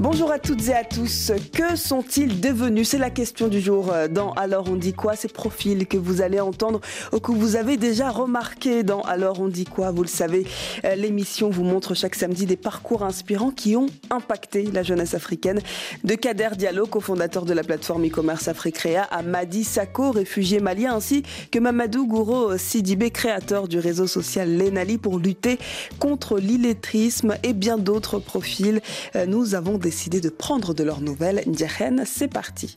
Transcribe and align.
Bonjour 0.00 0.30
à 0.30 0.38
toutes 0.38 0.68
et 0.68 0.74
à 0.74 0.84
tous. 0.84 1.32
Que 1.52 1.74
sont-ils 1.74 2.40
devenus? 2.40 2.90
C'est 2.90 2.98
la 2.98 3.10
question 3.10 3.48
du 3.48 3.60
jour 3.60 3.92
dans 4.12 4.30
Alors 4.34 4.70
on 4.70 4.76
dit 4.76 4.92
quoi? 4.92 5.16
Ces 5.16 5.26
profils 5.26 5.88
que 5.88 5.96
vous 5.96 6.22
allez 6.22 6.38
entendre 6.38 6.80
ou 7.12 7.18
que 7.18 7.32
vous 7.32 7.56
avez 7.56 7.76
déjà 7.76 8.08
remarqué 8.10 8.84
dans 8.84 9.00
Alors 9.02 9.40
on 9.40 9.48
dit 9.48 9.64
quoi? 9.64 9.90
Vous 9.90 10.02
le 10.04 10.08
savez, 10.08 10.46
euh, 10.84 10.94
l'émission 10.94 11.50
vous 11.50 11.64
montre 11.64 11.94
chaque 11.94 12.14
samedi 12.14 12.46
des 12.46 12.56
parcours 12.56 13.02
inspirants 13.02 13.50
qui 13.50 13.74
ont 13.74 13.88
impacté 14.10 14.70
la 14.72 14.84
jeunesse 14.84 15.14
africaine. 15.14 15.58
De 16.04 16.14
Kader 16.14 16.50
Diallo, 16.56 16.86
cofondateur 16.86 17.44
de 17.44 17.52
la 17.52 17.64
plateforme 17.64 18.06
e-commerce 18.06 18.46
Africrea, 18.46 19.02
à 19.10 19.24
Madi 19.24 19.64
Sako, 19.64 20.12
réfugié 20.12 20.60
malien, 20.60 20.94
ainsi 20.94 21.24
que 21.50 21.58
Mamadou 21.58 22.06
Gouro 22.06 22.56
Sidibé, 22.56 23.10
créateur 23.10 23.66
du 23.66 23.80
réseau 23.80 24.06
social 24.06 24.48
Lenali 24.48 24.96
pour 24.96 25.18
lutter 25.18 25.58
contre 25.98 26.38
l'illettrisme 26.38 27.34
et 27.42 27.52
bien 27.52 27.78
d'autres 27.78 28.20
profils. 28.20 28.80
Euh, 29.16 29.26
Nous 29.26 29.56
avons 29.56 29.76
décidé 29.88 30.20
de 30.20 30.28
prendre 30.28 30.74
de 30.74 30.84
leurs 30.84 31.00
nouvelles. 31.00 31.42
Ndiahen, 31.46 32.04
c'est 32.04 32.28
parti. 32.28 32.76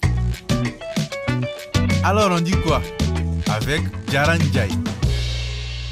Alors 2.05 2.31
on 2.31 2.39
dit 2.39 2.55
quoi? 2.65 2.81
Avec 3.49 3.81
Jaran 4.09 4.39
Jai. 4.53 4.69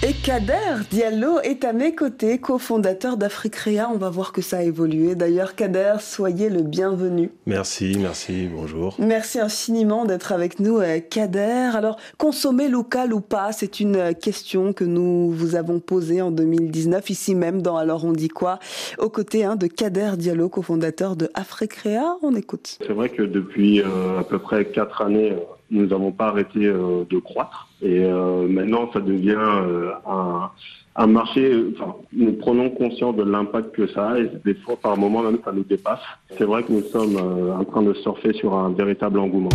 Et 0.02 0.14
Kader 0.14 0.86
Diallo 0.90 1.42
est 1.42 1.66
à 1.66 1.74
mes 1.74 1.94
côtés, 1.94 2.38
cofondateur 2.38 3.18
d'Africrea. 3.18 3.90
On 3.94 3.98
va 3.98 4.10
voir 4.10 4.32
que 4.32 4.42
ça 4.42 4.60
a 4.60 4.64
évolué. 4.64 5.14
D'ailleurs, 5.14 5.56
Kader, 5.56 5.96
soyez 6.00 6.50
le 6.50 6.62
bienvenu. 6.62 7.32
Merci, 7.46 7.98
merci, 8.00 8.48
bonjour. 8.48 8.96
Merci 8.98 9.42
infiniment 9.42 10.06
d'être 10.06 10.32
avec 10.32 10.62
nous, 10.62 10.80
euh, 10.80 11.02
Kader. 11.02 11.72
Alors, 11.76 11.98
consommer 12.18 12.70
local 12.70 13.14
ou 13.14 13.20
pas, 13.20 13.52
c'est 13.52 13.82
une 13.82 13.98
euh, 13.98 14.14
question 14.14 14.72
que 14.72 14.86
nous 14.86 15.32
vous 15.32 15.56
avons 15.56 15.82
posée 15.82 16.22
en 16.22 16.32
2019, 16.32 17.10
ici 17.10 17.36
même 17.36 17.62
dans 17.62 17.76
Alors 17.76 18.06
on 18.06 18.14
dit 18.14 18.30
quoi, 18.30 18.60
aux 19.00 19.10
côtés 19.10 19.44
hein, 19.44 19.58
de 19.58 19.68
Kader 19.68 20.12
Diallo, 20.18 20.48
cofondateur 20.48 21.18
de 21.18 21.30
Africrea. 21.34 22.18
On 22.22 22.36
écoute. 22.36 22.78
C'est 22.88 22.94
vrai 22.94 23.10
que 23.10 23.24
depuis 23.24 23.82
euh, 23.82 24.18
à 24.18 24.24
peu 24.24 24.40
près 24.40 24.64
quatre 24.64 25.02
années, 25.02 25.34
euh, 25.34 25.59
nous 25.72 25.86
n'avons 25.88 26.12
pas 26.12 26.28
arrêté 26.28 26.66
euh, 26.66 27.04
de 27.10 27.20
croître. 27.20 27.68
Et 27.82 28.04
euh, 28.04 28.48
maintenant, 28.48 28.90
ça 28.92 29.00
devient 29.00 29.36
euh, 29.38 29.92
un, 30.08 30.50
un 30.96 31.08
marché. 31.08 31.54
Enfin, 31.74 31.96
nous 32.12 32.34
prenons 32.34 32.70
conscience 32.70 33.16
de 33.16 33.24
l'impact 33.24 33.74
que 33.76 33.88
ça 33.88 34.10
a 34.10 34.20
et 34.20 34.30
des 34.44 34.56
fois, 34.56 34.76
par 34.78 34.98
moments 34.98 35.22
même, 35.24 35.40
ça 35.46 35.52
nous 35.52 35.64
dépasse. 35.64 36.00
C'est 36.38 36.44
vrai 36.46 36.64
que 36.64 36.72
nous 36.72 36.84
sommes 36.84 37.18
euh, 37.18 37.54
en 37.56 37.64
train 37.64 37.84
de 37.84 37.94
surfer 37.94 38.34
sur 38.34 38.54
un 38.56 38.72
véritable 38.72 39.20
engouement. 39.20 39.50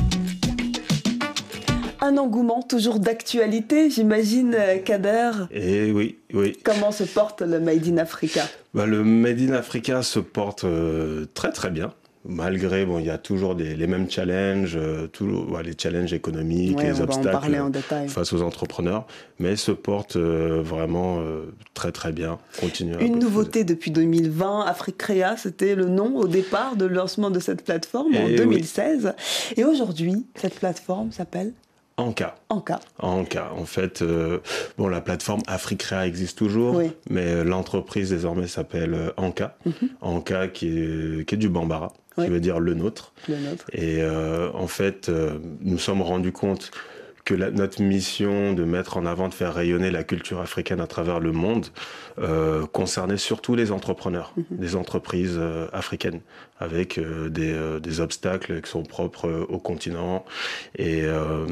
Un 2.01 2.19
engouement 2.19 2.61
toujours 2.61 2.99
d'actualité, 3.01 3.89
j'imagine, 3.89 4.55
Kader. 4.85 5.31
Et 5.51 5.91
oui, 5.91 6.19
oui. 6.35 6.53
Comment 6.63 6.93
se 6.93 7.05
porte 7.05 7.41
le 7.41 7.61
Made 7.61 7.89
in 7.89 7.97
Africa? 7.97 8.43
Bah, 8.75 8.85
le 8.85 9.03
Made 9.03 9.41
in 9.41 9.53
Africa 9.55 10.03
se 10.03 10.19
porte 10.19 10.65
euh, 10.65 11.25
très 11.33 11.51
très 11.51 11.71
bien. 11.71 11.93
Malgré, 12.27 12.87
bon, 12.87 12.99
il 12.99 13.05
y 13.05 13.11
a 13.11 13.19
toujours 13.19 13.55
des, 13.55 13.75
les 13.77 13.87
mêmes 13.87 14.11
challenges, 14.11 14.77
euh, 14.77 15.07
tout, 15.09 15.27
ouais, 15.51 15.63
les 15.63 15.75
challenges 15.79 16.13
économiques, 16.15 16.79
Ouais, 16.79 16.85
les 16.93 17.01
obstacles 17.03 17.55
en 17.61 18.09
face 18.09 18.33
aux 18.33 18.41
entrepreneurs, 18.41 19.07
mais 19.39 19.57
se 19.57 19.73
porte 19.73 20.17
euh, 20.17 20.63
vraiment 20.65 21.19
euh, 21.21 21.53
très 21.75 21.93
très 21.93 22.13
bien. 22.13 22.39
Continue. 22.61 22.95
Une 23.01 23.19
nouveauté 23.19 23.65
depuis 23.65 23.91
2020, 23.91 24.63
Africrea, 24.65 25.37
c'était 25.37 25.75
le 25.75 25.87
nom 25.91 26.17
au 26.17 26.27
départ 26.27 26.77
de 26.77 26.87
lancement 26.87 27.31
de 27.31 27.41
cette 27.41 27.63
plateforme 27.63 28.15
en 28.17 28.21
Eh 28.27 28.31
oui. 28.31 28.37
2016. 28.37 29.13
Et 29.59 29.65
aujourd'hui, 29.65 30.25
cette 30.35 30.55
plateforme 30.59 31.13
s'appelle 31.13 31.53
Anka. 31.97 32.35
Anka. 32.49 32.81
Anka. 32.99 33.53
En 33.57 33.67
fait, 33.67 34.03
euh, 34.03 34.39
bon, 34.79 34.89
la 34.89 35.01
plateforme 35.01 35.43
Africrea 35.47 36.07
existe 36.09 36.37
toujours, 36.39 36.75
Oui. 36.75 36.91
mais 37.09 37.45
l'entreprise 37.45 38.11
désormais 38.11 38.49
s'appelle 38.49 39.13
Anka. 39.17 39.57
Anka 40.01 40.49
qui 40.49 40.69
est, 40.69 41.25
qui 41.29 41.35
est 41.37 41.39
du 41.39 41.49
Bambara, 41.49 41.93
Oui. 42.17 42.25
qui 42.25 42.31
veut 42.31 42.41
dire 42.41 42.61
le 42.61 42.75
nôtre. 42.75 43.13
Le 43.29 43.37
nôtre. 43.37 43.65
Et 43.73 43.99
euh, 44.03 44.51
en 44.55 44.67
fait, 44.69 45.09
euh, 45.09 45.39
nous 45.61 45.79
sommes 45.79 46.03
rendus 46.03 46.33
compte 46.33 46.71
que 47.25 47.35
la- 47.35 47.51
notre 47.51 47.81
mission 47.83 48.53
de 48.53 48.65
mettre 48.65 48.99
en 48.99 49.07
avant, 49.07 49.29
de 49.31 49.35
faire 49.35 49.55
rayonner 49.55 49.91
la 49.91 50.05
culture 50.05 50.41
africaine 50.41 50.79
à 50.81 50.87
travers 50.87 51.21
le 51.21 51.33
monde, 51.33 51.67
euh, 52.19 52.67
concernait 52.67 53.17
surtout 53.17 53.55
les 53.55 53.73
entrepreneurs, 53.73 54.35
les 54.61 54.77
entreprises 54.77 55.37
euh, 55.39 55.67
africaines, 55.73 56.21
avec 56.59 56.99
euh, 56.99 57.31
des, 57.31 57.53
euh, 57.53 57.81
des 57.81 58.01
obstacles 58.01 58.61
qui 58.61 58.71
sont 58.71 58.83
propres 58.83 59.27
euh, 59.27 59.47
au 59.49 59.59
continent, 59.59 60.25
et, 60.77 61.03
euh, 61.05 61.47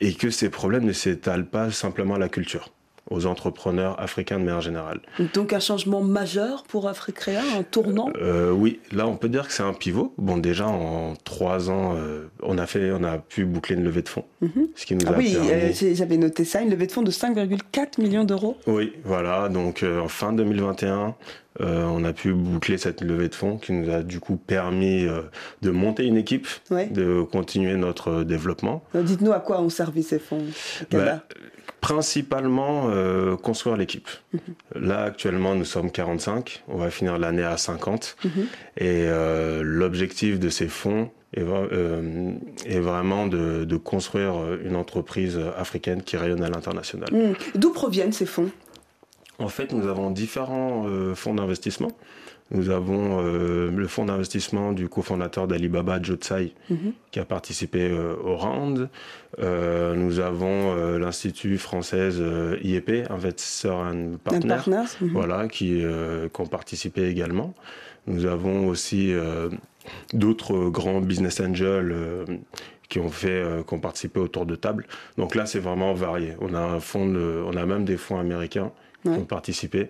et 0.00 0.14
que 0.14 0.30
ces 0.30 0.50
problèmes 0.50 0.84
ne 0.84 0.92
s'étalent 0.92 1.46
pas 1.46 1.72
simplement 1.72 2.14
à 2.14 2.18
la 2.20 2.28
culture, 2.28 2.70
aux 3.10 3.26
entrepreneurs 3.26 4.00
africains 4.00 4.38
de 4.38 4.44
manière 4.44 4.60
générale. 4.60 5.00
Donc 5.34 5.52
un 5.52 5.60
changement 5.60 6.00
majeur 6.02 6.64
pour 6.64 6.88
Africrea, 6.88 7.40
un 7.58 7.62
tournant? 7.62 8.08
Euh, 8.20 8.50
oui, 8.50 8.80
là 8.92 9.06
on 9.06 9.16
peut 9.16 9.28
dire 9.28 9.46
que 9.46 9.52
c'est 9.52 9.62
un 9.62 9.72
pivot. 9.72 10.12
Bon 10.18 10.36
déjà 10.38 10.66
en 10.66 11.14
trois 11.24 11.70
ans, 11.70 11.94
euh, 11.96 12.26
on 12.42 12.58
a 12.58 12.66
fait, 12.66 12.90
on 12.92 13.04
a 13.04 13.18
pu 13.18 13.44
boucler 13.44 13.76
une 13.76 13.84
levée 13.84 14.02
de 14.02 14.08
fonds, 14.08 14.24
Mhm. 14.40 14.68
ce 14.74 14.86
qui 14.86 14.94
nous 14.96 15.06
Ah 15.06 15.12
a 15.12 15.16
oui, 15.18 15.32
permis. 15.34 15.50
euh, 15.50 15.94
j'avais 15.94 16.16
noté 16.16 16.44
ça, 16.44 16.62
une 16.62 16.70
levée 16.70 16.86
de 16.86 16.92
fonds 16.92 17.02
de 17.02 17.10
5,4 17.10 18.00
millions 18.00 18.24
d'euros. 18.24 18.56
Oui, 18.66 18.92
voilà. 19.04 19.48
Donc 19.48 19.84
en 19.84 20.08
fin 20.08 20.32
2021, 20.32 21.14
euh, 21.60 21.84
on 21.84 22.04
a 22.04 22.12
pu 22.12 22.32
boucler 22.34 22.76
cette 22.76 23.00
levée 23.00 23.28
de 23.28 23.34
fonds 23.34 23.56
qui 23.56 23.72
nous 23.72 23.90
a 23.90 24.02
du 24.02 24.20
coup 24.20 24.36
permis 24.36 25.06
euh, 25.06 25.22
de 25.62 25.70
monter 25.70 26.04
une 26.04 26.16
équipe, 26.16 26.46
Ouais. 26.70 26.86
de 26.86 27.22
continuer 27.22 27.74
notre 27.76 28.24
développement. 28.24 28.82
Dites-nous 28.94 29.32
à 29.32 29.40
quoi 29.40 29.60
ont 29.62 29.70
servi 29.70 30.02
ces 30.02 30.18
fonds. 30.18 30.42
Bah, 30.90 31.22
principalement 31.80 32.88
euh, 32.90 33.36
construire 33.36 33.76
l'équipe. 33.76 34.08
Là 34.74 35.02
actuellement 35.02 35.54
nous 35.54 35.64
sommes 35.64 35.90
45, 35.90 36.64
on 36.68 36.76
va 36.78 36.90
finir 36.90 37.18
l'année 37.18 37.42
à 37.44 37.56
50 37.56 38.16
Mhm. 38.24 38.30
et 38.78 39.04
euh, 39.06 39.62
l'objectif 39.64 40.38
de 40.40 40.48
ces 40.48 40.68
fonds 40.68 41.10
est, 41.34 41.42
euh, 41.42 42.32
est 42.64 42.80
vraiment 42.80 43.26
de, 43.26 43.64
de 43.64 43.76
construire 43.76 44.34
une 44.64 44.76
entreprise 44.76 45.38
africaine 45.56 46.02
qui 46.02 46.16
rayonne 46.16 46.42
à 46.42 46.48
l'international. 46.48 47.08
Hmm. 47.12 47.34
D'où 47.54 47.72
proviennent 47.72 48.12
ces 48.12 48.26
fonds? 48.26 48.50
En 49.38 49.48
fait, 49.48 49.72
nous 49.72 49.86
avons 49.86 50.10
différents 50.10 50.86
fonds 51.14 51.34
d'investissement. 51.34 51.92
Nous 52.52 52.70
avons 52.70 53.18
euh, 53.20 53.70
le 53.72 53.86
fonds 53.88 54.04
d'investissement 54.04 54.72
du 54.72 54.88
cofondateur 54.88 55.48
d'Alibaba, 55.48 56.00
Joe 56.00 56.16
Tsai, 56.18 56.52
Mhm. 56.70 56.92
qui 57.10 57.18
a 57.18 57.24
participé 57.24 57.88
euh, 57.90 58.14
au 58.24 58.36
round. 58.36 58.88
Euh, 59.40 59.94
nous 59.96 60.20
avons 60.20 60.96
l'Institut 60.96 61.58
française 61.58 62.18
euh, 62.20 62.56
IEP, 62.62 63.04
Investor 63.10 63.80
and 63.80 64.12
Partner, 64.22 64.48
partners 64.48 64.84
Mhm. 65.00 65.08
voilà, 65.12 65.48
qui, 65.48 65.82
qui 66.32 66.40
ont 66.40 66.46
participé 66.46 67.08
également. 67.08 67.52
Nous 68.06 68.26
avons 68.26 68.68
aussi 68.68 69.12
d'autres 70.12 70.68
grands 70.70 71.00
business 71.00 71.40
angels 71.40 71.94
qui 72.88 73.00
ont 73.00 73.08
fait, 73.08 73.30
euh, 73.30 73.62
qui 73.64 73.74
ont 73.74 73.80
participé 73.80 74.20
autour 74.20 74.46
de 74.46 74.54
table. 74.54 74.86
Donc 75.18 75.34
là, 75.34 75.44
c'est 75.46 75.58
vraiment 75.58 75.92
varié. 75.92 76.34
On 76.40 76.54
a 76.54 76.60
un 76.60 76.78
fonds, 76.78 77.08
de- 77.08 77.42
on 77.44 77.56
a 77.56 77.66
même 77.66 77.84
des 77.84 77.96
fonds 77.96 78.18
américains 78.20 78.70
Ouais. 79.04 79.14
qui 79.14 79.18
ont 79.22 79.24
participé, 79.24 79.88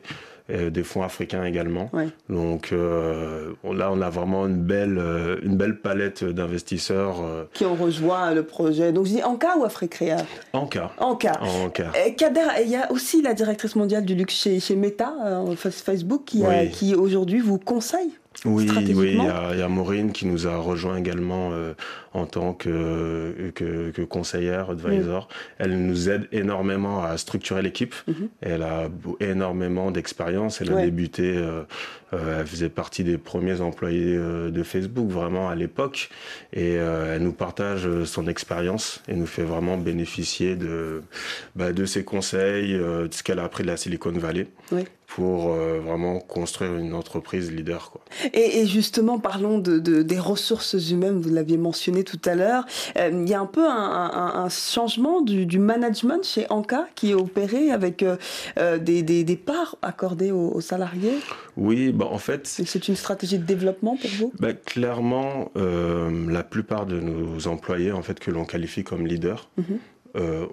des 0.49 0.83
fonds 0.85 1.03
africains 1.03 1.45
également. 1.45 1.91
Ouais. 1.93 2.09
Donc 2.29 2.71
euh, 2.73 3.53
là, 3.65 3.91
on 3.93 4.01
a 4.01 4.11
vraiment 4.11 4.47
une 4.47 4.63
belle, 4.63 4.99
euh, 4.99 5.37
une 5.43 5.57
belle 5.57 5.81
palette 5.81 6.23
d'investisseurs 6.25 7.17
euh, 7.23 7.45
qui 7.53 7.65
ont 7.65 7.75
rejoint 7.75 8.33
le 8.33 8.43
projet. 8.45 8.93
Donc 8.93 9.07
je 9.07 9.13
dis 9.15 9.23
Anka 9.23 9.57
ou 9.59 9.65
Africrea. 9.65 10.19
Anka. 10.53 10.93
Cas. 11.19 11.91
Euh, 11.97 12.11
Kader, 12.17 12.41
il 12.63 12.69
y 12.71 12.77
a 12.77 12.91
aussi 12.93 13.23
la 13.23 13.35
directrice 13.35 13.75
mondiale 13.77 14.05
du 14.05 14.15
luxe 14.15 14.35
chez, 14.35 14.61
chez 14.61 14.77
Meta, 14.77 15.13
Fa- 15.57 15.71
Facebook, 15.71 16.23
qui, 16.27 16.45
a- 16.45 16.49
Oui. 16.49 16.71
qui 16.71 16.95
aujourd'hui 16.95 17.41
vous 17.41 17.59
conseille. 17.59 18.11
Oui, 18.45 18.69
oui, 18.95 19.17
il 19.19 19.25
y, 19.25 19.27
a- 19.27 19.65
a 19.65 19.69
Maureen 19.69 20.13
qui 20.13 20.27
nous 20.27 20.47
a 20.47 20.57
rejoint 20.59 20.97
également 20.97 21.51
euh, 21.53 21.73
en 22.13 22.27
tant 22.27 22.53
que, 22.53 23.51
que, 23.55 23.91
que 23.91 24.03
conseillère, 24.03 24.71
advisor. 24.71 25.29
Elle 25.59 25.79
nous 25.87 26.09
aide 26.11 26.29
énormément 26.33 27.03
à 27.03 27.17
structurer 27.17 27.63
l'équipe. 27.63 27.95
Mhm. 28.07 28.29
Elle 28.43 28.63
a 28.63 28.89
énormément 29.21 29.91
d'expérience. 29.91 30.61
Elle 30.61 30.73
a 30.73 30.83
débuté, 30.85 31.35
euh, 31.37 31.63
euh, 32.13 32.41
elle 32.41 32.47
faisait 32.47 32.69
partie 32.69 33.05
des 33.05 33.19
premiers 33.19 33.61
employés 33.61 34.17
euh, 34.17 34.51
de 34.51 34.63
Facebook 34.63 35.09
vraiment 35.11 35.49
à 35.49 35.55
l'époque. 35.55 36.09
Et 36.53 36.77
euh, 36.79 37.15
elle 37.17 37.23
nous 37.23 37.33
partage 37.33 37.89
son 38.05 38.27
expérience 38.29 39.01
et 39.09 39.15
nous 39.15 39.27
fait 39.27 39.43
vraiment 39.45 39.77
bénéficier 39.79 40.57
de, 40.57 41.03
bah, 41.57 41.73
de 41.73 41.85
ses 41.85 42.05
conseils, 42.05 42.75
euh, 42.75 43.09
de 43.09 43.15
ce 43.15 43.23
qu'elle 43.23 43.39
a 43.39 43.45
appris 43.45 43.63
de 43.63 43.69
la 43.69 43.77
Silicon 43.77 44.13
Valley. 44.13 44.47
Oui. 44.73 44.83
pour 45.07 45.51
vraiment 45.55 46.19
construire 46.19 46.75
une 46.75 46.93
entreprise 46.93 47.53
leader. 47.53 47.93
Quoi. 47.93 48.01
Et, 48.35 48.59
et 48.59 48.67
justement, 48.67 49.21
parlons 49.21 49.59
de, 49.61 49.79
de- 49.79 50.03
des 50.03 50.19
ressources 50.19 50.75
humaines, 50.91 51.21
vous 51.21 51.31
l'aviez 51.33 51.57
mentionné 51.57 52.03
tout 52.03 52.19
à 52.25 52.35
l'heure. 52.35 52.65
Il 52.97 53.29
y 53.29 53.33
a 53.33 53.41
un 53.41 53.47
peu 53.47 53.65
un, 53.65 53.71
un- 53.71 54.33
un 54.45 54.49
changement 54.49 55.21
du, 55.23 55.47
du 55.47 55.61
management 55.61 56.25
chez 56.25 56.47
Anka 56.51 56.89
qui 56.97 57.13
est 57.13 57.15
opéré 57.15 57.71
avec 57.71 58.05
des, 58.81 59.03
des- 59.05 59.23
des 59.25 59.37
parts 59.37 59.77
accordées 59.81 60.33
aux, 60.33 60.51
aux 60.51 60.61
salariés? 60.61 61.19
Oui, 61.57 61.93
bah, 61.97 62.07
en 62.11 62.19
fait, 62.19 62.47
C'est- 62.47 62.89
une 62.89 62.97
stratégie 62.97 63.39
de 63.39 63.45
développement 63.45 63.97
pour 63.97 64.11
vous? 64.11 64.33
Bah, 64.39 64.53
clairement, 64.53 65.51
euh, 65.57 66.31
la 66.31 66.43
plupart 66.45 66.87
de 66.87 67.01
nos 67.01 67.49
employés, 67.49 67.93
en 67.93 68.03
fait, 68.03 68.21
que 68.21 68.31
l'on 68.31 68.45
qualifie 68.45 68.85
comme 68.85 69.07
leaders, 69.07 69.49
Mhm. 69.57 69.79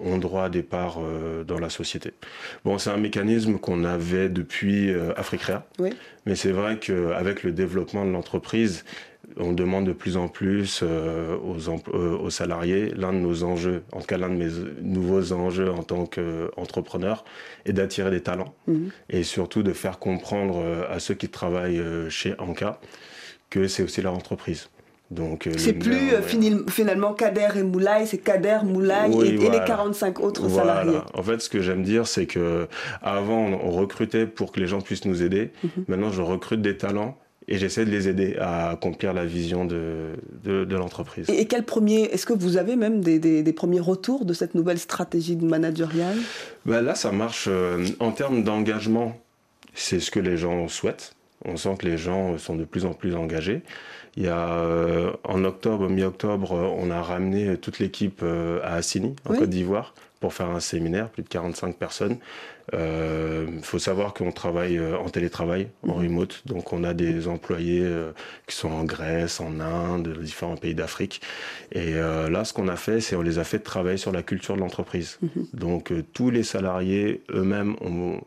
ont 0.04 0.18
droit 0.18 0.44
à 0.44 0.48
des 0.50 0.62
parts 0.62 0.98
dans 1.46 1.58
la 1.58 1.70
société. 1.70 2.12
Bon, 2.66 2.76
c'est 2.76 2.90
un 2.90 2.98
mécanisme 2.98 3.56
qu'on 3.58 3.84
avait 3.84 4.28
depuis 4.28 4.90
Africrea, 5.16 5.64
oui. 5.78 5.88
mais 6.26 6.34
c'est 6.34 6.52
vrai 6.52 6.78
qu'avec 6.78 7.42
le 7.44 7.50
développement 7.52 8.04
de 8.04 8.10
l'entreprise, 8.10 8.84
on 9.38 9.52
demande 9.52 9.86
de 9.86 9.92
plus 9.92 10.16
en 10.16 10.28
plus 10.28 10.80
euh, 10.82 11.36
euh, 11.36 12.18
aux, 12.18 12.30
salariés, 12.30 12.92
l'un 12.96 13.12
de 13.12 13.18
nos 13.18 13.42
enjeux, 13.42 13.82
en 13.92 14.00
tout 14.00 14.06
cas 14.06 14.18
l'un 14.18 14.28
de 14.28 14.36
mes 14.36 14.50
nouveaux 14.82 15.32
enjeux 15.32 15.70
en 15.70 15.82
tant 15.82 16.06
qu'entrepreneur, 16.06 17.24
est 17.66 17.72
d'attirer 17.72 18.10
des 18.10 18.22
talents 18.22 18.54
mhm. 18.66 18.90
et 19.10 19.22
surtout 19.22 19.62
de 19.62 19.72
faire 19.72 19.98
comprendre 19.98 20.58
euh, 20.58 20.84
à 20.88 20.98
ceux 20.98 21.14
qui 21.14 21.28
travaillent 21.28 21.82
chez 22.08 22.34
Anka 22.38 22.80
que 23.50 23.68
c'est 23.68 23.82
aussi 23.82 24.02
leur 24.02 24.14
entreprise. 24.14 24.68
Donc, 25.10 25.48
c'est 25.58 25.74
plus 25.74 26.10
finalement 26.68 27.12
Kader 27.12 27.48
et 27.56 27.62
Moulay, 27.62 28.06
c'est 28.06 28.18
Kader, 28.18 28.60
Moulay 28.64 29.10
et, 29.22 29.36
les 29.36 29.60
45 29.64 30.18
autres 30.18 30.48
salariés. 30.48 30.98
En 31.12 31.22
fait, 31.22 31.40
ce 31.40 31.48
que 31.48 31.60
j'aime 31.60 31.82
dire, 31.82 32.06
c'est 32.06 32.26
que 32.26 32.66
avant 33.02 33.38
on 33.38 33.70
recrutait 33.70 34.26
pour 34.26 34.50
que 34.50 34.58
les 34.58 34.66
gens 34.66 34.80
puissent 34.80 35.04
nous 35.04 35.22
aider. 35.22 35.52
Mhm. 35.62 35.84
Maintenant, 35.88 36.10
je 36.10 36.22
recrute 36.22 36.62
des 36.62 36.76
talents 36.78 37.16
et 37.46 37.58
j'essaie 37.58 37.84
de 37.84 37.90
les 37.90 38.08
aider 38.08 38.36
à 38.40 38.70
accomplir 38.70 39.12
la 39.12 39.24
vision 39.24 39.64
de, 39.64 40.12
de, 40.44 40.76
l'entreprise. 40.76 41.28
Et, 41.28 41.44
quel 41.46 41.64
premier, 41.64 42.02
est-ce 42.04 42.26
que 42.26 42.32
vous 42.32 42.56
avez 42.56 42.76
même 42.76 43.02
des, 43.02 43.18
des, 43.18 43.52
premiers 43.52 43.80
retours 43.80 44.24
de 44.24 44.32
cette 44.32 44.54
nouvelle 44.54 44.78
stratégie 44.78 45.36
managériale? 45.36 46.16
Ben 46.64 46.80
Là, 46.80 46.94
ça 46.94 47.12
marche 47.12 47.46
euh, 47.48 47.86
en 48.00 48.12
termes 48.12 48.44
d'engagement. 48.44 49.20
C'est 49.74 50.00
ce 50.00 50.10
que 50.10 50.20
les 50.20 50.36
gens 50.36 50.68
souhaitent. 50.68 51.14
On 51.44 51.56
sent 51.56 51.76
que 51.78 51.86
les 51.86 51.98
gens 51.98 52.38
sont 52.38 52.56
de 52.56 52.64
plus 52.64 52.86
en 52.86 52.94
plus 52.94 53.14
engagés. 53.14 53.62
Il 54.16 54.22
y 54.22 54.28
a, 54.28 54.48
euh, 54.50 55.10
en 55.24 55.44
octobre, 55.44 55.88
mi-octobre, 55.90 56.52
on 56.52 56.90
a 56.90 57.02
ramené 57.02 57.56
toute 57.58 57.78
l'équipe 57.78 58.20
euh, 58.22 58.60
à 58.62 58.74
Assini, 58.74 59.16
en 59.28 59.34
Côte 59.34 59.50
d'Ivoire, 59.50 59.94
pour 60.20 60.32
faire 60.32 60.48
un 60.48 60.60
séminaire, 60.60 61.10
plus 61.10 61.24
de 61.24 61.28
45 61.28 61.76
personnes. 61.76 62.16
Il 62.72 62.78
euh, 62.78 63.60
faut 63.60 63.78
savoir 63.78 64.14
qu'on 64.14 64.32
travaille 64.32 64.78
euh, 64.78 64.96
en 64.96 65.10
télétravail, 65.10 65.68
en 65.82 65.98
mhm. 65.98 66.04
remote, 66.06 66.42
donc 66.46 66.72
on 66.72 66.82
a 66.82 66.94
des 66.94 67.28
employés 67.28 67.82
euh, 67.84 68.12
qui 68.46 68.56
sont 68.56 68.70
en 68.70 68.84
Grèce, 68.84 69.38
en 69.38 69.60
Inde, 69.60 70.16
différents 70.22 70.56
pays 70.56 70.74
d'Afrique. 70.74 71.20
Et 71.72 71.92
là, 71.92 72.44
ce 72.44 72.52
qu'on 72.52 72.68
a 72.68 72.76
fait, 72.76 73.00
c'est 73.00 73.16
on 73.16 73.22
les 73.22 73.38
a 73.38 73.44
fait 73.44 73.58
travailler 73.58 73.96
sur 73.96 74.12
la 74.12 74.22
culture 74.22 74.54
de 74.54 74.60
l'entreprise. 74.60 75.18
Mhm. 75.20 75.46
Donc 75.52 75.92
tous 76.12 76.30
les 76.30 76.42
salariés 76.42 77.22
eux-mêmes 77.30 77.76
ont, 77.80 78.20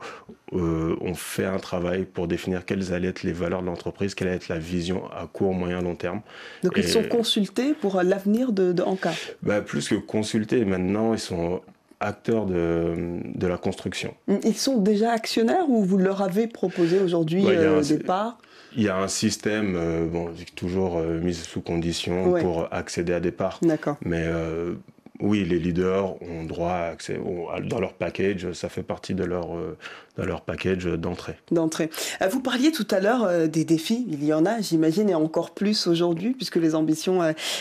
ont, 0.51 1.13
fait 1.15 1.45
un 1.45 1.57
travail 1.57 2.03
pour 2.03 2.27
définir 2.27 2.65
quelles 2.65 2.93
allaient 2.93 3.07
être 3.07 3.23
les 3.23 3.31
valeurs 3.31 3.61
de 3.61 3.67
l'entreprise, 3.67 4.13
quelle 4.15 4.27
allait 4.27 4.37
être 4.37 4.49
la 4.49 4.59
vision 4.59 5.09
à 5.11 5.27
court, 5.27 5.53
moyen, 5.53 5.81
long 5.81 5.95
terme. 5.95 6.21
Donc 6.63 6.73
ils 6.77 6.87
sont 6.87 7.03
consultés 7.03 7.73
pour 7.73 8.01
l'avenir 8.03 8.51
de, 8.51 8.73
de 8.73 8.83
Anka? 8.83 9.11
Bah, 9.41 9.61
Plus 9.61 9.87
que 9.87 9.95
consultés, 9.95 10.65
maintenant 10.65 11.13
ils 11.13 11.19
sont 11.19 11.61
acteurs 11.99 12.45
de, 12.45 13.19
de, 13.35 13.47
la 13.47 13.57
construction. 13.57 14.13
Ils 14.43 14.55
sont 14.55 14.77
déjà 14.77 15.11
actionnaires 15.11 15.69
ou 15.69 15.83
vous 15.83 15.97
leur 15.97 16.21
avez 16.21 16.47
proposé 16.47 16.99
aujourd'hui 16.99 17.45
ouais, 17.45 17.57
euh, 17.57 17.81
des 17.81 17.97
parts 17.97 18.37
Il 18.75 18.83
y 18.83 18.89
a 18.89 18.97
un 18.97 19.07
système, 19.07 19.75
euh, 19.75 20.05
bon, 20.05 20.29
toujours 20.55 20.97
euh, 20.97 21.19
mis 21.19 21.33
sous 21.33 21.61
condition 21.61 22.33
pour 22.39 22.67
accéder 22.71 23.13
à 23.13 23.19
des 23.19 23.31
parts. 23.31 23.59
D'accord. 23.61 23.97
Mais 24.01 24.23
euh, 24.25 24.75
oui, 25.19 25.43
les 25.45 25.59
leaders 25.59 26.21
ont 26.21 26.43
droit 26.43 26.71
à 26.71 26.87
accès 26.89 27.19
dans 27.63 27.79
leur 27.79 27.93
package, 27.93 28.51
ça 28.53 28.69
fait 28.69 28.83
partie 28.83 29.13
de 29.15 29.23
leur, 29.23 29.55
euh, 29.55 29.77
de 30.17 30.23
leur 30.23 30.41
package 30.41 30.85
d'entrée. 30.85 31.35
D'entrée. 31.51 31.89
Euh, 32.21 32.27
vous 32.27 32.39
parliez 32.39 32.71
tout 32.71 32.87
à 32.91 32.99
l'heure 32.99 33.23
euh, 33.23 33.47
des 33.47 33.65
défis, 33.65 34.05
il 34.09 34.23
y 34.23 34.33
en 34.33 34.45
a, 34.45 34.61
j'imagine, 34.61 35.09
et 35.09 35.15
encore 35.15 35.51
plus 35.51 35.87
aujourd'hui, 35.87 36.33
puisque 36.33 36.57
les 36.57 36.75
ambitions 36.75 37.19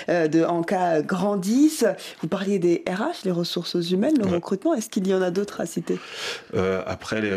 de 0.09 0.45
Anka 0.45 1.03
grandissent. 1.03 1.87
Vous 2.21 2.29
parliez 2.29 2.59
des 2.59 2.83
RH, 2.89 3.25
les 3.25 3.31
ressources 3.31 3.91
humaines, 3.91 4.19
le 4.19 4.27
recrutement, 4.27 4.75
est-ce 4.75 4.91
qu'il 4.91 5.07
y 5.07 5.15
en 5.15 5.23
a 5.23 5.31
d'autres 5.31 5.61
à 5.61 5.67
citer? 5.67 5.99
Après 6.87 7.21
les, 7.21 7.33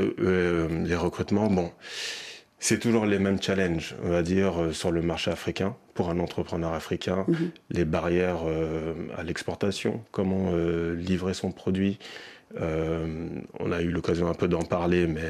les 0.86 0.96
recrutements, 0.96 1.48
bon. 1.48 1.72
C'est 2.60 2.80
toujours 2.80 3.06
les 3.06 3.20
mêmes 3.20 3.42
challenges, 3.42 3.96
on 4.04 4.10
va 4.10 4.22
dire, 4.22 4.62
euh, 4.62 4.72
sur 4.74 4.92
le 4.92 5.02
marché 5.02 5.32
africain, 5.32 5.76
pour 5.94 6.10
un 6.10 6.20
entrepreneur 6.20 6.74
africain, 6.74 7.26
mhm. 7.28 7.52
les 7.72 7.86
barrières 7.86 8.42
euh, 8.46 8.94
à 9.18 9.24
l'exportation, 9.24 10.04
comment 10.12 10.52
euh, 10.54 10.94
livrer 10.96 11.34
son 11.34 11.52
produit. 11.52 12.00
on 12.56 13.72
a 13.72 13.82
eu 13.82 13.92
l'occasion 13.92 14.28
un 14.28 14.34
peu 14.34 14.48
d'en 14.48 14.64
parler, 14.64 15.08
mais 15.08 15.30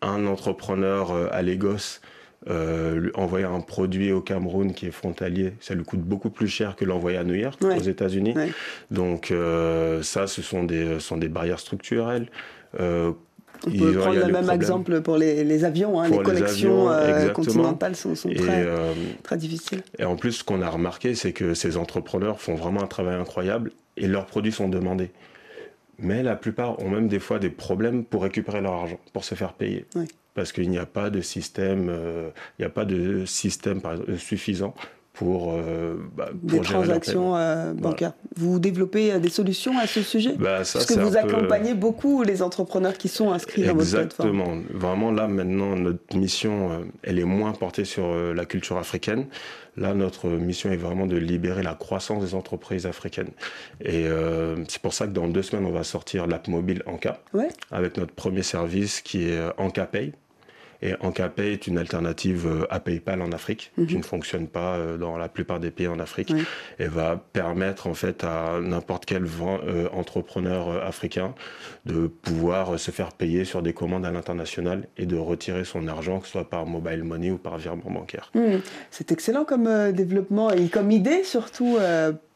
un 0.00 0.26
entrepreneur 0.26 1.10
à 1.32 1.42
Lagos, 1.42 2.00
envoyer 3.14 3.46
un 3.46 3.60
produit 3.60 4.12
au 4.12 4.20
Cameroun 4.20 4.72
qui 4.74 4.86
est 4.86 4.92
frontalier, 4.92 5.54
ça 5.58 5.74
lui 5.74 5.82
coûte 5.82 6.02
beaucoup 6.02 6.30
plus 6.30 6.46
cher 6.46 6.76
que 6.76 6.84
l'envoyer 6.84 7.18
à 7.18 7.24
New 7.24 7.34
York, 7.34 7.60
aux 7.64 7.82
États-Unis. 7.82 8.34
Donc 8.92 9.32
ça, 10.02 10.28
ce 10.28 10.40
sont 10.40 10.62
des, 10.62 11.00
sont 11.00 11.16
des 11.16 11.28
barrières 11.28 11.58
structurelles. 11.58 12.28
On 13.66 13.70
peut 13.70 13.92
prendre 13.94 14.18
le 14.18 14.32
même 14.32 14.50
exemple 14.50 15.00
pour 15.00 15.16
les, 15.16 15.64
avions. 15.64 16.00
Hein. 16.00 16.08
les 16.08 16.18
connexions 16.18 16.90
euh, 16.90 17.30
continentales 17.30 17.96
sont, 17.96 18.14
euh, 18.26 18.92
très, 19.22 19.36
difficiles. 19.36 19.82
Et 19.98 20.04
en 20.04 20.16
plus, 20.16 20.32
ce 20.32 20.44
qu'on 20.44 20.62
a 20.62 20.68
remarqué, 20.68 21.14
c'est 21.14 21.32
que 21.32 21.54
ces 21.54 21.76
entrepreneurs 21.76 22.40
font 22.40 22.54
vraiment 22.54 22.82
un 22.82 22.86
travail 22.86 23.16
incroyable 23.16 23.72
et 23.96 24.06
leurs 24.06 24.26
produits 24.26 24.52
sont 24.52 24.68
demandés. 24.68 25.10
Mais 25.98 26.22
la 26.22 26.36
plupart 26.36 26.80
ont 26.80 26.88
même 26.88 27.08
des 27.08 27.20
fois 27.20 27.38
des 27.38 27.50
problèmes 27.50 28.04
pour 28.04 28.22
récupérer 28.22 28.60
leur 28.60 28.72
argent, 28.72 28.98
pour 29.12 29.24
se 29.24 29.34
faire 29.34 29.52
payer. 29.52 29.86
Parce 30.34 30.50
qu'il 30.50 30.68
n'y 30.68 30.78
a 30.78 30.86
pas 30.86 31.10
de 31.10 31.20
système, 31.20 31.88
euh, 31.88 32.30
il 32.58 32.62
n'y 32.62 32.66
a 32.66 32.70
pas 32.70 32.84
de 32.84 33.24
système 33.24 33.80
suffisant 34.18 34.74
pour, 35.14 35.52
euh, 35.52 35.94
bah, 36.16 36.30
des 36.34 36.60
transactions 36.60 37.36
euh, 37.36 37.72
bancaires. 37.72 38.14
Vous 38.36 38.58
développez 38.58 39.12
euh, 39.12 39.20
des 39.20 39.28
solutions 39.28 39.78
à 39.78 39.86
ce 39.86 40.02
sujet 40.02 40.34
bah, 40.36 40.58
Parce 40.58 40.86
que 40.86 40.98
vous 40.98 41.16
accompagnez 41.16 41.74
beaucoup 41.74 42.24
les 42.24 42.42
entrepreneurs 42.42 42.98
qui 42.98 43.08
sont 43.08 43.30
inscrits 43.30 43.62
dans 43.62 43.74
votre 43.74 43.90
plateforme. 43.90 44.28
Exactement. 44.28 44.62
Vraiment, 44.70 45.12
là, 45.12 45.28
maintenant, 45.28 45.76
notre 45.76 46.16
mission, 46.16 46.84
elle 47.04 47.20
est 47.20 47.24
moins 47.24 47.52
portée 47.52 47.84
sur 47.84 48.12
la 48.12 48.44
culture 48.44 48.76
africaine. 48.76 49.26
Là, 49.76 49.94
notre 49.94 50.28
mission 50.28 50.70
est 50.72 50.76
vraiment 50.76 51.06
de 51.06 51.16
libérer 51.16 51.62
la 51.62 51.74
croissance 51.74 52.24
des 52.24 52.34
entreprises 52.34 52.86
africaines. 52.86 53.30
Et 53.84 54.06
c'est 54.68 54.82
pour 54.82 54.94
ça 54.94 55.06
que 55.06 55.12
dans 55.12 55.28
deux 55.28 55.42
semaines, 55.42 55.66
on 55.66 55.72
va 55.72 55.84
sortir 55.84 56.26
l'app 56.26 56.48
mobile 56.48 56.82
Anka, 56.86 57.20
ouais. 57.34 57.48
avec 57.70 57.96
notre 57.98 58.12
premier 58.14 58.42
service 58.42 59.00
qui 59.00 59.28
est 59.28 59.40
Anka 59.58 59.86
Pay. 59.86 60.12
Et 60.84 60.94
Ankapay 61.00 61.52
est 61.52 61.66
une 61.66 61.78
alternative 61.78 62.46
euh, 62.46 62.66
à 62.70 62.78
PayPal 62.78 63.22
en 63.22 63.32
Afrique, 63.32 63.72
mhm. 63.78 63.86
qui 63.86 63.96
ne 63.96 64.02
fonctionne 64.02 64.46
pas 64.46 64.76
euh, 64.76 64.98
dans 64.98 65.16
la 65.16 65.28
plupart 65.28 65.58
des 65.58 65.70
pays 65.70 65.88
en 65.88 65.98
Afrique, 65.98 66.32
et 66.78 66.86
va 66.86 67.16
permettre 67.32 67.86
en 67.86 67.94
fait 67.94 68.22
à 68.22 68.60
n'importe 68.60 69.06
quel 69.06 69.24
euh, 69.24 69.88
entrepreneur 69.92 70.84
africain 70.84 71.34
de 71.86 72.06
pouvoir 72.06 72.78
se 72.78 72.90
faire 72.90 73.12
payer 73.12 73.44
sur 73.46 73.62
des 73.62 73.72
commandes 73.72 74.04
à 74.04 74.10
l'international 74.10 74.86
et 74.98 75.06
de 75.06 75.16
retirer 75.16 75.64
son 75.64 75.88
argent, 75.88 76.20
que 76.20 76.26
ce 76.26 76.32
soit 76.32 76.50
par 76.50 76.66
mobile 76.66 77.02
money 77.02 77.30
ou 77.30 77.38
par 77.38 77.56
virement 77.56 77.90
bancaire. 77.90 78.30
C'est 78.90 79.10
excellent 79.10 79.44
comme 79.44 79.92
développement 79.92 80.50
et 80.50 80.68
comme 80.68 80.90
idée 80.90 81.24
surtout 81.24 81.78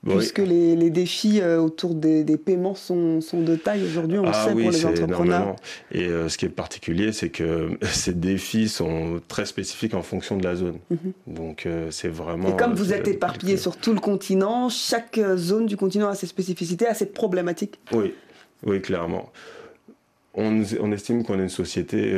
Puisque 0.07 0.39
les, 0.39 0.91
défis 0.91 1.41
euh, 1.41 1.61
autour 1.61 1.95
des, 1.95 2.25
paiements 2.37 2.75
sont, 2.75 3.21
de 3.33 3.57
taille 3.57 3.83
aujourd'hui, 3.85 4.19
on 4.19 4.23
le 4.23 4.29
ah 4.33 4.45
sait 4.45 4.53
pour 4.53 4.71
les 4.71 4.87
entrepreneurs. 4.87 5.57
Et 5.91 6.07
euh, 6.07 6.29
ce 6.29 6.39
qui 6.39 6.45
est 6.45 6.51
particulier, 6.51 7.13
c'est 7.13 7.31
que 7.31 7.71
ces 7.83 8.15
défis 8.15 8.69
sont 8.69 9.21
très 9.27 9.45
spécifiques 9.45 9.95
en 9.95 10.03
fonction 10.03 10.37
de 10.37 10.45
la 10.45 10.55
zone. 10.55 10.79
Mhm. 10.91 11.13
Donc 11.27 11.67
euh, 11.67 11.91
c'est 11.91 12.09
vraiment. 12.09 12.49
Et 12.49 12.57
comme 12.57 12.75
vous 12.75 12.93
êtes 12.93 13.09
éparpillé 13.09 13.57
sur 13.57 13.77
tout 13.77 13.93
le 13.93 14.01
continent, 14.01 14.69
chaque 14.69 15.21
zone 15.37 15.67
du 15.67 15.77
continent 15.77 16.09
a 16.09 16.15
ses 16.15 16.27
spécificités, 16.27 16.87
a 16.87 16.95
ses 16.95 17.07
problématiques. 17.07 17.81
Oui, 17.93 18.15
oui, 18.65 18.81
clairement. 18.81 19.33
On, 20.41 20.93
estime 20.93 21.25
qu'on 21.25 21.39
est 21.39 21.43
une 21.43 21.49
société, 21.49 22.17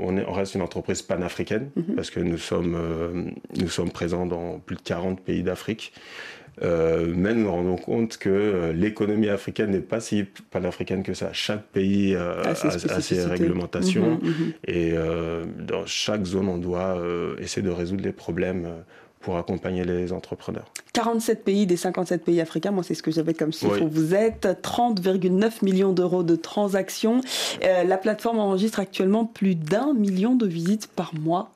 on, 0.00 0.16
est, 0.16 0.24
on, 0.26 0.32
reste 0.32 0.54
une 0.54 0.62
entreprise 0.62 1.02
panafricaine 1.02 1.70
mhm. 1.76 1.94
parce 1.94 2.10
que 2.10 2.18
nous 2.18 2.38
sommes, 2.38 3.34
nous 3.58 3.68
sommes 3.68 3.90
présents 3.90 4.24
dans 4.24 4.58
plus 4.58 4.76
de 4.76 4.82
40 4.82 5.20
pays 5.20 5.42
d'Afrique. 5.42 5.92
Euh, 6.62 7.12
mais 7.16 7.32
nous 7.34 7.44
nous 7.44 7.50
rendons 7.50 7.76
compte 7.76 8.18
que 8.18 8.28
euh, 8.28 8.72
l'économie 8.72 9.28
africaine 9.28 9.70
n'est 9.70 9.80
pas 9.80 10.00
si 10.00 10.26
panafricaine 10.50 11.02
que 11.02 11.14
ça. 11.14 11.32
Chaque 11.32 11.64
pays 11.68 12.14
euh, 12.14 12.42
a, 12.42 12.54
ses 12.54 13.24
réglementations 13.24 14.20
mhm, 14.22 14.28
mhm. 14.28 14.52
et 14.66 14.94
dans 15.58 15.86
chaque 15.86 16.24
zone, 16.24 16.48
on 16.48 16.58
doit 16.58 17.02
essayer 17.38 17.62
de 17.62 17.70
résoudre 17.70 18.04
les 18.04 18.12
problèmes 18.12 18.68
pour 19.20 19.36
accompagner 19.36 19.84
les 19.84 20.12
entrepreneurs. 20.12 20.64
47 20.94 21.44
pays 21.44 21.66
des 21.66 21.76
57 21.76 22.24
pays 22.24 22.40
africains, 22.40 22.70
moi 22.70 22.82
c'est 22.82 22.94
ce 22.94 23.02
que 23.02 23.10
j'avais 23.10 23.34
comme 23.34 23.52
chiffre. 23.52 23.84
Vous 23.84 24.14
êtes 24.14 24.46
30,9 24.62 25.62
millions 25.62 25.92
d'euros 25.92 26.22
de 26.22 26.36
transactions. 26.36 27.20
Euh, 27.62 27.84
la 27.84 27.98
plateforme 27.98 28.38
enregistre 28.38 28.80
actuellement 28.80 29.26
plus 29.26 29.54
d'un 29.54 29.92
million 29.92 30.34
de 30.34 30.46
visites 30.46 30.88
par 30.88 31.14
mois. 31.14 31.52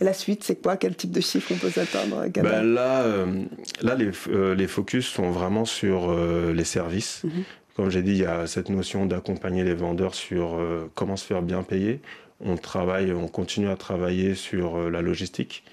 Et 0.00 0.04
la 0.04 0.12
suite, 0.12 0.42
c'est 0.44 0.56
quoi? 0.56 0.76
Quel 0.76 0.96
type 0.96 1.12
de 1.12 1.20
chiffre 1.20 1.52
on 1.54 1.58
peut 1.58 1.70
s'attendre 1.70 2.26
ben 2.34 2.74
Là, 2.74 3.02
euh, 3.02 3.44
là 3.82 3.94
les, 3.94 4.10
euh, 4.28 4.54
les, 4.54 4.66
focus 4.66 5.06
sont 5.06 5.30
vraiment 5.30 5.64
sur 5.64 6.12
les 6.12 6.64
services. 6.64 7.22
Mhm. 7.24 7.30
Comme 7.76 7.90
j'ai 7.90 8.02
dit, 8.02 8.12
il 8.12 8.18
y 8.18 8.26
a 8.26 8.46
cette 8.46 8.70
notion 8.70 9.06
d'accompagner 9.06 9.62
les 9.62 9.74
vendeurs 9.74 10.14
sur 10.14 10.58
comment 10.94 11.16
se 11.16 11.26
faire 11.26 11.42
bien 11.42 11.62
payer. 11.62 12.00
On 12.40 12.56
travaille, 12.56 13.12
on 13.12 13.28
continue 13.28 13.68
à 13.68 13.76
travailler 13.76 14.34
sur 14.34 14.90
la 14.90 15.02
logistique. 15.02 15.64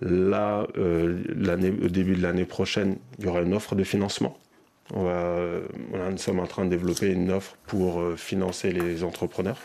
Là, 0.00 0.66
euh, 0.76 1.18
au 1.84 1.88
début 1.88 2.14
de 2.14 2.22
l'année 2.22 2.44
prochaine, 2.44 2.96
il 3.18 3.24
y 3.24 3.28
aura 3.28 3.42
une 3.42 3.54
offre 3.54 3.74
de 3.74 3.84
financement 3.84 4.36
On 4.94 5.04
va, 5.04 5.36
nous 6.10 6.18
sommes 6.18 6.40
en 6.40 6.46
train 6.46 6.64
de 6.64 6.70
développer 6.70 7.08
une 7.12 7.30
offre 7.30 7.56
pour 7.66 8.02
financer 8.16 8.72
les 8.72 9.02
entrepreneurs 9.04 9.58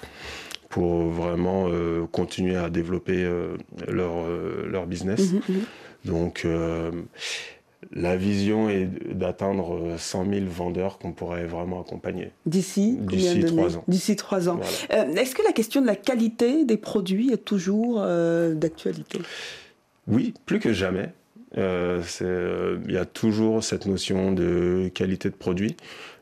pour 0.70 1.04
vraiment 1.04 1.70
continuer 2.12 2.56
à 2.56 2.72
développer 2.72 3.30
leur, 3.88 4.28
leur 4.68 4.88
business. 4.88 5.32
Mhm, 5.32 5.42
mhm. 5.50 5.62
Donc, 6.06 6.48
la 7.96 8.16
vision 8.16 8.70
est 8.70 8.90
d'atteindre 9.14 9.96
100 9.98 10.26
000 10.30 10.46
vendeurs 10.48 10.98
qu'on 10.98 11.12
pourrait 11.12 11.46
vraiment 11.46 11.82
accompagner. 11.82 12.32
D'ici 12.46 12.98
D'ici 13.00 13.44
trois 13.46 13.78
ans. 13.78 13.84
D'ici 13.88 14.16
trois 14.16 14.50
ans. 14.50 14.60
Euh, 14.92 15.14
est-ce 15.14 15.36
que 15.36 15.44
la 15.44 15.52
question 15.52 15.82
de 15.82 15.88
la 15.88 15.96
qualité 15.96 16.66
des 16.66 16.78
produits 16.78 17.32
est 17.32 17.46
toujours 17.46 17.98
euh, 18.00 18.54
d'actualité? 18.54 19.20
Oui, 20.08 20.34
plus 20.46 20.60
que 20.60 20.74
jamais. 20.74 21.10
Euh, 21.58 22.02
il 22.86 22.92
y 22.92 22.98
a 22.98 23.06
toujours 23.06 23.64
cette 23.64 23.86
notion 23.86 24.32
de 24.32 24.90
qualité 24.94 25.30
de 25.30 25.36
produit. 25.36 25.78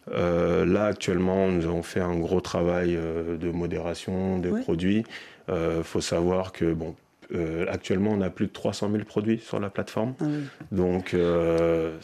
là, 0.08 0.86
actuellement, 0.86 1.48
nous 1.48 1.66
avons 1.66 1.84
fait 1.84 2.02
un 2.02 2.18
gros 2.18 2.42
travail 2.42 2.96
de 2.96 3.52
modération 3.52 4.40
des 4.40 4.50
produits. 4.50 5.04
Il 5.48 5.84
faut 5.84 6.02
savoir 6.02 6.52
que, 6.52 6.74
bon, 6.74 6.96
euh, 7.34 7.66
actuellement, 7.70 8.12
on 8.12 8.22
a 8.22 8.30
plus 8.30 8.48
de 8.48 8.52
300 8.52 8.92
000 8.92 9.04
produits 9.04 9.40
sur 9.40 9.60
la 9.60 9.70
plateforme. 9.70 10.14
Ah 10.20 10.26
Donc, 10.72 11.14
euh, 11.14 11.98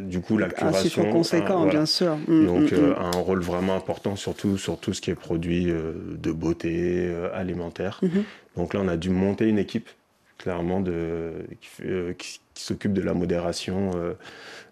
du 0.00 0.20
coup, 0.20 0.38
la 0.38 0.48
curation. 0.48 1.08
Un 1.08 1.12
conséquent, 1.12 1.66
bien 1.66 1.86
sûr. 1.86 2.16
Mm, 2.26 2.46
Donc, 2.46 2.72
mm, 2.72 2.74
euh, 2.74 2.94
mm. 2.94 2.98
un 2.98 3.18
rôle 3.18 3.40
vraiment 3.40 3.76
important, 3.76 4.16
surtout 4.16 4.56
sur 4.56 4.78
tout 4.78 4.92
ce 4.92 5.00
qui 5.00 5.10
est 5.10 5.14
produits 5.14 5.66
de 5.66 6.32
beauté, 6.32 7.12
alimentaire. 7.34 8.00
Mm-hmm. 8.02 8.22
Donc 8.56 8.74
là, 8.74 8.80
on 8.82 8.88
a 8.88 8.96
dû 8.96 9.10
monter 9.10 9.46
une 9.48 9.58
équipe, 9.58 9.88
clairement, 10.38 10.80
de, 10.80 11.32
qui, 12.18 12.40
s'occupe 12.64 12.92
de 12.92 13.02
la 13.02 13.14
modération 13.14 13.90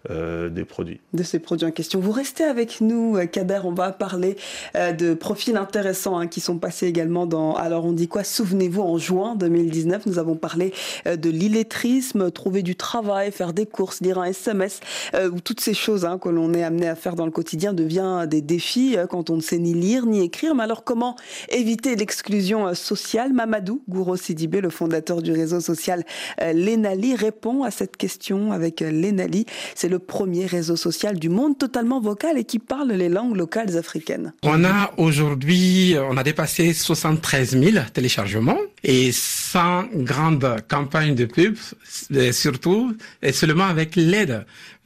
euh, 0.09 0.47
des 0.47 0.63
produits. 0.63 1.01
De 1.13 1.23
ces 1.23 1.39
produits 1.39 1.67
en 1.67 1.71
question. 1.71 1.99
Vous 1.99 2.13
restez 2.13 2.45
avec 2.45 2.79
nous, 2.79 3.17
euh, 3.17 3.25
Kader. 3.25 3.59
On 3.65 3.73
va 3.73 3.91
parler 3.91 4.37
euh, 4.77 4.93
de 4.93 5.13
profils 5.13 5.57
intéressants 5.57 6.17
hein, 6.17 6.27
qui 6.27 6.39
sont 6.39 6.57
passés 6.57 6.87
également 6.87 7.25
dans. 7.25 7.53
Alors, 7.55 7.83
on 7.83 7.91
dit 7.91 8.07
quoi? 8.07 8.23
Souvenez-vous, 8.23 8.81
en 8.81 8.97
juin 8.97 9.35
2019, 9.35 10.05
nous 10.05 10.17
avons 10.17 10.35
parlé 10.35 10.73
de 11.05 11.29
l'illettrisme, 11.29 12.31
trouver 12.31 12.63
du 12.63 12.77
travail, 12.77 13.33
faire 13.33 13.51
des 13.51 13.65
courses, 13.65 13.99
lire 13.99 14.19
un 14.19 14.25
SMS, 14.25 14.79
où 15.15 15.41
toutes 15.41 15.59
ces 15.59 15.73
choses 15.73 16.05
hein, 16.05 16.17
que 16.17 16.29
l'on 16.29 16.53
est 16.53 16.63
amené 16.63 16.87
à 16.87 16.95
faire 16.95 17.15
dans 17.15 17.25
le 17.25 17.31
quotidien 17.31 17.73
devient 17.73 18.25
des 18.25 18.41
défis 18.41 18.95
quand 19.09 19.29
on 19.29 19.35
ne 19.35 19.41
sait 19.41 19.57
ni 19.57 19.73
lire 19.73 20.05
ni 20.05 20.21
écrire. 20.21 20.55
Mais 20.55 20.63
alors, 20.63 20.85
comment 20.85 21.17
éviter 21.49 21.97
l'exclusion 21.97 22.73
sociale? 22.73 23.33
Mamadou 23.33 23.81
Gouro 23.89 24.15
Sidibé, 24.15 24.61
le 24.61 24.69
fondateur 24.69 25.21
du 25.21 25.33
réseau 25.33 25.59
social 25.59 26.05
Lenali, 26.41 27.15
répond 27.15 27.63
à 27.63 27.71
cette 27.79 27.95
question 27.95 28.51
avec 28.51 28.81
Lenali. 28.81 29.45
C'est 29.73 29.87
le 29.87 29.99
premier 29.99 30.45
réseau 30.45 30.75
social 30.75 31.17
du 31.17 31.29
monde 31.29 31.57
totalement 31.57 32.01
vocal 32.01 32.37
et 32.37 32.43
qui 32.43 32.59
parle 32.59 32.91
les 32.91 33.07
langues 33.07 33.37
locales 33.37 33.77
africaines. 33.77 34.33
On 34.43 34.65
a 34.65 34.91
aujourd'hui, 34.97 35.95
on 35.97 36.17
a 36.17 36.23
dépassé 36.23 36.73
73 36.73 37.57
000 37.57 37.85
téléchargements 37.93 38.59
et 38.83 39.11
100 39.13 39.85
grandes 39.95 40.57
campagnes 40.67 41.15
de 41.15 41.23
pub, 41.25 41.55
surtout 42.31 42.97
et 43.21 43.31
seulement 43.31 43.67
avec 43.67 43.95
l'aide 43.95 44.45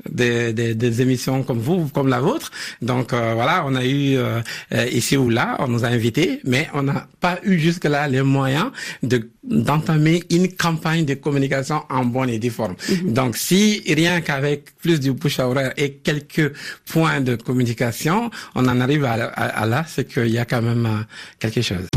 des, 0.09 1.01
émissions 1.01 1.43
comme 1.43 1.59
vous, 1.59 1.87
comme 1.87 2.09
la 2.09 2.19
vôtre. 2.19 2.51
Donc 2.81 3.13
euh, 3.13 3.33
voilà, 3.33 3.63
on 3.65 3.75
a 3.75 3.85
eu 3.85 4.17
euh, 4.17 4.41
euh, 4.73 4.85
ici 4.91 5.17
ou 5.17 5.29
là, 5.29 5.55
on 5.59 5.67
nous 5.67 5.85
a 5.85 5.87
invités, 5.87 6.41
mais 6.43 6.69
on 6.73 6.83
n'a 6.83 7.07
pas 7.19 7.39
eu 7.43 7.57
jusque-là 7.57 8.07
les 8.07 8.21
moyens 8.21 8.71
de 9.01 9.29
d'entamer 9.43 10.23
une 10.29 10.51
campagne 10.53 11.05
de 11.05 11.15
communication 11.15 11.81
en 11.89 12.05
bonne 12.05 12.29
et 12.29 12.39
due 12.39 12.49
forme. 12.49 12.75
Mhm. 12.89 13.13
Donc 13.13 13.37
si 13.37 13.83
rien 13.87 14.21
qu'avec 14.21 14.75
plus 14.77 14.99
du 14.99 15.11
bouche 15.11 15.39
à 15.39 15.47
oreille 15.49 15.71
et 15.77 15.93
quelques 15.95 16.53
points 16.85 17.21
de 17.21 17.35
communication, 17.35 18.29
on 18.55 18.67
en 18.67 18.79
arrive 18.79 19.05
à, 19.05 19.13
à 19.13 19.65
là, 19.65 19.83
c'est 19.87 20.07
qu'il 20.07 20.29
y 20.29 20.37
a 20.37 20.45
quand 20.45 20.61
même 20.61 21.05
quelque 21.39 21.61
chose. 21.61 21.87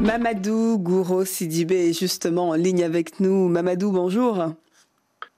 Mamadou 0.00 0.78
Gouro 0.78 1.24
Sidibé 1.24 1.90
est 1.90 1.98
justement 1.98 2.50
en 2.50 2.54
ligne 2.54 2.84
avec 2.84 3.18
nous. 3.18 3.48
Mamadou, 3.48 3.90
bonjour. 3.90 4.54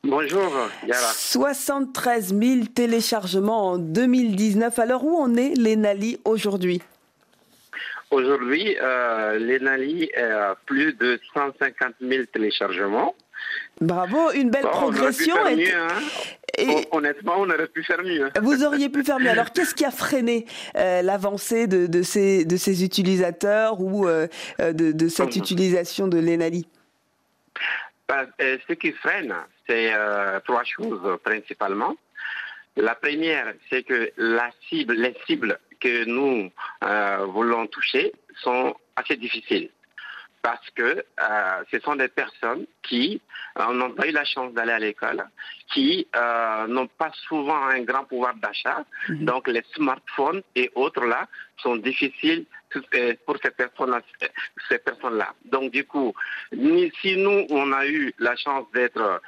Bonjour, 0.05 0.51
Yara. 0.87 1.13
73 1.15 2.35
000 2.35 2.67
téléchargements 2.75 3.73
en 3.73 3.79
2019. 3.79 4.79
Alors 4.79 5.05
où 5.05 5.17
en 5.17 5.35
est 5.37 5.55
l'ENALI 5.55 6.19
aujourd'hui? 6.25 6.81
Aujourd'hui, 8.11 8.77
euh, 8.81 9.39
l'ENALI 9.39 10.11
à 10.15 10.57
plus 10.67 10.95
de 10.95 11.21
150 11.33 11.95
000 12.01 12.25
téléchargements. 12.33 13.15
Bravo, 13.81 14.33
une 14.33 14.51
belle 14.51 14.63
progression. 14.63 15.37
Hein. 15.47 15.89
Honnêtement, 16.91 17.35
on 17.39 17.49
aurait 17.49 17.69
pu 17.69 17.85
faire 17.85 18.03
mieux. 18.03 18.31
Vous 18.43 18.65
auriez 18.65 18.89
pu 18.89 19.05
faire 19.05 19.21
mieux. 19.21 19.31
Alors, 19.31 19.53
qu'est-ce 19.53 19.75
qui 19.75 19.85
a 19.85 19.93
freiné 19.93 20.45
euh, 20.77 21.03
l'avancée 21.03 21.69
de, 21.69 22.03
ces, 22.03 22.45
de 22.45 22.57
ces 22.57 22.85
utilisateurs 22.85 23.81
ou 23.81 24.09
euh, 24.09 24.27
de, 24.59 25.09
cette 25.09 25.37
utilisation 25.37 26.09
de 26.09 26.19
l'ENALI? 26.19 26.67
Bah, 28.09 28.27
Ce 28.39 28.73
qui 28.73 28.91
freine, 28.93 29.35
c'est 29.69 29.93
trois 30.45 30.65
choses 30.65 31.19
principalement. 31.23 31.95
La 32.77 32.95
première, 32.95 33.55
c'est 33.71 33.85
que 33.85 34.11
la 34.17 34.51
cible, 34.69 34.95
les 34.95 35.15
cibles 35.27 35.59
que 35.81 36.05
nous 36.05 36.51
euh, 36.85 37.27
voulons 37.27 37.67
toucher 37.67 38.13
sont 38.43 38.75
assez 38.97 39.17
difficiles 39.17 39.71
parce 40.43 40.71
que 40.71 40.83
euh, 41.21 41.65
ce 41.71 41.79
sont 41.81 41.97
des 41.97 42.09
personnes 42.09 42.67
qui 42.83 43.21
euh, 43.59 43.73
n'ont 43.73 43.93
pas 43.93 44.07
eu 44.07 44.13
la 44.13 44.25
chance 44.25 44.53
d'aller 44.55 44.73
à 44.73 44.79
l'école, 44.79 45.25
qui 45.73 46.07
euh, 46.17 46.67
n'ont 46.67 46.87
pas 46.87 47.11
souvent 47.29 47.67
un 47.67 47.83
grand 47.83 48.05
pouvoir 48.05 48.35
d'achat. 48.37 48.85
Mhm. 49.09 49.25
Donc 49.25 49.49
les 49.49 49.63
smartphones 49.75 50.43
et 50.55 50.71
autres 50.75 51.05
là 51.05 51.29
sont 51.59 51.77
difficiles 51.77 52.47
pour 53.27 53.37
ces 53.43 53.51
personnes-là. 53.51 54.01
Ces. 54.69 54.81
Donc 55.45 55.73
du 55.73 55.85
coup, 55.85 56.15
si 56.53 57.17
nous 57.17 57.47
on 57.51 57.73
a 57.73 57.87
eu 57.87 58.15
la 58.19 58.37
chance 58.37 58.65
d'être 58.73 59.21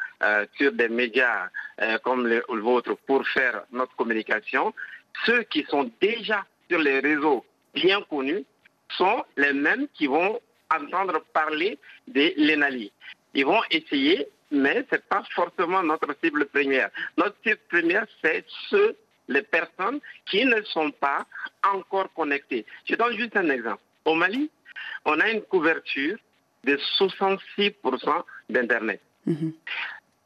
sur 0.57 0.73
des 0.73 0.89
médias 0.89 1.49
comme 2.05 2.27
le, 2.29 2.45
le 2.49 2.61
vôtre 2.61 2.95
pour 3.07 3.27
faire 3.27 3.63
notre 3.73 3.95
communication, 3.97 4.73
ceux 5.25 5.43
qui 5.45 5.65
sont 5.65 5.91
déjà 6.01 6.45
sur 6.69 6.79
les 6.79 7.01
réseaux 7.01 7.45
bien 7.75 8.03
connus 8.03 8.45
sont 8.97 9.25
les 9.37 9.53
mêmes 9.53 9.87
qui 9.95 10.07
vont 10.07 10.41
entendre 10.75 11.25
parler 11.33 11.79
de 12.09 12.33
l'ENALI. 12.37 12.93
Ils 13.35 13.47
vont 13.47 13.63
essayer, 13.71 14.27
mais 14.51 14.85
ce 14.91 14.97
n'est 14.97 15.03
pas 15.03 15.23
forcément 15.35 15.83
notre 15.83 16.15
cible 16.23 16.47
première. 16.47 16.91
Notre 17.17 17.37
cible 17.43 17.61
première, 17.69 18.07
c'est 18.23 18.45
ceux, 18.69 18.97
les 19.29 19.43
personnes 19.43 20.01
qui 20.27 20.45
ne 20.45 20.61
sont 20.63 20.91
pas 20.91 21.25
encore 21.65 22.13
connectées. 22.15 22.67
Je 22.85 22.95
donne 22.97 23.17
juste 23.17 23.37
un 23.37 23.49
exemple. 23.49 23.83
Au 24.05 24.15
Mali, 24.15 24.51
on 25.05 25.19
a 25.21 25.31
une 25.31 25.43
couverture 25.43 26.19
de 26.65 26.77
66% 26.99 28.25
d'Internet. 28.51 29.01
Mhm. 29.27 29.53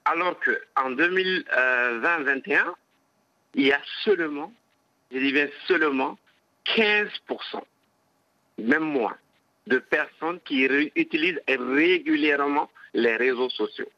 Alors 0.05 0.39
qu'en 0.41 0.91
2020-2021, 0.91 2.75
il 3.55 3.67
y 3.67 3.73
a 3.73 3.81
seulement, 4.05 4.53
je 5.11 5.19
bien 5.19 5.49
seulement, 5.67 6.19
15%, 6.67 7.09
même 8.59 8.83
moins, 8.83 9.17
de 9.67 9.79
personnes 9.79 10.41
qui 10.45 10.65
utilisent 10.95 11.41
régulièrement 11.49 12.71
les 12.95 13.17
réseaux 13.17 13.51
sociaux. 13.51 13.91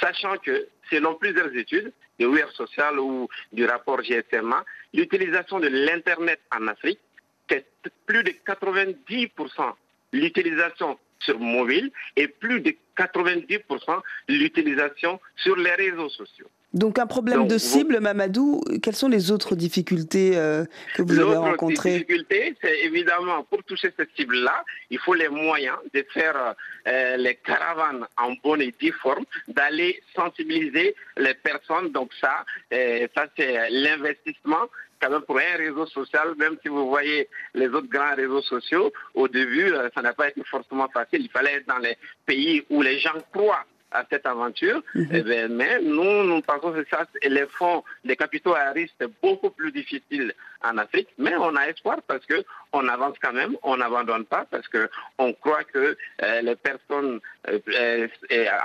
Sachant 0.00 0.36
que, 0.38 0.68
selon 0.90 1.14
plusieurs 1.14 1.54
études, 1.54 1.92
de 2.18 2.26
WIR 2.26 2.50
Social 2.52 2.98
ou 2.98 3.28
du 3.52 3.64
rapport 3.64 4.02
GSMA, 4.02 4.64
l'utilisation 4.94 5.60
de 5.60 5.68
l'Internet 5.68 6.40
en 6.54 6.68
Afrique, 6.68 7.00
c'est 7.48 7.66
plus 8.06 8.22
de 8.22 8.30
90% 8.46 9.74
l'utilisation 10.12 10.98
sur 11.20 11.38
mobile 11.38 11.90
et 12.16 12.28
plus 12.28 12.60
de 12.60 12.74
90% 12.96 14.02
l'utilisation 14.28 15.20
sur 15.36 15.56
les 15.56 15.74
réseaux 15.74 16.08
sociaux. 16.10 16.50
Donc 16.74 16.98
un 16.98 17.06
problème 17.06 17.48
de 17.48 17.58
cible, 17.58 18.00
Mamadou. 18.00 18.62
Quelles 18.82 18.96
sont 18.96 19.08
les 19.08 19.30
autres 19.30 19.54
difficultés 19.56 20.32
euh, 20.36 20.64
que 20.94 21.02
vous 21.02 21.18
avez 21.18 21.36
rencontrées 21.36 21.98
L'autre 21.98 22.06
difficulté, 22.06 22.56
c'est 22.62 22.80
évidemment 22.80 23.42
pour 23.44 23.62
toucher 23.64 23.92
cette 23.96 24.08
cible-là, 24.16 24.64
il 24.88 24.98
faut 24.98 25.14
les 25.14 25.28
moyens 25.28 25.76
de 25.92 26.04
faire 26.14 26.54
euh, 26.86 27.16
les 27.18 27.34
caravanes 27.36 28.06
en 28.16 28.32
bonne 28.42 28.62
et 28.62 28.72
due 28.80 28.92
forme, 28.92 29.24
d'aller 29.48 30.02
sensibiliser 30.16 30.94
les 31.18 31.34
personnes. 31.34 31.90
Donc 31.90 32.10
ça, 32.18 32.44
euh, 32.72 33.06
ça 33.14 33.26
c'est 33.36 33.68
l'investissement 33.70 34.66
quand 35.00 35.10
même 35.10 35.22
pour 35.22 35.38
un 35.38 35.56
réseau 35.58 35.84
social, 35.86 36.28
même 36.38 36.56
si 36.62 36.68
vous 36.68 36.88
voyez 36.88 37.28
les 37.54 37.66
autres 37.66 37.88
grands 37.88 38.14
réseaux 38.14 38.42
sociaux, 38.42 38.92
au 39.14 39.26
début, 39.26 39.72
ça 39.94 40.00
n'a 40.00 40.12
pas 40.12 40.28
été 40.28 40.42
forcément 40.44 40.88
facile. 40.88 41.22
Il 41.22 41.28
fallait 41.28 41.54
être 41.54 41.66
dans 41.66 41.78
les 41.78 41.96
pays 42.24 42.64
où 42.70 42.82
les 42.82 43.00
gens 43.00 43.18
croient 43.32 43.66
à 43.92 44.04
cette 44.10 44.26
aventure. 44.26 44.82
Mhm. 44.94 45.08
Eh 45.12 45.22
ben, 45.22 45.52
mais 45.52 45.80
nous, 45.80 46.24
nous 46.24 46.40
pensons 46.42 46.72
que 46.72 46.84
ça, 46.90 47.06
les 47.22 47.46
fonds, 47.46 47.84
les 48.04 48.16
capitaux 48.16 48.54
à 48.54 48.70
risque, 48.70 48.94
c'est 49.00 49.10
beaucoup 49.22 49.50
plus 49.50 49.72
difficile 49.72 50.34
en 50.62 50.78
Afrique. 50.78 51.08
Mais 51.18 51.36
on 51.36 51.54
a 51.56 51.68
espoir 51.68 51.98
parce 52.06 52.24
que 52.26 52.44
on 52.72 52.88
avance 52.88 53.16
quand 53.22 53.32
même, 53.32 53.56
on 53.62 53.76
n'abandonne 53.76 54.24
pas 54.24 54.46
parce 54.50 54.66
que 54.68 54.88
on 55.18 55.32
croit 55.32 55.64
que 55.64 55.96
euh, 56.22 56.40
les 56.42 56.56
personnes 56.56 57.20
euh, 57.48 57.58
euh, 57.68 58.06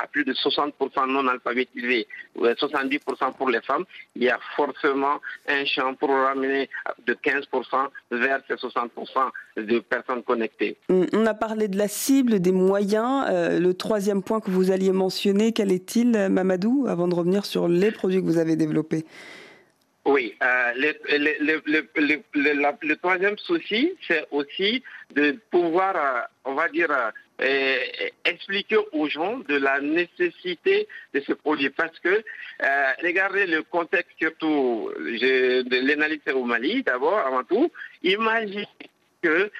à 0.01 0.07
plus 0.07 0.23
de 0.23 0.33
60% 0.33 0.71
non 1.07 1.27
alphabétisées, 1.27 2.07
70% 2.37 3.33
pour 3.37 3.49
les 3.49 3.61
femmes, 3.61 3.85
il 4.15 4.23
y 4.23 4.29
a 4.29 4.39
forcément 4.55 5.19
un 5.47 5.65
champ 5.65 5.93
pour 5.95 6.09
ramener 6.09 6.69
de 7.05 7.13
15% 7.13 7.87
vers 8.11 8.41
ces 8.47 8.55
60% 8.55 8.89
de 9.57 9.79
personnes 9.79 10.23
connectées. 10.23 10.77
On 10.89 11.25
a 11.25 11.33
parlé 11.33 11.67
de 11.67 11.77
la 11.77 11.87
cible, 11.87 12.39
des 12.39 12.51
moyens. 12.51 13.25
le 13.29 13.71
troisième 13.73 14.23
point 14.23 14.39
que 14.39 14.51
vous 14.51 14.71
alliez 14.71 14.91
mentionner, 14.91 15.51
quel 15.51 15.71
est-il, 15.71 16.29
Mamadou, 16.29 16.85
avant 16.87 17.07
de 17.07 17.15
revenir 17.15 17.45
sur 17.45 17.67
les 17.67 17.91
produits 17.91 18.21
que 18.21 18.25
vous 18.25 18.37
avez 18.37 18.55
développés? 18.55 19.05
Oui, 20.07 20.35
euh, 20.41 20.73
le, 20.73 22.95
troisième 22.95 23.37
souci, 23.37 23.93
c'est 24.07 24.25
aussi 24.31 24.81
de 25.13 25.37
pouvoir, 25.51 25.95
euh, 25.97 26.21
on 26.45 26.53
va 26.53 26.69
dire, 26.69 26.89
euh, 27.41 27.77
expliquer 28.23 28.77
aux 28.93 29.09
gens 29.09 29.39
de 29.39 29.57
la 29.57 29.81
nécessité 29.81 30.87
de 31.13 31.19
ce 31.19 31.33
produit. 31.33 31.69
Parce 31.71 31.99
que, 31.99 32.23
regardez 33.03 33.47
le 33.47 33.63
contexte 33.63 34.13
surtout 34.17 34.93
de 34.97 35.85
l'analyse 35.85 36.21
au 36.33 36.45
Mali, 36.45 36.83
d'abord, 36.83 37.19
avant 37.19 37.43
tout, 37.43 37.69
imaginez 38.01 38.65
que 39.21 39.51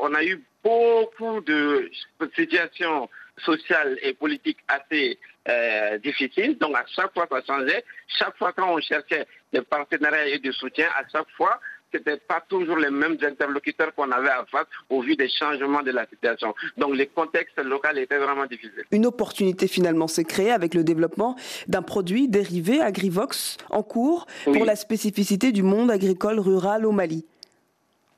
on 0.00 0.12
a 0.12 0.24
eu 0.24 0.42
beaucoup 0.64 1.40
de 1.40 1.88
situations 2.34 3.08
sociales 3.38 3.96
et 4.02 4.12
politiques 4.12 4.58
assez 4.66 5.20
difficiles. 6.02 6.58
Donc 6.58 6.76
à 6.76 6.84
chaque 6.88 7.14
fois 7.14 7.28
ça 7.30 7.40
changeait, 7.46 7.84
chaque 8.18 8.36
fois 8.38 8.52
quand 8.52 8.74
on 8.74 8.80
cherchait 8.80 9.24
des 9.54 9.62
partenariats 9.62 10.26
et 10.26 10.38
du 10.38 10.52
soutien, 10.52 10.88
à 10.98 11.02
chaque 11.10 11.30
fois 11.36 11.60
ce 11.92 11.98
n'était 11.98 12.16
pas 12.16 12.42
toujours 12.48 12.76
les 12.76 12.90
mêmes 12.90 13.16
interlocuteurs 13.22 13.94
qu'on 13.94 14.10
avait 14.10 14.28
à 14.28 14.44
face 14.50 14.66
au 14.90 15.00
vu 15.00 15.14
des 15.14 15.28
changements 15.28 15.82
de 15.82 15.92
la 15.92 16.06
situation. 16.06 16.52
Donc 16.76 16.96
les 16.96 17.06
contextes 17.06 17.58
locaux 17.62 17.88
étaient 17.94 18.18
vraiment 18.18 18.46
difficiles. 18.46 18.84
Une 18.90 19.06
opportunité 19.06 19.68
finalement 19.68 20.08
s'est 20.08 20.24
créée 20.24 20.50
avec 20.50 20.74
le 20.74 20.82
développement 20.82 21.36
d'un 21.68 21.82
produit 21.82 22.28
dérivé 22.28 22.80
Agrivox 22.80 23.58
en 23.70 23.84
cours 23.84 24.26
pour 24.42 24.64
la 24.64 24.74
spécificité 24.74 25.52
du 25.52 25.62
monde 25.62 25.90
agricole 25.90 26.40
rural 26.40 26.84
au 26.84 26.90
Mali. 26.90 27.24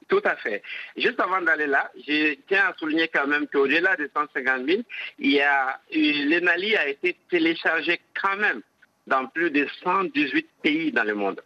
Tout 0.08 0.22
à 0.24 0.36
fait. 0.36 0.62
Juste 0.96 1.20
avant 1.20 1.42
d'aller 1.42 1.66
là, 1.66 1.90
je 2.06 2.36
tiens 2.48 2.66
à 2.68 2.74
souligner 2.78 3.08
quand 3.08 3.26
même 3.26 3.46
qu'au-delà 3.48 3.96
des 3.96 4.08
150 4.14 4.64
000, 4.64 4.82
il 5.18 5.32
y 5.32 5.40
a, 5.40 5.80
l'ENALI 5.92 6.76
a 6.76 6.88
été 6.88 7.16
téléchargé 7.28 8.00
quand 8.22 8.36
même 8.36 8.62
dans 9.06 9.26
plus 9.26 9.50
de 9.50 9.66
118 9.82 10.46
pays 10.62 10.92
dans 10.92 11.04
le 11.04 11.14
monde. 11.14 11.40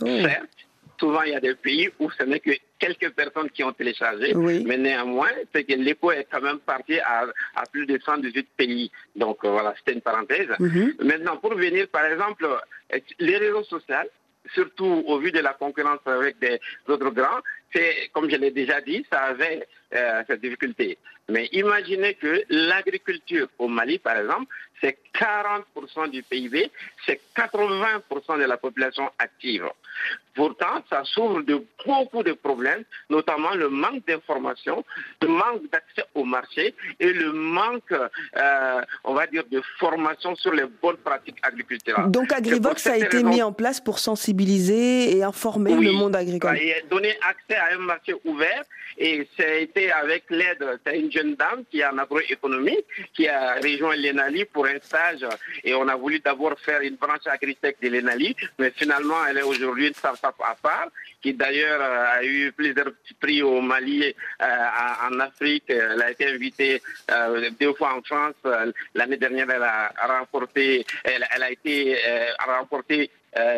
Oh. 0.00 0.06
Certes, 0.06 0.48
souvent 0.98 1.22
il 1.22 1.32
y 1.32 1.34
a 1.34 1.40
des 1.40 1.54
pays 1.54 1.88
où 1.98 2.10
ce 2.10 2.24
n'est 2.24 2.40
que 2.40 2.50
quelques 2.78 3.10
personnes 3.10 3.50
qui 3.50 3.62
ont 3.64 3.72
téléchargé, 3.72 4.34
mais 4.34 4.76
néanmoins, 4.78 5.30
c'est 5.52 5.64
que 5.64 5.74
l'écho 5.74 6.12
est 6.12 6.26
quand 6.30 6.40
même 6.40 6.60
parti 6.60 6.98
à, 7.00 7.26
plus 7.72 7.86
de 7.86 7.98
118 7.98 8.48
pays. 8.56 8.90
Donc 9.16 9.44
euh, 9.44 9.50
voilà, 9.50 9.74
c'était 9.78 9.92
une 9.92 10.00
parenthèse. 10.00 10.48
Mm-hmm. 10.48 11.04
Maintenant, 11.04 11.36
pour 11.36 11.54
venir, 11.54 11.88
par 11.88 12.04
exemple, 12.06 12.46
les 13.18 13.36
réseaux 13.36 13.64
sociaux, 13.64 14.08
surtout 14.54 15.04
au 15.06 15.18
vu 15.18 15.30
de 15.30 15.40
la 15.40 15.52
concurrence 15.52 16.00
avec 16.06 16.38
des 16.38 16.58
autres 16.88 17.10
grands, 17.10 17.40
c'est, 17.72 18.10
comme 18.12 18.28
je 18.30 18.36
l'ai 18.36 18.50
déjà 18.50 18.80
dit, 18.80 19.04
ça 19.12 19.18
avait 19.18 19.66
euh, 19.94 20.22
cette 20.26 20.40
difficulté. 20.40 20.98
Mais 21.28 21.48
imaginez 21.52 22.14
que 22.14 22.42
l'agriculture 22.48 23.48
au 23.58 23.68
Mali, 23.68 23.98
par 23.98 24.16
exemple, 24.16 24.46
c'est 24.80 24.98
40% 25.14 26.10
du 26.10 26.22
PIB, 26.22 26.70
c'est 27.06 27.20
80% 27.36 28.38
de 28.38 28.44
la 28.44 28.56
population 28.56 29.10
active. 29.18 29.64
Pourtant, 30.34 30.82
ça 30.88 31.02
s'ouvre 31.04 31.42
de 31.42 31.62
beaucoup 31.84 32.22
de 32.22 32.32
problèmes, 32.32 32.84
notamment 33.10 33.50
le 33.54 33.68
manque 33.68 34.06
d'information, 34.06 34.84
le 35.20 35.28
manque 35.28 35.68
d'accès 35.72 36.04
au 36.14 36.24
marché 36.24 36.74
et 37.00 37.12
le 37.12 37.32
manque, 37.32 37.92
euh, 37.92 38.80
on 39.04 39.14
va 39.14 39.26
dire, 39.26 39.44
de 39.50 39.60
formation 39.78 40.36
sur 40.36 40.54
les 40.54 40.64
bonnes 40.80 40.96
pratiques 40.98 41.38
agriculturales. 41.42 42.10
Donc 42.10 42.32
Agrivox 42.32 42.86
a 42.86 42.96
été 42.96 43.22
mis 43.22 43.42
en 43.42 43.52
place 43.52 43.80
pour 43.80 43.98
sensibiliser 43.98 45.16
et 45.16 45.22
informer 45.22 45.74
le 45.74 45.92
monde 45.92 46.14
agricole. 46.14 46.56
Et 46.58 46.84
donner 46.88 47.16
accès 47.28 47.56
à 47.56 47.74
un 47.74 47.78
marché 47.78 48.14
ouvert 48.24 48.62
et 48.98 49.26
été 49.38 49.90
avec 49.92 50.24
l'aide, 50.30 50.64
c'est 50.84 50.98
une 50.98 51.10
jeune 51.10 51.34
dame 51.34 51.64
qui 51.70 51.80
est 51.80 51.86
en 51.86 51.98
agroéconomie, 51.98 52.78
qui 53.14 53.28
a 53.28 53.54
rejoint 53.54 53.96
l'ENALI 53.96 54.44
pour 54.46 54.66
stage 54.82 55.26
et 55.64 55.74
on 55.74 55.88
a 55.88 55.96
voulu 55.96 56.20
d'abord 56.20 56.58
faire 56.60 56.80
une 56.82 56.96
branche 56.96 57.26
agritech 57.26 57.76
de 57.82 57.88
l'ENALI, 57.88 58.36
mais 58.58 58.70
finalement 58.70 59.24
elle 59.26 59.38
est 59.38 59.42
aujourd'hui 59.42 59.88
une 59.88 59.94
start-up 59.94 60.34
à 60.40 60.54
part 60.54 60.88
qui 61.22 61.34
d'ailleurs 61.34 61.80
euh, 61.80 62.18
a 62.18 62.24
eu 62.24 62.52
plusieurs 62.52 62.92
prix 63.20 63.42
au 63.42 63.60
Mali, 63.60 64.04
euh, 64.04 64.46
en 65.10 65.20
Afrique. 65.20 65.64
Elle 65.68 66.02
a 66.02 66.10
été 66.10 66.26
invitée 66.26 66.82
euh, 67.10 67.50
deux 67.60 67.74
fois 67.74 67.96
en 67.96 68.02
France. 68.02 68.34
L'année 68.94 69.16
dernière, 69.16 69.50
elle 69.50 69.62
a 69.62 69.92
remporté, 70.18 70.84
elle, 71.04 71.24
a 71.42 71.50
été 71.50 71.96
remporté 72.46 73.10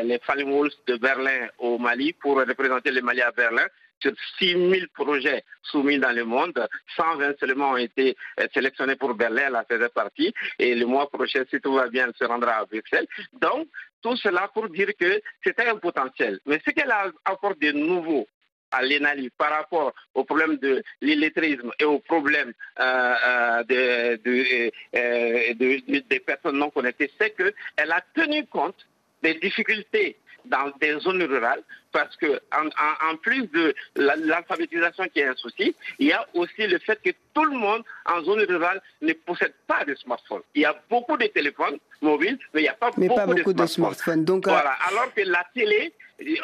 les 0.02 0.18
Falling 0.18 0.68
de 0.86 0.96
Berlin 0.96 1.48
au 1.58 1.78
Mali 1.78 2.12
pour 2.12 2.36
représenter 2.36 2.90
le 2.90 3.00
Mali 3.02 3.22
à 3.22 3.30
Berlin 3.30 3.66
sur 4.02 4.12
6 4.38 4.52
000 4.52 4.72
projets 4.92 5.44
soumis 5.62 5.98
dans 5.98 6.14
le 6.14 6.24
monde, 6.24 6.68
120 6.96 7.38
seulement 7.38 7.70
ont 7.70 7.76
été 7.76 8.16
euh, 8.40 8.46
sélectionnés 8.52 8.96
pour 8.96 9.14
Berlin, 9.14 9.44
elle 9.46 9.56
en 9.56 9.64
faisait 9.64 9.88
partie, 9.88 10.34
et 10.58 10.74
le 10.74 10.86
mois 10.86 11.08
prochain, 11.08 11.44
si 11.48 11.60
tout 11.60 11.74
va 11.74 11.88
bien, 11.88 12.08
elle 12.08 12.14
se 12.18 12.24
rendra 12.24 12.56
à 12.56 12.64
Bruxelles. 12.64 13.06
Donc, 13.32 13.68
tout 14.02 14.16
cela 14.16 14.50
pour 14.52 14.68
dire 14.68 14.90
que 14.98 15.22
c'était 15.44 15.66
un 15.66 15.76
potentiel. 15.76 16.40
Mais 16.46 16.60
ce 16.66 16.72
qu'elle 16.72 16.90
a 16.90 17.06
apporté 17.24 17.72
de 17.72 17.78
nouveau 17.78 18.26
à 18.72 18.82
l'ENALI 18.82 19.30
par 19.30 19.50
rapport 19.50 19.92
au 20.14 20.24
problème 20.24 20.56
de 20.56 20.82
l'illettrisme 21.00 21.70
et 21.78 21.84
au 21.84 21.98
problème 22.00 22.52
euh, 22.80 23.62
euh, 23.70 24.66
des 24.94 26.20
personnes 26.26 26.58
non 26.58 26.70
connectées, 26.70 27.10
c'est 27.20 27.30
qu'elle 27.36 27.92
a 27.92 28.00
tenu 28.14 28.46
compte 28.46 28.86
des 29.22 29.34
difficultés 29.34 30.16
dans 30.46 30.72
des 30.80 30.98
zones 31.00 31.22
rurales, 31.22 31.62
parce 31.92 32.16
que 32.16 32.40
en, 32.52 33.16
plus 33.16 33.46
de 33.48 33.74
l'alphabétisation 33.96 35.04
qui 35.12 35.20
est 35.20 35.26
un 35.26 35.36
souci, 35.36 35.74
il 35.98 36.08
y 36.08 36.12
a 36.12 36.26
aussi 36.34 36.66
le 36.66 36.78
fait 36.78 37.00
que 37.02 37.10
tout 37.34 37.44
le 37.44 37.56
monde 37.56 37.82
en 38.06 38.22
zone 38.22 38.40
rurale 38.40 38.82
ne 39.02 39.12
possède 39.12 39.54
pas 39.66 39.84
de 39.84 39.94
smartphone. 39.94 40.42
Il 40.54 40.62
y 40.62 40.64
a 40.64 40.74
beaucoup 40.90 41.16
de 41.16 41.26
téléphones 41.26 41.78
mobiles, 42.00 42.38
mais 42.54 42.60
il 42.60 42.64
n'y 42.64 42.68
a 42.68 42.74
pas, 42.74 42.90
beaucoup, 42.90 43.52
de 43.52 43.66
smartphones. 43.66 44.24
Donc, 44.24 44.48
euh. 44.48 44.50
Alors 44.50 45.12
que 45.14 45.22
la 45.22 45.46
télé, 45.54 45.92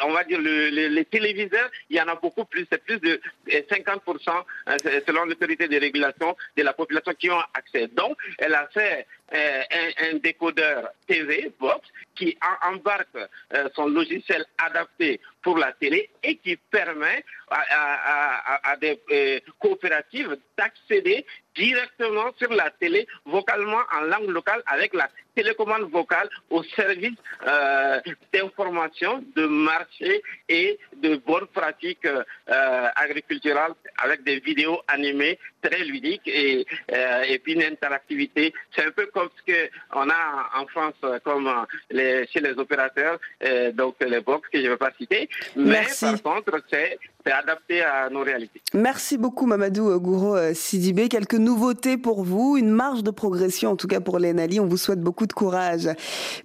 on 0.03 0.11
va 0.11 0.23
dire 0.23 0.39
les 0.39 1.05
téléviseurs, 1.05 1.69
il 1.89 1.97
y 1.97 2.01
en 2.01 2.07
a 2.07 2.15
beaucoup 2.15 2.45
plus, 2.45 2.65
c'est 2.71 2.83
plus 2.83 2.99
de 2.99 3.19
50% 3.47 4.29
euh, 4.69 4.75
selon 5.05 5.25
l'autorité 5.25 5.67
de 5.67 5.79
régulation 5.79 6.35
de 6.57 6.63
la 6.63 6.73
population 6.73 7.13
qui 7.17 7.29
ont 7.29 7.41
accès. 7.53 7.87
Donc, 7.87 8.17
elle 8.37 8.53
a 8.53 8.67
fait 8.67 9.05
euh, 9.33 9.61
un, 10.11 10.17
décodeur 10.17 10.89
TV 11.07 11.51
box 11.59 11.87
qui 12.19 12.37
embarque 12.61 13.15
euh, 13.15 13.69
son 13.75 13.87
logiciel 13.87 14.45
adapté 14.57 15.21
pour 15.41 15.57
la 15.57 15.71
télé 15.73 16.09
et 16.23 16.35
qui 16.37 16.57
permet 16.57 17.23
à, 17.49 18.75
des 18.77 18.99
euh, 19.11 19.39
coopératives 19.59 20.37
d'accéder 20.57 21.25
directement 21.55 22.31
sur 22.37 22.51
la 22.53 22.69
télé 22.69 23.07
vocalement 23.25 23.81
en 23.91 24.01
langue 24.01 24.29
locale 24.29 24.61
avec 24.67 24.93
la 24.93 25.09
télécommande 25.35 25.89
vocale 25.89 26.29
au 26.49 26.63
service 26.63 27.17
euh, 27.47 27.99
d'information, 28.33 29.23
de 29.35 29.45
marché 29.47 30.21
et 30.47 30.77
de 30.97 31.15
bonnes 31.15 31.47
pratiques 31.47 32.05
euh, 32.05 32.23
agriculturales 32.95 33.73
avec 33.97 34.23
des 34.23 34.39
vidéos 34.39 34.81
animées 34.87 35.39
très 35.61 35.83
ludiques 35.83 36.27
et, 36.27 36.65
et 37.27 37.39
puis 37.39 37.53
une 37.53 37.63
interactivité. 37.63 38.53
C'est 38.75 38.85
un 38.85 38.91
peu 38.91 39.07
comme 39.07 39.29
ce 39.45 39.69
qu'on 39.91 40.09
a 40.09 40.49
en 40.55 40.67
France 40.67 40.95
comme 41.23 41.65
les, 41.89 42.27
chez 42.27 42.39
les 42.39 42.57
opérateurs, 42.57 43.19
donc 43.73 43.95
les 44.01 44.21
box 44.21 44.47
que 44.49 44.59
je 44.59 44.65
ne 44.65 44.69
vais 44.69 44.77
pas 44.77 44.91
citer. 44.97 45.28
Mais 45.55 45.85
par 46.01 46.21
contre, 46.21 46.61
c'est 46.71 46.97
adapté 47.31 47.81
à 47.81 48.09
nos 48.09 48.21
réalités. 48.21 48.59
Merci 48.73 49.17
beaucoup 49.17 49.45
Mamadou 49.45 49.99
Gouro 49.99 50.35
euh, 50.35 50.53
Sidibé. 50.55 51.09
Quelques 51.09 51.35
nouveautés 51.35 51.97
pour 51.97 52.23
vous, 52.23 52.57
une 52.57 52.71
marge 52.71 53.03
de 53.03 53.11
progression 53.11 53.71
en 53.71 53.75
tout 53.75 53.87
cas 53.87 53.99
pour 53.99 54.17
l'ENALI. 54.17 54.59
On 54.59 54.65
vous 54.65 54.77
souhaite 54.77 55.01
beaucoup 55.01 55.27
de 55.27 55.33
courage. 55.33 55.89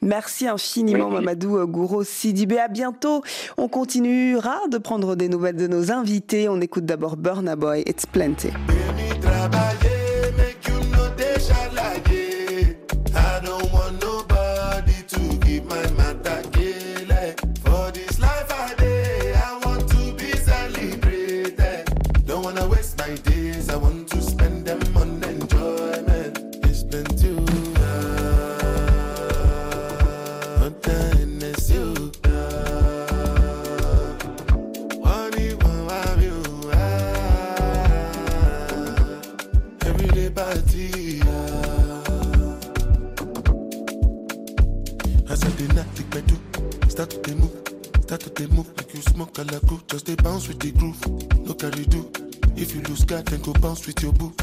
Merci 0.03 0.47
infiniment 0.47 1.09
Mamadou 1.09 1.66
Gouro 1.66 2.05
Sidibé. 2.05 2.59
À 2.59 2.68
bientôt. 2.68 3.23
On 3.57 3.68
continuera 3.68 4.59
de 4.70 4.79
prendre 4.79 5.16
des 5.16 5.29
nouvelles 5.29 5.57
de 5.57 5.66
nos 5.66 5.90
invités. 5.90 6.49
On 6.49 6.61
écoute 6.61 6.85
d'abord 6.85 7.16
Burna 7.16 7.57
Boy, 7.57 7.83
It's 7.87 8.05
Plenty. 8.05 8.51
With 53.87 54.03
your 54.03 54.12
boo. 54.12 54.34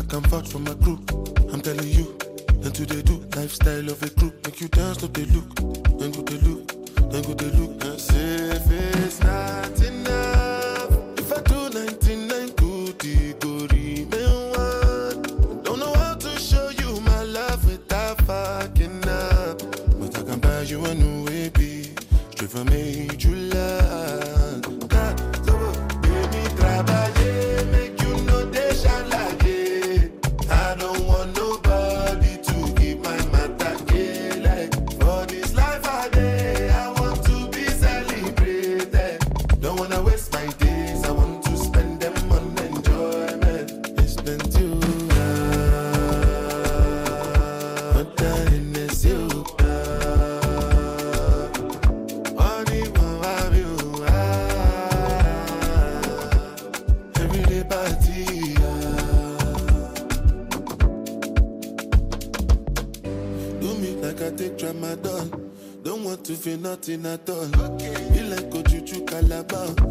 Feel 66.91 66.99
nothing 66.99 67.53
at 67.53 67.55
all. 67.55 67.77
Be 67.77 68.23
like 68.23 69.90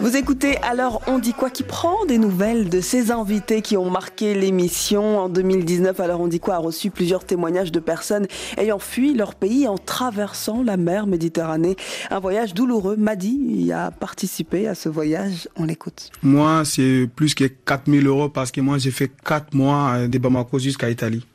Vous 0.00 0.16
écoutez 0.16 0.56
alors 0.58 1.02
On 1.08 1.18
dit 1.18 1.32
quoi 1.32 1.50
qui 1.50 1.64
prend 1.64 2.04
des 2.06 2.18
nouvelles 2.18 2.68
de 2.68 2.80
ces 2.80 3.10
invités 3.10 3.62
qui 3.62 3.76
ont 3.76 3.90
marqué 3.90 4.34
l'émission 4.34 5.18
en 5.18 5.28
2019. 5.28 5.98
Alors 5.98 6.20
On 6.20 6.28
dit 6.28 6.38
quoi 6.38 6.54
a 6.54 6.58
reçu 6.58 6.90
plusieurs 6.90 7.24
témoignages 7.24 7.72
de 7.72 7.80
personnes 7.80 8.26
ayant 8.56 8.78
fui 8.78 9.14
leur 9.14 9.34
pays 9.34 9.66
en 9.66 9.76
traversant 9.76 10.62
la 10.62 10.76
mer 10.76 11.06
Méditerranée. 11.08 11.74
Un 12.10 12.20
voyage 12.20 12.54
douloureux. 12.54 12.96
Madi 12.96 13.38
y 13.64 13.72
a 13.72 13.90
participé 13.90 14.68
à 14.68 14.74
ce 14.74 14.88
voyage. 14.88 15.48
On 15.56 15.64
l'écoute. 15.64 16.10
Moi, 16.22 16.62
c'est 16.64 17.08
plus 17.16 17.34
que 17.34 17.44
4000 17.44 18.06
euros 18.06 18.28
parce 18.28 18.52
que 18.52 18.60
moi, 18.60 18.78
j'ai 18.78 18.92
fait 18.92 19.10
4 19.24 19.54
mois 19.54 19.94
euh, 19.94 20.08
de 20.08 20.18
Bamako 20.18 20.58
jusqu'à 20.58 20.90
Italie. 20.90 21.26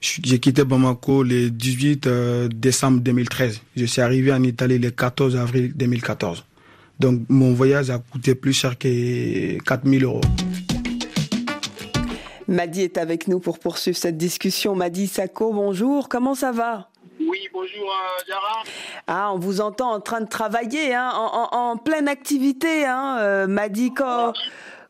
J'ai 0.00 0.38
quitté 0.38 0.62
Bamako 0.62 1.22
le 1.22 1.50
18 1.50 2.06
euh, 2.06 2.48
décembre 2.48 3.00
2013. 3.00 3.60
Je 3.76 3.84
suis 3.84 4.00
arrivé 4.00 4.32
en 4.32 4.42
Italie 4.42 4.78
le 4.78 4.90
14 4.90 5.36
avril 5.36 5.72
2014. 5.74 6.44
Donc, 6.98 7.20
mon 7.28 7.52
voyage 7.52 7.90
a 7.90 7.98
coûté 7.98 8.34
plus 8.34 8.52
cher 8.52 8.78
que 8.78 9.58
4000 9.62 10.04
euros. 10.04 10.20
Madi 12.48 12.82
est 12.82 12.96
avec 12.96 13.28
nous 13.28 13.40
pour 13.40 13.58
poursuivre 13.58 13.96
cette 13.98 14.16
discussion. 14.16 14.74
Madi 14.74 15.06
Sako, 15.08 15.52
bonjour. 15.52 16.08
Comment 16.08 16.34
ça 16.34 16.52
va? 16.52 16.88
Oui, 17.20 17.38
bonjour 17.52 17.90
euh, 17.90 18.28
Yara. 18.30 18.62
Ah, 19.08 19.32
on 19.32 19.38
vous 19.38 19.60
entend 19.60 19.90
en 19.92 20.00
train 20.00 20.20
de 20.20 20.28
travailler, 20.28 20.94
hein, 20.94 21.10
en, 21.14 21.48
en- 21.52 21.70
en 21.72 21.76
pleine 21.76 22.08
activité. 22.08 22.84
Hein, 22.84 23.16
euh, 23.20 23.46
Madi, 23.46 23.92
quand- 23.92 24.32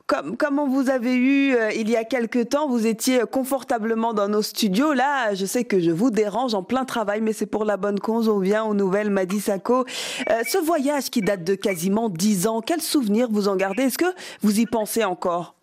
comme, 0.06 0.36
comme 0.36 0.58
on 0.58 0.68
vous 0.68 0.88
avait 0.88 1.16
eu 1.16 1.54
euh, 1.54 1.72
il 1.72 1.90
y 1.90 1.96
a 1.96 2.04
quelque 2.04 2.42
temps, 2.42 2.68
vous 2.68 2.86
étiez 2.86 3.20
confortablement 3.30 4.14
dans 4.14 4.28
nos 4.28 4.42
studios. 4.42 4.92
Là, 4.92 5.34
je 5.34 5.44
sais 5.46 5.64
que 5.64 5.80
je 5.80 5.90
vous 5.90 6.10
dérange 6.10 6.54
en 6.54 6.62
plein 6.62 6.84
travail, 6.84 7.20
mais 7.20 7.32
c'est 7.32 7.46
pour 7.46 7.64
la 7.64 7.76
bonne 7.76 7.98
cause. 7.98 8.28
On 8.28 8.38
vient 8.38 8.64
aux 8.64 8.74
nouvelles, 8.74 9.10
Madi 9.10 9.40
Sako. 9.40 9.84
Euh, 10.30 10.42
ce 10.46 10.58
voyage 10.58 11.10
qui 11.10 11.22
date 11.22 11.44
de 11.44 11.54
quasiment 11.54 12.08
dix 12.08 12.46
ans, 12.46 12.60
quel 12.60 12.80
souvenir 12.80 13.28
vous 13.30 13.48
en 13.48 13.56
gardez? 13.56 13.84
Est-ce 13.84 13.98
que 13.98 14.14
vous 14.42 14.60
y 14.60 14.66
pensez 14.66 15.04
encore? 15.04 15.54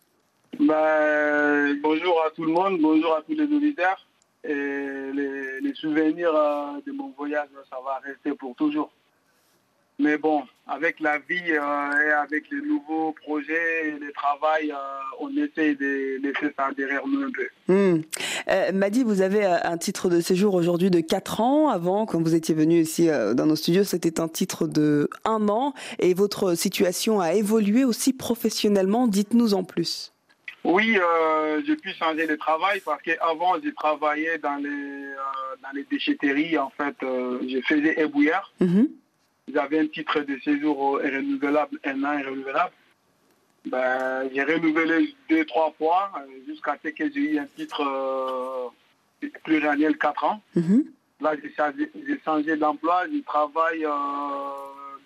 Ben, 0.59 1.79
bonjour 1.81 2.21
à 2.25 2.29
tout 2.31 2.43
le 2.43 2.51
monde, 2.51 2.79
bonjour 2.79 3.15
à 3.15 3.21
tous 3.21 3.33
les 3.33 3.45
auditeurs. 3.45 4.05
Les 4.43 5.73
souvenirs 5.75 6.35
euh, 6.35 6.81
de 6.85 6.91
mon 6.91 7.13
voyage, 7.17 7.47
ça 7.69 7.77
va 7.83 8.01
rester 8.03 8.33
pour 8.33 8.55
toujours. 8.55 8.91
Mais 10.03 10.17
bon, 10.17 10.43
avec 10.67 10.99
la 10.99 11.17
vie 11.17 11.39
euh, 11.47 12.07
et 12.07 12.11
avec 12.11 12.49
les 12.51 12.61
nouveaux 12.61 13.15
projets 13.23 13.87
et 13.87 13.91
le 13.91 14.11
travail, 14.11 14.69
euh, 14.69 14.75
on 15.21 15.29
essaie 15.37 15.75
de 15.75 16.21
laisser 16.21 16.53
ça 16.57 16.71
derrière 16.75 17.07
nous 17.07 17.21
un 17.21 17.31
peu. 17.31 18.01
Euh, 18.49 18.71
Madi, 18.73 19.05
vous 19.05 19.21
avez 19.21 19.45
un 19.45 19.77
titre 19.77 20.09
de 20.09 20.19
séjour 20.19 20.55
aujourd'hui 20.55 20.89
de 20.89 20.99
4 20.99 21.39
ans. 21.39 21.69
Avant, 21.69 22.05
quand 22.05 22.21
vous 22.21 22.35
étiez 22.35 22.53
venu 22.53 22.81
ici 22.81 23.07
dans 23.07 23.45
nos 23.45 23.55
studios, 23.55 23.85
c'était 23.85 24.19
un 24.19 24.27
titre 24.27 24.67
de 24.67 25.09
1 25.23 25.47
an. 25.47 25.73
Et 25.99 26.13
votre 26.13 26.53
situation 26.55 27.21
a 27.21 27.33
évolué 27.33 27.85
aussi 27.85 28.11
professionnellement. 28.11 29.07
Dites-nous 29.07 29.53
en 29.53 29.63
plus. 29.63 30.11
Oui, 30.65 30.97
j'ai 31.65 31.75
pu 31.77 31.91
changer 31.93 32.27
de 32.27 32.35
travail 32.35 32.81
parce 32.83 33.01
qu'avant, 33.01 33.53
j'ai 33.63 33.73
travaillé 33.73 34.37
dans 34.37 34.55
les, 34.55 35.13
dans 35.61 35.71
les 35.73 35.85
déchetteries. 35.89 36.57
En 36.57 36.71
fait, 36.71 36.95
je 37.01 37.61
faisais 37.65 38.01
ébouillard. 38.01 38.51
Mhm. 39.47 39.53
J'avais 39.53 39.79
un 39.79 39.87
titre 39.87 40.19
de 40.21 40.39
séjour 40.43 40.99
renouvelable, 41.01 41.79
un 41.83 42.03
an 42.03 42.17
renouvelable. 42.17 42.73
Ben, 43.65 44.29
j'ai 44.33 44.43
renouvelé 44.43 45.15
deux, 45.29 45.45
trois 45.45 45.71
fois 45.77 46.11
euh, 46.17 46.27
jusqu'à 46.47 46.77
ce 46.83 46.89
que 46.89 47.11
j'ai 47.11 47.33
eu 47.33 47.39
un 47.39 47.45
titre 47.45 47.81
euh, 47.81 49.29
pluriannuel 49.43 49.97
4 49.97 50.23
ans. 50.25 50.41
Mhm. 50.55 50.85
Là, 51.21 51.35
j'ai 51.41 52.19
changé, 52.25 52.57
d'emploi. 52.57 53.05
Je 53.07 53.21
travaille 53.23 53.85
euh, 53.85 53.89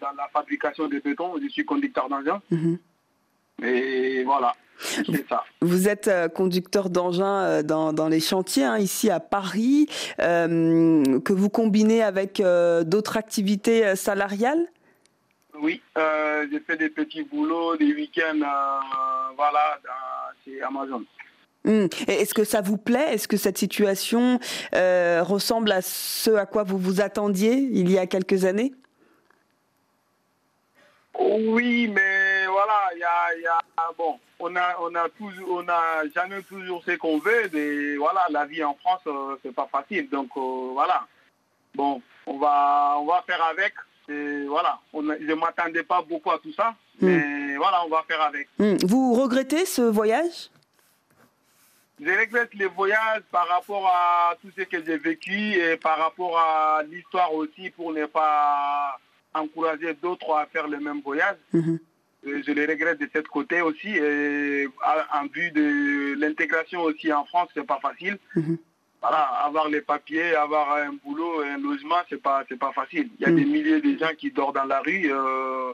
dans 0.01 0.11
la 0.17 0.27
fabrication 0.33 0.87
de 0.87 0.99
béton. 0.99 1.35
Je 1.39 1.47
suis 1.49 1.65
conducteur 1.65 2.09
d'engin. 2.09 2.41
Mhm. 2.49 2.79
Et 3.63 4.23
voilà, 4.23 4.55
ça. 5.29 5.43
Vous 5.61 5.87
êtes 5.87 6.07
euh, 6.07 6.27
conducteur 6.27 6.89
d'engin 6.89 7.43
euh, 7.43 7.63
dans, 7.63 7.93
dans 7.93 8.07
les 8.07 8.19
chantiers 8.19 8.63
hein, 8.63 8.77
ici 8.77 9.09
à 9.09 9.19
Paris, 9.19 9.87
euh, 10.19 11.19
que 11.21 11.33
vous 11.33 11.49
combinez 11.49 12.03
avec 12.03 12.39
euh, 12.39 12.83
d'autres 12.83 13.17
activités 13.17 13.95
salariales? 13.95 14.65
Oui, 15.59 15.81
euh, 15.97 16.45
j'ai 16.51 16.59
fait 16.59 16.77
des 16.77 16.89
petits 16.89 17.23
boulots, 17.23 17.75
des 17.77 17.93
week-ends, 17.93 18.45
voilà, 19.35 19.79
chez 20.45 20.61
Amazon. 20.61 21.03
Hmm. 21.63 21.87
Est-ce 22.07 22.33
que 22.33 22.43
ça 22.43 22.61
vous 22.61 22.77
plaît? 22.77 23.13
Est-ce 23.13 23.27
que 23.27 23.37
cette 23.37 23.57
situation 23.57 24.39
ressemble 24.73 25.71
à 25.71 25.81
ce 25.81 26.31
à 26.35 26.45
quoi 26.45 26.63
vous 26.63 26.77
vous 26.77 27.01
attendiez 27.01 27.53
il 27.55 27.91
y 27.91 27.97
a 27.97 28.05
quelques 28.05 28.45
années? 28.45 28.73
Oui, 31.19 31.87
mais 31.87 32.45
voilà, 32.45 32.91
il 32.95 32.99
y 32.99 33.03
a, 33.03 33.35
il 33.35 33.41
y 33.41 33.47
a- 33.47 33.59
bon, 33.97 34.19
on 34.39 34.55
a, 34.55 34.75
on 34.81 34.93
a 34.95 35.09
toujours, 35.09 35.49
on 35.51 35.67
a 35.67 36.07
jamais 36.15 36.41
toujours 36.43 36.83
ce 36.83 36.91
qu'on 36.95 37.19
veut. 37.19 37.49
Mais 37.53 37.95
voilà, 37.97 38.25
la 38.29 38.45
vie 38.45 38.63
en 38.63 38.73
France, 38.75 39.01
euh, 39.07 39.35
c'est 39.43 39.53
pas 39.53 39.67
facile. 39.71 40.09
Donc 40.09 40.29
euh, 40.37 40.69
voilà. 40.73 41.05
Bon, 41.75 42.01
on 42.25 42.37
va, 42.37 42.95
on 42.99 43.05
va 43.05 43.23
faire 43.27 43.43
avec. 43.43 43.73
Et 44.09 44.45
voilà, 44.45 44.79
on 44.93 45.03
je 45.03 45.33
m'attendais 45.33 45.83
pas 45.83 46.01
beaucoup 46.01 46.31
à 46.31 46.39
tout 46.39 46.53
ça, 46.53 46.73
mais 47.01 47.57
voilà, 47.57 47.83
on 47.85 47.89
va 47.89 48.05
faire 48.07 48.21
avec. 48.21 48.47
Hmm. 48.57 48.77
Vous 48.85 49.13
regrettez 49.13 49.65
ce 49.65 49.81
voyage? 49.81 50.49
Je 51.99 52.11
regrette 52.11 52.53
les 52.53 52.67
voyages 52.67 53.23
par 53.31 53.47
rapport 53.47 53.87
à 53.87 54.35
tout 54.41 54.49
ce 54.55 54.63
que 54.63 54.83
j'ai 54.85 54.97
vécu 54.97 55.55
et 55.55 55.77
par 55.77 55.97
rapport 55.97 56.37
à 56.37 56.83
l'histoire 56.83 57.33
aussi 57.33 57.71
pour 57.71 57.91
ne 57.91 58.05
pas 58.05 58.97
encourager 59.33 59.93
d'autres 59.95 60.31
à 60.35 60.45
faire 60.45 60.67
le 60.67 60.79
même 60.79 61.01
voyage. 61.01 61.37
Mhm. 61.53 61.79
Je 62.25 62.51
les 62.51 62.65
regrette 62.65 62.99
de 62.99 63.09
cet 63.13 63.27
côté 63.27 63.61
aussi 63.61 63.89
et 63.89 64.67
en 65.13 65.25
vue 65.33 65.51
de 65.51 66.15
l'intégration 66.19 66.81
aussi 66.81 67.11
en 67.13 67.23
France, 67.25 67.49
c'est 67.53 67.65
pas 67.65 67.79
facile. 67.81 68.17
Mhm. 68.35 68.57
voilà, 69.01 69.19
avoir 69.45 69.69
les 69.69 69.81
papiers, 69.81 70.35
avoir 70.35 70.73
un 70.77 70.93
boulot, 71.05 71.41
un 71.41 71.57
logement, 71.59 71.95
c'est 72.09 72.21
pas, 72.21 72.43
c'est 72.49 72.57
pas 72.59 72.71
facile. 72.73 73.09
Il 73.19 73.25
y 73.25 73.29
a 73.29 73.31
des 73.31 73.45
milliers 73.45 73.79
de 73.79 73.97
gens 73.97 74.09
qui 74.17 74.31
dorment 74.31 74.55
dans 74.55 74.65
la 74.65 74.79
rue. 74.81 75.09
euh, 75.11 75.71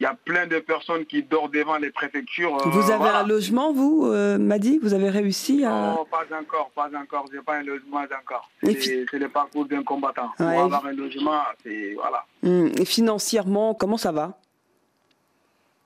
il 0.00 0.04
y 0.04 0.06
a 0.06 0.14
plein 0.14 0.46
de 0.46 0.60
personnes 0.60 1.04
qui 1.06 1.24
dorment 1.24 1.50
devant 1.50 1.76
les 1.76 1.90
préfectures. 1.90 2.54
euh, 2.64 2.70
Vous 2.70 2.88
avez 2.90 2.98
voilà. 2.98 3.18
un 3.20 3.26
logement, 3.26 3.72
vous, 3.72 4.06
euh, 4.06 4.38
Madi? 4.38 4.78
Vous 4.80 4.94
avez 4.94 5.10
réussi 5.10 5.64
à... 5.64 5.70
Non, 5.70 6.04
pas 6.04 6.24
encore, 6.40 6.70
pas 6.72 6.88
encore. 6.96 7.24
J'ai 7.32 7.40
pas 7.40 7.56
un 7.56 7.62
logement 7.64 7.98
encore. 8.20 8.48
C'est 8.62 9.06
le 9.12 9.28
parcours 9.28 9.64
d'un 9.66 9.82
combattant. 9.82 10.30
Ouais. 10.38 10.46
Pour 10.54 10.60
avoir 10.64 10.86
un 10.86 10.92
logement, 10.92 11.40
c'est 11.64 11.94
voilà. 11.94 12.24
Hum, 12.44 12.70
Et 12.78 12.84
financièrement, 12.84 13.74
comment 13.74 13.96
ça 13.96 14.12
va? 14.12 14.38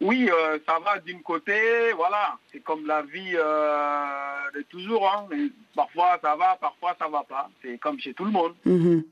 Oui, 0.02 0.28
euh, 0.28 0.58
ça 0.66 0.78
va 0.84 0.98
d'une 0.98 1.22
côté, 1.22 1.92
voilà. 1.96 2.36
C'est 2.50 2.58
comme 2.58 2.86
la 2.86 3.02
vie 3.02 3.34
euh, 3.36 4.50
de 4.52 4.62
toujours. 4.62 5.08
Hein. 5.08 5.28
Parfois 5.76 6.18
ça 6.20 6.34
va, 6.34 6.58
parfois 6.60 6.96
ça 6.98 7.06
va 7.08 7.22
pas. 7.22 7.48
C'est 7.62 7.78
comme 7.78 8.00
chez 8.00 8.12
tout 8.12 8.24
le 8.24 8.32
monde. 8.32 8.52
Mhm. 8.64 9.04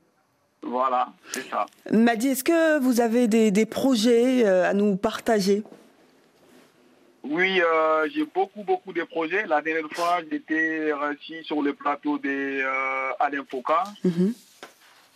Voilà, 0.63 1.07
c'est 1.31 1.49
ça. 1.49 1.65
Madi, 1.91 2.27
est-ce 2.27 2.43
que 2.43 2.79
vous 2.79 2.99
avez 2.99 3.27
des, 3.27 3.51
des 3.51 3.65
projets 3.65 4.45
euh, 4.45 4.69
à 4.69 4.73
nous 4.73 4.97
partager? 4.97 5.63
Oui, 7.23 7.61
j'ai 8.13 8.25
beaucoup, 8.25 8.63
beaucoup 8.63 8.91
de 8.91 9.03
projets. 9.03 9.45
La 9.45 9.61
dernière 9.61 9.89
fois, 9.91 10.19
j'étais 10.29 10.91
reçu 10.91 11.43
sur 11.43 11.61
le 11.61 11.73
plateau 11.73 12.17
de 12.17 12.61
Alain 13.19 13.43
Foucault. 13.49 13.73
Mhm. 14.03 14.33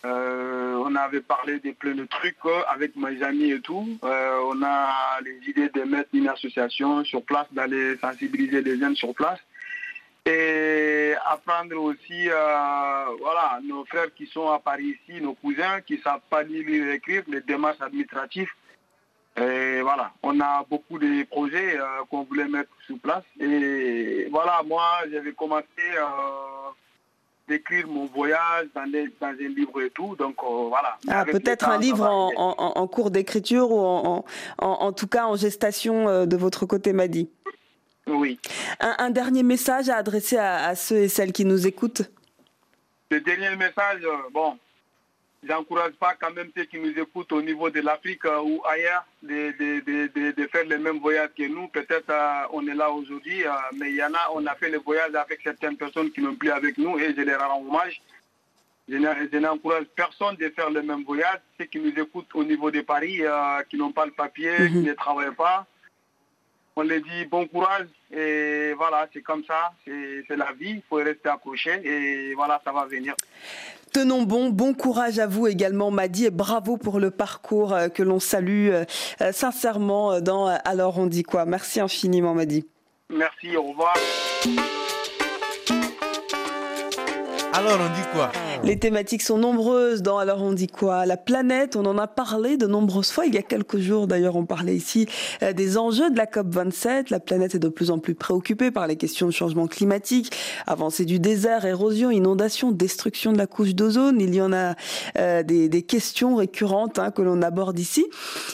Euh, 0.05 0.75
on 0.85 0.93
avait 0.95 1.21
parlé 1.21 1.59
de 1.59 1.71
plein 1.71 1.95
de 1.95 2.05
trucs 2.05 2.37
avec 2.67 2.95
mes 2.95 3.23
amis 3.23 3.51
et 3.51 3.59
tout. 3.59 3.87
Euh, 4.03 4.39
on 4.51 4.61
a 4.61 5.19
les 5.23 5.39
idées 5.49 5.69
de 5.69 5.81
mettre 5.81 6.09
une 6.13 6.27
association 6.27 7.03
sur 7.03 7.23
place, 7.23 7.47
d'aller 7.51 7.97
sensibiliser 7.97 8.61
les 8.61 8.77
jeunes 8.77 8.95
sur 8.95 9.15
place. 9.15 9.39
Et 10.27 11.13
apprendre 11.25 11.75
aussi, 11.81 12.29
euh, 12.29 13.05
voilà, 13.19 13.59
nos 13.63 13.85
frères 13.85 14.13
qui 14.15 14.27
sont 14.27 14.49
à 14.49 14.59
Paris 14.59 14.95
ici, 15.07 15.21
nos 15.21 15.33
cousins 15.33 15.81
qui 15.81 15.97
ne 15.97 16.01
savent 16.01 16.21
pas 16.29 16.43
lire 16.43 16.67
et 16.67 16.95
écrire, 16.95 17.23
les 17.27 17.41
démarches 17.41 17.81
administratives. 17.81 18.49
Et 19.37 19.81
voilà, 19.81 20.13
on 20.23 20.39
a 20.39 20.65
beaucoup 20.69 20.97
de 20.97 21.23
projets 21.23 21.77
qu'on 22.09 22.23
voulait 22.23 22.47
mettre 22.47 22.71
sur 22.85 22.97
place. 22.99 23.23
Et 23.39 24.27
voilà, 24.31 24.61
moi, 24.63 24.83
j'avais 25.11 25.33
commencé 25.33 25.65
d'écrire 27.47 27.87
mon 27.87 28.05
voyage 28.05 28.67
dans, 28.73 28.89
des- 28.89 29.13
dans 29.21 29.27
un 29.27 29.33
livre 29.33 29.81
et 29.81 29.89
tout. 29.91 30.15
Donc 30.15 30.35
euh, 30.43 30.67
voilà. 30.69 30.97
Ah, 31.07 31.25
peut-être 31.25 31.69
un 31.69 31.77
livre 31.77 32.05
en, 32.07 32.87
cours 32.87 33.11
d'écriture 33.11 33.71
ou 33.71 34.23
en, 34.59 34.91
tout 34.93 35.07
cas 35.07 35.25
en 35.25 35.35
gestation 35.35 36.07
euh, 36.09 36.25
de 36.25 36.35
votre 36.37 36.65
côté, 36.65 36.93
Madi. 36.93 37.29
Oui. 38.07 38.39
Un, 38.79 38.95
un 38.99 39.09
dernier 39.09 39.43
message 39.43 39.89
à 39.89 39.97
adresser 39.97 40.37
à, 40.37 40.65
à 40.67 40.75
ceux 40.75 40.97
et 40.97 41.07
celles 41.07 41.31
qui 41.33 41.45
nous 41.45 41.65
écoutent? 41.67 42.03
Le 43.11 43.19
dernier 43.21 43.55
message, 43.55 44.01
euh, 44.03 44.29
bon, 44.31 44.57
j'encourage 45.47 45.93
pas 45.93 46.13
quand 46.19 46.31
même 46.33 46.49
ceux 46.55 46.65
qui 46.65 46.77
nous 46.79 46.97
écoutent 46.99 47.31
au 47.31 47.41
niveau 47.41 47.69
de 47.69 47.81
l'Afrique 47.81 48.25
euh, 48.25 48.39
ou 48.41 48.61
ailleurs 48.65 49.05
de, 49.23 49.51
de- 49.59 49.79
de- 50.15 50.31
de- 50.31 50.47
faire 50.47 50.65
le 50.65 50.77
même 50.79 50.99
voyage 50.99 51.29
que 51.37 51.43
nous. 51.47 51.67
Peut-être 51.69 52.09
euh, 52.09 52.47
on 52.51 52.65
est 52.67 52.73
là 52.75 52.89
aujourd'hui, 52.91 53.45
euh, 53.45 53.51
mais 53.77 53.89
il 53.91 53.95
y 53.95 54.03
en 54.03 54.13
a, 54.13 54.31
on 54.33 54.45
a 54.45 54.55
fait 54.55 54.69
le 54.69 54.79
voyage 54.79 55.13
avec 55.15 55.39
certaines 55.43 55.77
personnes 55.77 56.11
qui 56.11 56.21
n'ont 56.21 56.35
plus 56.35 56.51
avec 56.51 56.77
nous 56.77 56.97
et 56.99 57.13
je 57.15 57.21
les 57.21 57.35
rends 57.35 57.61
hommage. 57.61 58.01
Je 58.87 59.37
n'encourage 59.39 59.85
personne 59.95 60.35
de 60.35 60.47
faire 60.49 60.69
le 60.69 60.83
même 60.83 61.03
voyage. 61.03 61.39
Ceux 61.57 61.65
qui 61.65 61.79
nous 61.79 61.89
écoutent 61.99 62.29
au 62.35 62.43
niveau 62.43 62.69
de 62.69 62.81
Paris, 62.81 63.19
qui 63.69 63.77
n'ont 63.77 63.91
pas 63.91 64.05
le 64.05 64.11
papier, 64.11 64.51
qui 64.67 64.77
ne 64.77 64.93
travaillent 64.93 65.33
pas, 65.33 65.65
on 66.75 66.81
les 66.81 66.99
dit 66.99 67.25
bon 67.29 67.47
courage 67.47 67.87
et 68.11 68.73
voilà, 68.77 69.07
c'est 69.13 69.21
comme 69.21 69.43
ça, 69.45 69.73
c'est 69.85 70.35
la 70.35 70.51
vie, 70.53 70.71
il 70.71 70.81
faut 70.89 70.97
rester 70.97 71.29
accroché 71.29 71.81
et 71.83 72.33
voilà, 72.33 72.61
ça 72.63 72.71
va 72.71 72.85
venir. 72.85 73.13
Tenons 73.93 74.23
bon, 74.23 74.49
bon 74.49 74.73
courage 74.73 75.19
à 75.19 75.27
vous 75.27 75.47
également, 75.47 75.89
Madi, 75.89 76.25
et 76.25 76.29
bravo 76.29 76.75
pour 76.75 76.99
le 76.99 77.11
parcours 77.11 77.73
euh, 77.73 77.87
que 77.87 78.03
l'on 78.03 78.19
salue 78.19 78.69
euh, 78.69 78.83
euh, 79.21 79.31
sincèrement 79.31 80.19
dans 80.19 80.47
Alors 80.65 80.99
on 80.99 81.05
dit 81.05 81.23
quoi? 81.23 81.45
Merci 81.45 81.79
infiniment, 81.79 82.33
Madi. 82.33 82.65
Merci, 83.09 83.55
au 83.55 83.63
revoir. 83.63 83.95
Alors 87.57 87.79
on 87.79 87.93
dit 87.95 88.05
quoi 88.11 88.33
Les 88.65 88.77
thématiques 88.77 89.21
sont 89.21 89.37
nombreuses 89.37 90.01
dans 90.01 90.17
Alors 90.17 90.41
on 90.41 90.51
dit 90.51 90.67
quoi 90.67 91.05
La 91.05 91.15
planète, 91.15 91.77
on 91.77 91.85
en 91.85 91.97
a 91.97 92.05
parlé 92.05 92.57
de 92.57 92.67
nombreuses 92.67 93.11
fois. 93.11 93.27
Il 93.27 93.33
y 93.33 93.37
a 93.37 93.43
quelques 93.43 93.77
jours 93.77 94.07
d'ailleurs, 94.07 94.35
on 94.35 94.45
parlait 94.45 94.75
ici 94.75 95.07
euh, 95.41 95.53
des 95.53 95.77
enjeux 95.77 96.09
de 96.09 96.17
la 96.17 96.25
COP27. 96.25 97.05
La 97.11 97.21
planète 97.21 97.55
est 97.55 97.59
de 97.59 97.69
plus 97.69 97.91
en 97.91 97.99
plus 97.99 98.13
préoccupée 98.13 98.71
par 98.71 98.87
les 98.87 98.97
questions 98.97 99.27
de 99.27 99.31
changement 99.31 99.67
climatique, 99.67 100.35
avancée 100.67 101.05
du 101.05 101.17
désert, 101.17 101.63
érosion, 101.63 102.11
inondation, 102.11 102.73
destruction 102.73 103.31
de 103.31 103.37
la 103.37 103.47
couche 103.47 103.73
d'ozone. 103.73 104.19
Il 104.19 104.35
y 104.35 104.41
en 104.41 104.51
a 104.51 104.75
euh, 105.17 105.41
des, 105.41 105.69
des 105.69 105.83
questions 105.83 106.35
récurrentes 106.35 106.99
hein, 106.99 107.11
que 107.11 107.21
l'on 107.21 107.41
aborde 107.41 107.79
ici. 107.79 108.05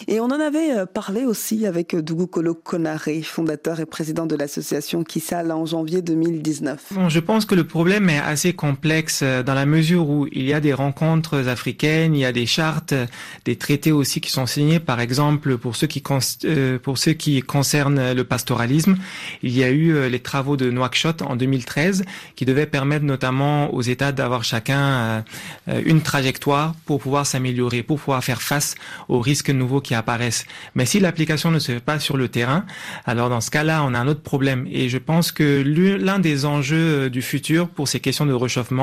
Et 0.08 0.20
on 0.20 0.26
en 0.26 0.40
avait 0.40 0.78
euh, 0.78 0.86
parlé 0.86 1.26
aussi 1.26 1.66
avec 1.66 1.96
Dougou 1.96 2.28
Kolo 2.28 2.54
Konaré, 2.54 3.24
fondateur 3.24 3.80
et 3.80 3.88
président 3.88 4.28
de 4.28 4.36
l'association 4.36 5.04
Kissal 5.04 5.52
en 5.52 5.66
janvier 5.66 6.04
2019. 6.04 6.90
Bon, 6.92 7.10
je 7.10 7.20
pense 7.20 7.48
que 7.48 7.56
le 7.56 7.66
problème 7.66 8.08
est 8.08 8.20
assez 8.20 8.54
complexe 8.54 8.91
euh, 9.22 9.44
dans 9.44 9.54
la 9.54 9.66
mesure 9.66 10.10
où 10.10 10.28
il 10.32 10.44
y 10.44 10.54
a 10.54 10.60
des 10.60 10.74
rencontres 10.74 11.48
africaines, 11.48 12.14
il 12.14 12.20
y 12.20 12.26
a 12.26 12.34
des 12.34 12.46
chartes, 12.46 12.94
des 13.46 13.56
traités 13.56 13.92
aussi 13.92 14.20
qui 14.20 14.30
sont 14.30 14.46
signés. 14.46 14.80
Par 14.80 15.00
exemple, 15.00 15.58
pour 15.58 15.76
ceux 15.76 15.88
qui 15.88 16.04
euh, 16.46 16.78
pour 16.78 16.98
concernent 17.48 18.14
le 18.14 18.24
pastoralisme, 18.24 18.98
il 19.44 19.58
y 19.58 19.64
a 19.64 19.70
eu 19.70 19.94
euh, 19.94 20.10
les 20.10 20.20
travaux 20.20 20.58
de 20.58 20.70
Nouakchott 20.70 21.22
en 21.22 21.36
2013 21.38 22.04
qui 22.36 22.46
devaient 22.46 22.66
permettre 22.66 23.06
notamment 23.06 23.74
aux 23.74 23.82
États 23.82 24.12
d'avoir 24.12 24.44
chacun 24.44 25.24
une 25.68 26.02
trajectoire 26.02 26.74
pour 26.86 27.00
pouvoir 27.00 27.26
s'améliorer, 27.26 27.84
pour 27.84 28.00
pouvoir 28.00 28.24
faire 28.24 28.42
face 28.42 28.76
aux 29.08 29.20
risques 29.20 29.50
nouveaux 29.50 29.82
qui 29.82 29.96
apparaissent. 29.96 30.46
Mais 30.76 30.86
si 30.86 31.00
l'application 31.00 31.52
ne 31.52 31.60
se 31.60 31.72
fait 31.72 31.80
pas 31.80 32.00
sur 32.00 32.18
le 32.18 32.28
terrain, 32.28 32.66
alors 33.06 33.30
dans 33.30 33.42
ce 33.42 33.52
cas-là, 33.52 33.84
on 33.84 33.94
a 33.94 34.00
un 34.00 34.08
autre 34.08 34.22
problème. 34.22 34.68
Et 34.72 34.90
je 34.90 34.98
pense 34.98 35.32
que 35.32 35.64
l'un 35.64 36.20
des 36.20 36.46
enjeux 36.46 37.10
du 37.10 37.22
futur 37.22 37.70
pour 37.70 37.88
ces 37.88 38.00
questions 38.00 38.26
de 38.26 38.34
réchauffement, 38.34 38.81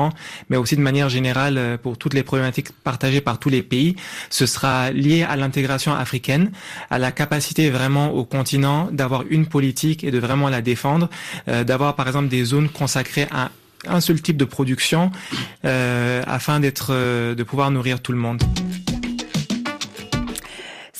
mais 0.49 0.57
aussi 0.57 0.75
de 0.75 0.81
manière 0.81 1.09
générale 1.09 1.57
euh, 1.57 1.77
pour 1.77 1.97
toutes 1.97 2.13
les 2.13 2.23
problématiques 2.23 2.71
partagées 2.83 3.21
par 3.21 3.39
tous 3.39 3.49
les 3.49 3.63
pays, 3.63 3.95
ce 4.29 4.45
sera 4.45 4.91
lié 4.91 5.23
à 5.23 5.35
l'intégration 5.35 5.93
africaine, 5.93 6.51
à 6.89 6.99
la 6.99 7.11
capacité 7.11 7.69
vraiment 7.69 8.11
au 8.11 8.25
continent 8.25 8.89
d'avoir 8.91 9.23
une 9.29 9.45
politique 9.47 10.03
et 10.03 10.11
de 10.11 10.19
vraiment 10.19 10.49
la 10.49 10.61
défendre, 10.61 11.09
euh, 11.47 11.63
d'avoir 11.63 11.95
par 11.95 12.07
exemple 12.07 12.29
des 12.29 12.43
zones 12.43 12.69
consacrées 12.69 13.27
à 13.31 13.51
un 13.87 14.01
seul 14.01 14.21
type 14.21 14.37
de 14.37 14.45
production 14.45 15.11
euh, 15.63 16.21
afin 16.27 16.59
d'être, 16.59 16.93
de 16.93 17.43
pouvoir 17.43 17.71
nourrir 17.71 18.01
tout 18.01 18.11
le 18.11 18.17
monde. 18.17 18.43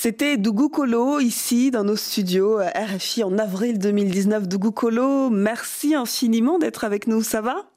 C'était 0.02 0.38
Dougou 0.38 0.70
Kolo 0.70 1.20
ici 1.20 1.72
dans 1.72 1.84
nos 1.84 1.98
studios 1.98 2.58
RFI 2.58 3.22
en 3.26 3.38
avril 3.38 3.80
2019. 3.80 4.48
Dougou 4.48 4.72
Kolo, 4.72 5.30
merci 5.30 5.94
infiniment 5.94 6.58
d'être 6.58 6.86
avec 6.86 7.06
nous. 7.06 7.22
Ça 7.22 7.42
va? 7.42 7.69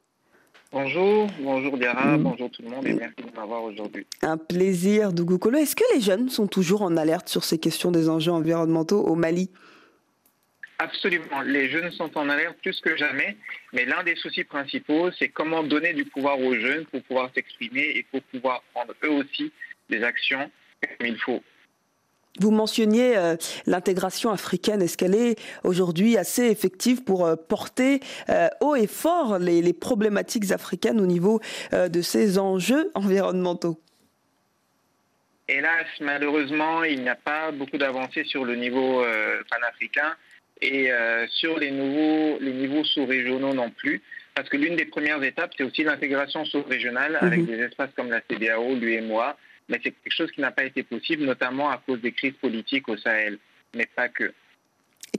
Bonjour, 0.73 1.27
bonjour 1.39 1.77
Diara, 1.77 2.17
bonjour 2.17 2.49
tout 2.49 2.63
le 2.63 2.69
monde 2.69 2.87
et 2.87 2.93
merci 2.93 3.21
de 3.23 3.35
m'avoir 3.35 3.61
aujourd'hui. 3.61 4.07
Un 4.23 4.37
plaisir, 4.37 5.13
Dougou 5.13 5.37
Kolo. 5.37 5.59
Est-ce 5.59 5.75
que 5.75 5.83
les 5.93 6.01
jeunes 6.01 6.29
sont 6.29 6.47
toujours 6.47 6.81
en 6.81 6.97
alerte 6.97 7.29
sur 7.29 7.43
ces 7.43 7.59
questions 7.59 7.91
des 7.91 8.09
enjeux 8.09 8.31
environnementaux 8.31 8.99
au 8.99 9.13
Mali? 9.13 9.51
Absolument, 10.79 11.41
les 11.45 11.69
jeunes 11.69 11.91
sont 11.91 12.17
en 12.17 12.27
alerte 12.27 12.57
plus 12.63 12.81
que 12.81 12.97
jamais, 12.97 13.37
mais 13.71 13.85
l'un 13.85 14.03
des 14.03 14.15
soucis 14.15 14.45
principaux, 14.45 15.11
c'est 15.11 15.29
comment 15.29 15.61
donner 15.61 15.93
du 15.93 16.05
pouvoir 16.05 16.39
aux 16.39 16.55
jeunes 16.55 16.85
pour 16.85 17.03
pouvoir 17.03 17.29
s'exprimer 17.35 17.91
et 17.95 18.07
pour 18.09 18.23
pouvoir 18.23 18.63
prendre 18.73 18.95
eux 19.03 19.11
aussi 19.11 19.51
des 19.91 20.03
actions 20.03 20.49
comme 20.97 21.07
il 21.07 21.17
faut. 21.19 21.43
Vous 22.39 22.51
mentionniez 22.51 23.15
euh, 23.15 23.35
l'intégration 23.67 24.31
africaine. 24.31 24.81
Est-ce 24.81 24.97
qu'elle 24.97 25.13
est 25.15 25.35
aujourd'hui 25.63 26.17
assez 26.17 26.45
effective 26.45 27.03
pour 27.03 27.25
euh, 27.25 27.35
porter 27.35 27.99
euh, 28.29 28.47
haut 28.59 28.75
et 28.75 28.87
fort 28.87 29.37
les, 29.37 29.61
les 29.61 29.73
problématiques 29.73 30.51
africaines 30.51 30.99
au 30.99 31.05
niveau 31.05 31.39
de 31.71 32.01
ces 32.01 32.39
enjeux 32.39 32.89
environnementaux? 32.95 33.79
Hélas, 35.47 35.85
malheureusement, 35.99 36.83
il 36.83 37.01
n'y 37.01 37.09
a 37.09 37.15
pas 37.15 37.51
beaucoup 37.51 37.77
d'avancées 37.77 38.23
sur 38.23 38.45
le 38.45 38.55
niveau 38.55 39.03
panafricain 39.49 40.15
et 40.61 40.89
sur 41.29 41.59
les, 41.59 41.71
nouveaux, 41.71 42.37
les 42.39 42.53
niveaux 42.53 42.83
sous-régionaux 42.83 43.53
non 43.53 43.69
plus. 43.69 44.01
Parce 44.35 44.49
que 44.49 44.57
l'une 44.57 44.75
des 44.75 44.85
premières 44.85 45.21
étapes, 45.23 45.51
c'est 45.57 45.63
aussi 45.63 45.83
l'intégration 45.83 46.45
sous-régionale 46.45 47.17
avec 47.19 47.41
Mhm. 47.41 47.45
des 47.45 47.59
espaces 47.63 47.91
comme 47.95 48.09
la 48.09 48.21
CDAO, 48.21 48.75
l'UMOA. 48.75 49.37
Mais 49.69 49.79
c'est 49.83 49.91
quelque 49.91 50.15
chose 50.15 50.31
qui 50.31 50.41
n'a 50.41 50.51
pas 50.51 50.63
été 50.63 50.83
possible, 50.83 51.23
notamment 51.23 51.69
à 51.69 51.77
cause 51.77 52.01
des 52.01 52.11
crises 52.11 52.35
politiques 52.41 52.89
au 52.89 52.97
Sahel, 52.97 53.39
mais 53.73 53.85
pas 53.85 54.09
que. 54.09 54.33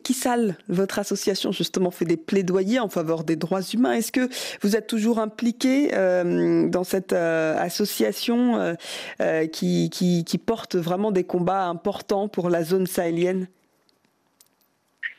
Kissal, 0.02 0.56
votre 0.68 0.98
association 0.98 1.52
justement 1.52 1.90
fait 1.90 2.04
des 2.04 2.16
plaidoyers 2.16 2.80
en 2.80 2.88
faveur 2.88 3.24
des 3.24 3.36
droits 3.36 3.62
humains. 3.62 3.92
Est-ce 3.92 4.12
que 4.12 4.28
vous 4.60 4.76
êtes 4.76 4.86
toujours 4.86 5.18
impliqué 5.18 5.90
euh, 5.94 6.68
dans 6.68 6.84
cette 6.84 7.12
euh, 7.12 7.56
association 7.56 8.74
euh, 9.20 9.46
qui, 9.46 9.90
qui, 9.90 10.24
qui 10.24 10.38
porte 10.38 10.74
vraiment 10.74 11.12
des 11.12 11.24
combats 11.24 11.66
importants 11.66 12.28
pour 12.28 12.50
la 12.50 12.64
zone 12.64 12.86
sahélienne? 12.86 13.46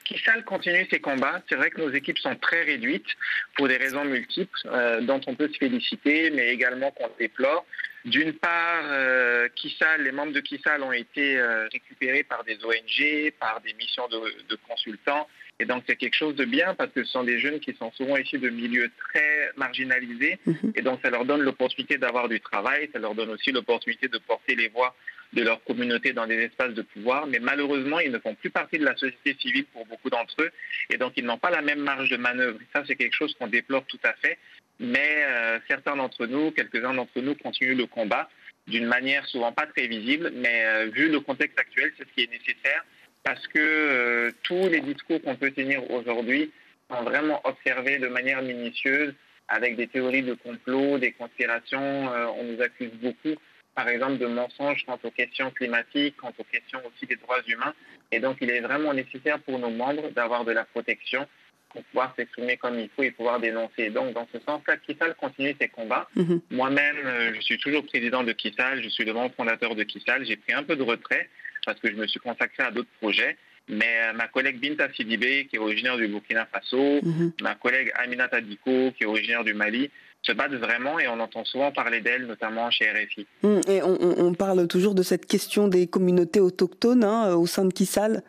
Kissal 0.04 0.44
continue 0.44 0.86
ses 0.92 1.00
combats. 1.00 1.42
C'est 1.50 1.56
vrai 1.56 1.72
que 1.72 1.82
nos 1.82 1.92
équipes 1.92 2.20
sont 2.20 2.36
très 2.36 2.64
réduites 2.64 3.08
pour 3.56 3.68
des 3.68 3.78
raisons 3.78 4.06
multiples 4.06 4.60
dont 5.02 5.20
on 5.26 5.34
peut 5.34 5.48
se 5.48 5.58
féliciter, 5.58 6.30
mais 6.30 6.50
également 6.50 6.92
qu'on 6.92 7.10
déplore. 7.18 7.66
D'une 8.06 8.34
part, 8.34 8.84
euh, 8.86 9.50
Kissal, 9.56 10.04
les 10.04 10.12
membres 10.12 10.32
de 10.32 10.40
Kissal 10.40 10.84
ont 10.84 10.92
été 10.92 11.38
euh, 11.38 11.68
récupérés 11.72 12.24
par 12.24 12.44
des 12.44 12.58
ONG, 12.64 13.32
par 13.40 13.62
des 13.62 13.74
missions 13.74 14.08
de, 14.08 14.20
de 14.48 14.56
consultants. 14.68 15.28
Et 15.60 15.66
donc 15.66 15.84
c'est 15.88 15.96
quelque 15.96 16.16
chose 16.16 16.36
de 16.36 16.46
bien 16.46 16.76
parce 16.76 16.92
que 16.92 17.04
ce 17.04 17.12
sont 17.12 17.24
des 17.24 17.40
jeunes 17.40 17.60
qui 17.60 17.74
sont 17.76 17.92
souvent 17.94 18.18
issus 18.18 18.38
de 18.38 18.50
milieux 18.50 18.92
très 19.10 19.52
marginalisés. 19.56 20.38
Et 20.76 20.82
donc 20.82 21.00
ça 21.02 21.10
leur 21.10 21.26
donne 21.26 21.42
l'opportunité 21.42 21.98
d'avoir 21.98 22.30
du 22.30 22.40
travail, 22.42 22.90
ça 22.94 23.00
leur 23.00 23.16
donne 23.16 23.32
aussi 23.32 23.52
l'opportunité 23.52 24.08
de 24.08 24.18
porter 24.20 24.56
les 24.56 24.68
voix 24.68 24.94
de 25.34 25.44
leur 25.44 25.64
communauté 25.64 26.14
dans 26.14 26.28
des 26.28 26.38
espaces 26.38 26.74
de 26.74 26.82
pouvoir, 26.82 27.28
mais 27.28 27.40
malheureusement, 27.40 28.00
ils 28.00 28.12
ne 28.12 28.20
font 28.20 28.36
plus 28.36 28.50
partie 28.50 28.78
de 28.78 28.86
la 28.86 28.96
société 28.96 29.36
civile 29.40 29.66
pour 29.66 29.86
beaucoup 29.86 30.10
d'entre 30.10 30.36
eux, 30.40 30.52
et 30.90 30.98
donc 30.98 31.14
ils 31.18 31.26
n'ont 31.26 31.38
pas 31.38 31.50
la 31.50 31.62
même 31.62 31.80
marge 31.80 32.10
de 32.10 32.18
manœuvre. 32.18 32.58
Ça, 32.74 32.84
c'est 32.88 32.96
quelque 32.96 33.16
chose 33.16 33.36
qu'on 33.38 33.48
déplore 33.48 33.86
tout 33.86 34.00
à 34.04 34.14
fait, 34.14 34.38
mais 34.80 35.24
euh, 35.28 35.60
certains 35.68 35.96
d'entre 35.96 36.26
nous, 36.26 36.52
quelques-uns 36.52 36.94
d'entre 36.94 37.22
nous, 37.22 37.36
continuent 37.36 37.78
le 37.78 37.86
combat 37.86 38.30
d'une 38.68 38.86
manière 38.86 39.26
souvent 39.28 39.52
pas 39.52 39.68
très 39.68 39.88
visible, 39.88 40.32
mais 40.36 40.66
euh, 40.66 40.90
vu 40.92 41.10
le 41.10 41.20
contexte 41.20 41.60
actuel, 41.60 41.92
c'est 41.98 42.08
ce 42.08 42.14
qui 42.14 42.24
est 42.24 42.32
nécessaire, 42.32 42.84
parce 43.24 43.46
que 43.48 43.60
euh, 43.60 44.32
tous 44.44 44.70
les 44.70 44.82
discours 44.82 45.22
qu'on 45.22 45.36
peut 45.36 45.52
tenir 45.52 45.90
aujourd'hui 45.92 46.52
sont 46.90 47.04
vraiment 47.04 47.42
observés 47.44 48.00
de 48.00 48.08
manière 48.08 48.42
minutieuse, 48.42 49.14
avec 49.48 49.76
des 49.76 49.88
théories 49.88 50.24
de 50.24 50.34
complot, 50.34 50.98
des 50.98 51.12
conspirations, 51.12 52.10
on 52.40 52.44
nous 52.44 52.62
accuse 52.62 52.92
beaucoup 52.94 53.36
par 53.76 53.90
exemple, 53.90 54.18
de 54.18 54.26
mensonges 54.26 54.86
quant 54.86 54.98
aux 55.04 55.12
questions 55.12 55.52
climatiques, 55.52 56.16
quant 56.18 56.32
aux 56.38 56.44
questions 56.46 56.80
aussi 56.88 57.06
des 57.06 57.18
droits 57.18 57.42
humains. 57.46 57.74
Et 58.12 58.20
donc, 58.22 58.38
il 58.40 58.50
est 58.50 58.62
vraiment 58.62 58.94
nécessaire 58.94 59.40
pour 59.42 59.60
nos 59.60 59.70
membres 59.70 60.10
d'avoir 60.12 60.46
de 60.46 60.54
la 60.54 60.64
protection 60.64 61.28
pour 61.76 61.84
pouvoir 61.84 62.14
s'exprimer 62.16 62.56
comme 62.58 62.80
il 62.80 62.90
faut 62.96 63.04
et 63.04 63.12
pouvoir 63.12 63.40
dénoncer. 63.40 63.90
Donc, 63.90 64.14
dans 64.14 64.28
ce 64.34 64.40
sens-là, 64.40 64.78
Kissal 64.78 65.14
continue 65.16 65.54
ses 65.60 65.68
combats. 65.68 66.08
Mhm. 66.16 66.40
Moi-même, 66.52 66.96
euh, 67.06 67.34
je 67.36 67.42
suis 67.42 67.58
toujours 67.60 67.86
président 67.86 68.24
de 68.24 68.32
Kissal, 68.32 68.82
je 68.82 68.88
suis 68.90 69.04
le 69.04 69.12
membre 69.14 69.34
fondateur 69.36 69.76
de 69.76 69.84
Kissal. 69.84 70.26
J'ai 70.26 70.38
pris 70.38 70.54
un 70.54 70.64
peu 70.64 70.76
de 70.78 70.84
retrait 70.84 71.30
parce 71.66 71.80
que 71.80 71.90
je 71.90 71.96
me 71.96 72.08
suis 72.08 72.20
consacré 72.22 72.64
à 72.64 72.72
d'autres 72.72 72.90
projets. 73.02 73.36
Mais 73.68 73.98
euh, 74.04 74.14
ma 74.14 74.28
collègue 74.28 74.60
Binta 74.60 74.88
Sidibé, 74.94 75.48
qui 75.48 75.58
est 75.58 75.60
originaire 75.60 75.98
du 75.98 76.08
Burkina 76.08 76.46
Faso, 76.46 77.02
Mhm. 77.04 77.34
ma 77.42 77.56
collègue 77.56 77.92
Aminata 77.96 78.40
Diko, 78.40 78.92
qui 78.92 79.04
est 79.04 79.08
originaire 79.08 79.44
du 79.44 79.54
Mali, 79.54 79.90
se 80.22 80.32
battent 80.32 80.54
vraiment 80.54 80.98
et 81.00 81.08
on 81.08 81.20
entend 81.20 81.44
souvent 81.46 81.72
parler 81.72 82.00
d'elles, 82.02 82.26
notamment 82.26 82.72
chez 82.72 82.86
RFI. 82.90 83.28
Hum, 83.44 83.62
Et 83.68 83.82
on 83.84 84.34
parle 84.34 84.68
toujours 84.68 84.96
de 84.96 85.04
cette 85.04 85.26
question 85.28 85.68
des 85.68 85.86
communautés 85.88 86.40
autochtones 86.40 87.04
hein, 87.04 87.36
au 87.36 87.46
sein 87.48 87.66
de 87.66 87.74
Kissal? 87.74 88.24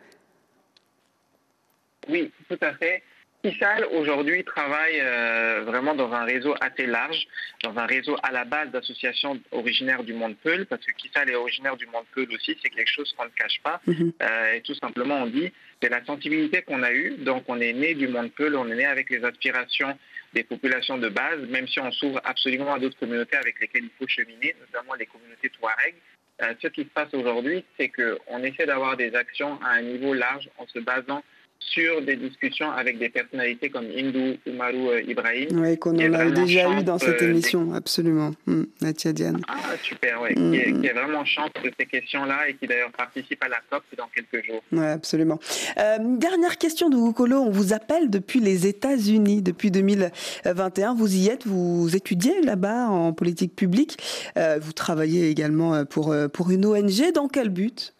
Oui, 2.09 2.31
tout 2.49 2.57
à 2.61 2.73
fait. 2.73 3.03
Kissal, 3.47 3.85
aujourd'hui, 3.93 4.43
travaille 4.43 4.99
euh, 4.99 5.61
vraiment 5.65 5.95
dans 5.95 6.11
un 6.11 6.25
réseau 6.25 6.53
assez 6.59 6.85
large, 6.85 7.27
dans 7.63 7.77
un 7.77 7.85
réseau 7.85 8.17
à 8.21 8.31
la 8.33 8.43
base 8.43 8.71
d'associations 8.71 9.39
originaires 9.51 10.03
du 10.03 10.13
monde 10.13 10.35
Peul, 10.43 10.65
parce 10.65 10.85
que 10.85 10.91
Kissal 10.91 11.29
est 11.29 11.35
originaire 11.35 11.77
du 11.77 11.85
monde 11.85 12.03
Peul 12.13 12.27
aussi, 12.33 12.57
c'est 12.61 12.69
quelque 12.69 12.91
chose 12.91 13.13
qu'on 13.17 13.23
ne 13.23 13.29
cache 13.29 13.61
pas. 13.63 13.79
Mhm. 13.87 14.11
Euh, 14.21 14.53
et 14.53 14.61
tout 14.61 14.75
simplement, 14.75 15.23
on 15.23 15.27
dit, 15.27 15.51
c'est 15.81 15.89
la 15.89 16.03
sensibilité 16.03 16.61
qu'on 16.61 16.83
a 16.83 16.91
eue. 16.91 17.15
Donc, 17.19 17.45
on 17.47 17.61
est 17.61 17.71
né 17.71 17.93
du 17.93 18.09
monde 18.09 18.31
Peul, 18.33 18.55
on 18.57 18.69
est 18.69 18.75
né 18.75 18.85
avec 18.85 19.09
les 19.09 19.23
aspirations 19.23 19.97
des 20.33 20.43
populations 20.43 20.97
de 20.97 21.07
base, 21.07 21.39
même 21.47 21.67
si 21.69 21.79
on 21.79 21.91
s'ouvre 21.91 22.19
absolument 22.25 22.73
à 22.73 22.79
d'autres 22.79 22.99
communautés 22.99 23.37
avec 23.37 23.61
lesquelles 23.61 23.85
il 23.85 23.91
faut 23.97 24.07
cheminer, 24.09 24.55
notamment 24.59 24.95
les 24.95 25.05
communautés 25.05 25.49
Touareg. 25.51 25.95
Euh, 26.41 26.53
ce 26.61 26.67
qui 26.67 26.81
se 26.81 26.89
passe 26.89 27.13
aujourd'hui, 27.13 27.63
c'est 27.79 27.89
qu'on 27.89 28.43
essaie 28.43 28.65
d'avoir 28.65 28.97
des 28.97 29.15
actions 29.15 29.57
à 29.63 29.75
un 29.75 29.81
niveau 29.83 30.13
large 30.13 30.49
en 30.57 30.67
se 30.67 30.79
basant 30.79 31.23
sur 31.59 32.01
des 32.01 32.15
discussions 32.15 32.71
avec 32.71 32.97
des 32.99 33.09
personnalités 33.09 33.69
comme 33.69 33.85
Hindou 33.85 34.37
Umaru 34.45 34.89
euh, 34.89 35.01
Ibrahim. 35.01 35.47
Oui, 35.53 35.77
qu'on 35.77 35.95
en 35.97 36.13
a 36.13 36.29
déjà 36.31 36.69
eu 36.69 36.83
dans 36.83 36.97
cette 36.97 37.21
euh, 37.21 37.25
des- 37.25 37.31
émission, 37.31 37.73
absolument. 37.73 38.31
Hum, 38.47 38.67
Natia 38.81 39.13
Diane. 39.13 39.41
Ah, 39.47 39.75
super. 39.81 40.21
Mm, 40.21 40.27
qui, 40.27 40.57
est, 40.57 40.71
mm. 40.71 40.81
qui 40.81 40.87
est 40.87 40.93
vraiment 40.93 41.25
chante 41.25 41.53
de 41.63 41.71
ces 41.79 41.85
questions-là 41.85 42.49
et 42.49 42.55
qui 42.55 42.67
d'ailleurs 42.67 42.91
participe 42.91 43.43
à 43.43 43.49
la 43.49 43.57
COP 43.69 43.83
dans 43.97 44.07
quelques 44.07 44.45
jours. 44.45 44.61
Oui, 44.71 44.85
absolument. 44.85 45.39
Euh, 45.77 45.97
dernière 46.01 46.57
question 46.57 46.89
de 46.89 46.95
Goukolo. 46.95 47.37
On 47.37 47.51
vous 47.51 47.73
appelle 47.73 48.09
depuis 48.09 48.39
les 48.39 48.67
États-Unis, 48.67 49.41
depuis 49.41 49.71
2021. 49.71 50.93
Vous 50.95 51.15
y 51.15 51.27
êtes, 51.29 51.45
vous 51.45 51.95
étudiez 51.95 52.41
là-bas 52.41 52.87
en 52.87 53.13
politique 53.13 53.55
publique. 53.55 53.97
Euh, 54.37 54.59
vous 54.61 54.73
travaillez 54.73 55.29
également 55.29 55.85
pour, 55.85 56.15
pour 56.33 56.51
une 56.51 56.65
ONG. 56.65 57.11
Dans 57.13 57.27
quel 57.27 57.49
but? 57.49 57.93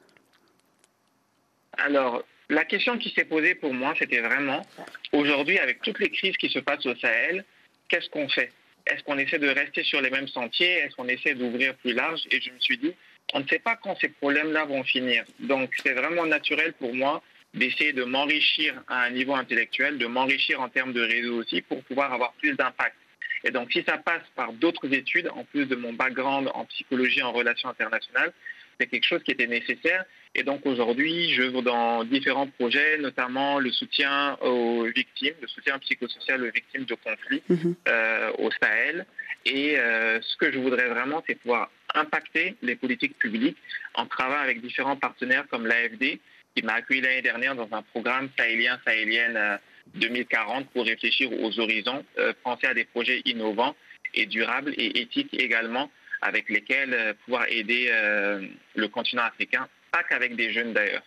Alors, 1.77 2.23
la 2.49 2.65
question 2.65 2.97
qui 2.97 3.09
s'est 3.09 3.25
posée 3.25 3.55
pour 3.55 3.73
moi, 3.73 3.93
c'était 3.97 4.21
vraiment, 4.21 4.65
aujourd'hui, 5.11 5.59
avec 5.59 5.81
toutes 5.81 5.99
les 5.99 6.09
crises 6.09 6.37
qui 6.37 6.49
se 6.49 6.59
passent 6.59 6.85
au 6.85 6.95
Sahel, 6.95 7.43
qu'est-ce 7.89 8.09
qu'on 8.09 8.29
fait? 8.29 8.51
Est-ce 8.85 9.03
qu'on 9.03 9.17
essaie 9.17 9.39
de 9.39 9.49
rester 9.49 9.83
sur 9.83 10.01
les 10.01 10.09
mêmes 10.09 10.29
sentiers? 10.29 10.75
Est-ce 10.79 10.95
qu'on 10.95 11.07
essaie 11.09 11.33
d'ouvrir 11.33 11.75
plus 11.75 11.93
large? 11.93 12.21
Et 12.31 12.39
je 12.39 12.51
me 12.51 12.59
suis 12.59 12.77
dit, 12.77 12.93
on 13.33 13.41
ne 13.41 13.47
sait 13.47 13.59
pas 13.59 13.75
quand 13.75 13.97
ces 13.99 14.09
problèmes-là 14.09 14.65
vont 14.65 14.83
finir. 14.83 15.25
Donc, 15.39 15.73
c'est 15.83 15.93
vraiment 15.93 16.25
naturel 16.25 16.73
pour 16.73 16.93
moi 16.95 17.21
d'essayer 17.53 17.91
de 17.91 18.03
m'enrichir 18.03 18.81
à 18.87 19.03
un 19.03 19.09
niveau 19.09 19.35
intellectuel, 19.35 19.97
de 19.97 20.05
m'enrichir 20.05 20.61
en 20.61 20.69
termes 20.69 20.93
de 20.93 21.01
réseau 21.01 21.41
aussi 21.41 21.61
pour 21.61 21.83
pouvoir 21.83 22.13
avoir 22.13 22.33
plus 22.33 22.53
d'impact. 22.53 22.95
Et 23.43 23.51
donc, 23.51 23.71
si 23.71 23.83
ça 23.83 23.97
passe 23.97 24.23
par 24.35 24.53
d'autres 24.53 24.91
études, 24.93 25.29
en 25.29 25.43
plus 25.43 25.65
de 25.65 25.75
mon 25.75 25.93
background 25.93 26.49
en 26.53 26.65
psychologie, 26.65 27.21
en 27.21 27.31
relations 27.31 27.69
internationales, 27.69 28.31
c'est 28.79 28.87
quelque 28.87 29.05
chose 29.05 29.23
qui 29.23 29.31
était 29.31 29.47
nécessaire. 29.47 30.05
Et 30.39 30.43
donc 30.43 30.65
aujourd'hui, 30.67 31.33
je 31.33 31.41
veux 31.41 31.63
dans 31.63 32.03
différents 32.03 32.45
projets, 32.47 32.99
notamment 32.99 33.57
le 33.57 33.71
soutien 33.71 34.37
aux 34.41 34.83
victimes, 34.85 35.33
le 35.41 35.47
soutien 35.47 35.79
psychosocial 35.79 36.43
aux 36.43 36.51
victimes 36.51 36.85
de 36.85 36.93
conflits 36.93 37.41
Mhm. 37.49 37.75
euh, 37.87 38.31
au 38.37 38.51
Sahel. 38.61 39.07
Et 39.45 39.79
euh, 39.79 40.21
ce 40.21 40.37
que 40.37 40.51
je 40.51 40.59
voudrais 40.59 40.87
vraiment, 40.89 41.23
c'est 41.25 41.35
pouvoir 41.35 41.71
impacter 41.95 42.55
les 42.61 42.75
politiques 42.75 43.17
publiques 43.17 43.57
en 43.95 44.05
travaillant 44.05 44.43
avec 44.43 44.61
différents 44.61 44.95
partenaires 44.95 45.45
comme 45.49 45.65
l'AFD, 45.65 46.19
qui 46.55 46.61
m'a 46.63 46.73
accueilli 46.73 47.01
l'année 47.01 47.21
dernière 47.23 47.55
dans 47.55 47.69
un 47.71 47.81
programme 47.81 48.29
sahélien, 48.37 48.79
sahélienne 48.85 49.37
euh, 49.37 49.57
2040 49.95 50.69
pour 50.69 50.85
réfléchir 50.85 51.31
aux 51.33 51.59
horizons, 51.59 52.05
euh, 52.19 52.33
penser 52.43 52.67
à 52.67 52.75
des 52.75 52.83
projets 52.85 53.21
innovants 53.25 53.75
et 54.13 54.27
durables 54.27 54.73
et 54.77 54.99
éthiques 55.01 55.33
également, 55.33 55.89
avec 56.21 56.49
lesquels 56.49 56.93
euh, 56.93 57.13
pouvoir 57.25 57.45
aider 57.49 57.87
euh, 57.91 58.45
le 58.75 58.87
continent 58.87 59.23
africain, 59.23 59.67
pas 59.97 60.03
qu'avec 60.07 60.35
des 60.35 60.51
jeunes 60.51 60.73
d'ailleurs. 60.73 61.01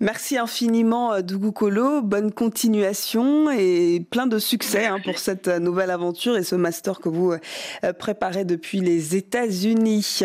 Merci 0.00 0.36
infiniment, 0.36 1.12
euh, 1.14 1.22
Dougou 1.22 1.52
Kolo. 1.52 2.02
Bonne 2.02 2.32
continuation 2.32 3.50
et 3.50 4.04
plein 4.10 4.26
de 4.26 4.38
succès 4.38 4.86
hein, 4.86 4.98
pour 5.02 5.18
cette 5.18 5.48
euh, 5.48 5.58
nouvelle 5.60 5.90
aventure 5.90 6.36
et 6.36 6.42
ce 6.42 6.56
master 6.56 6.98
que 6.98 7.08
vous 7.08 7.32
euh, 7.32 7.92
préparez 7.92 8.44
depuis 8.44 8.80
les 8.80 9.16
États-Unis. 9.16 10.22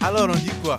Alors 0.00 0.28
on 0.28 0.34
dit 0.34 0.50
quoi? 0.62 0.76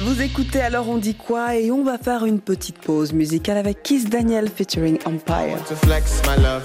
Vous 0.00 0.20
écoutez 0.20 0.60
alors 0.60 0.88
on 0.88 0.98
dit 0.98 1.14
quoi? 1.14 1.56
Et 1.56 1.70
on 1.70 1.82
va 1.82 1.96
faire 1.96 2.26
une 2.26 2.40
petite 2.40 2.78
pause 2.78 3.12
musicale 3.12 3.56
avec 3.56 3.82
Kiss 3.82 4.10
Daniel 4.10 4.48
featuring 4.50 4.98
Empire. 5.06 5.58
to 5.68 5.74
flex 5.76 6.20
my 6.26 6.36
love. 6.42 6.62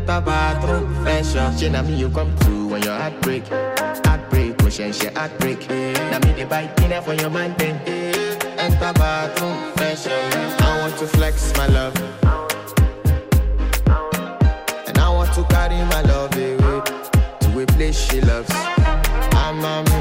Bathroom, 0.00 0.92
fresh 1.04 1.36
up. 1.36 1.56
She 1.56 1.68
na 1.68 1.82
me 1.82 1.94
you 1.94 2.08
come 2.10 2.36
to 2.38 2.66
when 2.68 2.82
your 2.82 2.96
heart 2.96 3.20
break. 3.20 3.46
Heartbreak, 3.46 4.58
push 4.58 4.80
oh, 4.80 4.84
and 4.84 4.94
shit, 4.94 5.16
heartbreak. 5.16 5.68
Na 5.68 6.18
me 6.18 6.32
the 6.32 6.46
bite 6.48 6.74
dinner 6.76 7.00
for 7.00 7.14
your 7.14 7.30
man 7.30 7.54
then. 7.58 7.78
Bathroom, 8.80 9.72
fresh 9.76 10.06
up. 10.06 10.62
I 10.62 10.80
want 10.80 10.98
to 10.98 11.06
flex 11.06 11.56
my 11.56 11.66
love. 11.68 11.96
And 14.88 14.98
I 14.98 15.08
want 15.10 15.32
to 15.34 15.44
carry 15.44 15.76
my 15.76 16.02
love 16.02 16.34
away 16.34 16.56
to 17.40 17.60
a 17.60 17.66
place 17.66 17.98
she 17.98 18.20
loves. 18.20 18.50
I'm 18.52 19.64
a 19.64 19.93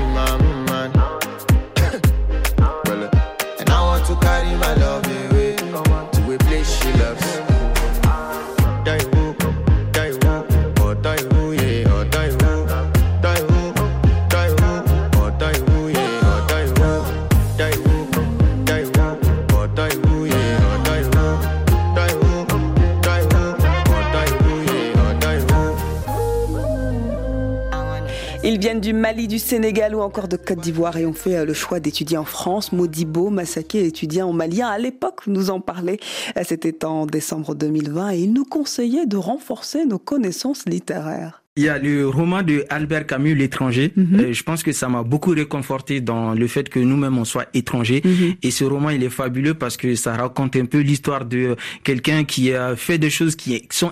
Sénégal 29.44 29.94
ou 29.94 30.00
encore 30.00 30.30
de 30.30 30.38
Côte 30.38 30.60
d'Ivoire 30.60 30.96
et 30.98 31.06
ont 31.06 31.14
fait 31.14 31.36
euh, 31.36 31.46
le 31.46 31.54
choix 31.54 31.82
d'étudier 31.82 32.18
en 32.18 32.24
France. 32.24 32.72
Modibo 32.72 33.30
Massaké 33.30 33.86
étudiait 33.86 34.22
en 34.22 34.32
malien. 34.32 34.68
À 34.70 34.78
l'époque, 34.78 35.28
nous 35.28 35.50
en 35.50 35.60
parlait. 35.60 36.00
Euh, 36.38 36.42
C'était 36.46 36.86
en 36.86 37.06
décembre 37.06 37.54
2020 37.54 38.12
et 38.12 38.20
il 38.20 38.34
nous 38.34 38.46
conseillait 38.46 39.06
de 39.06 39.18
renforcer 39.18 39.86
nos 39.86 40.00
connaissances 40.00 40.64
littéraires. 40.66 41.44
Il 41.56 41.64
y 41.66 41.70
a 41.70 41.78
le 41.78 42.08
roman 42.08 42.42
de 42.42 42.66
Albert 42.70 43.06
Camus, 43.06 43.36
L'étranger. 43.36 43.94
Euh, 43.98 44.34
je 44.34 44.44
pense 44.44 44.64
que 44.64 44.72
ça 44.72 44.88
m'a 44.88 45.04
beaucoup 45.04 45.32
réconforté 45.32 46.02
dans 46.02 46.34
le 46.34 46.48
fait 46.48 46.68
que 46.68 46.80
nous-mêmes 46.80 47.18
on 47.18 47.26
soit 47.26 47.46
étrangers. 47.54 48.02
Et 48.42 48.50
ce 48.50 48.64
roman, 48.64 48.90
il 48.90 49.04
est 49.04 49.10
fabuleux 49.10 49.54
parce 49.54 49.78
que 49.78 49.94
ça 49.94 50.16
raconte 50.16 50.56
un 50.56 50.66
peu 50.66 50.80
l'histoire 50.80 51.26
de 51.26 51.56
quelqu'un 51.84 52.24
qui 52.24 52.54
a 52.54 52.76
fait 52.76 52.98
des 52.98 53.12
choses 53.12 53.36
qui 53.36 53.68
sont 53.70 53.92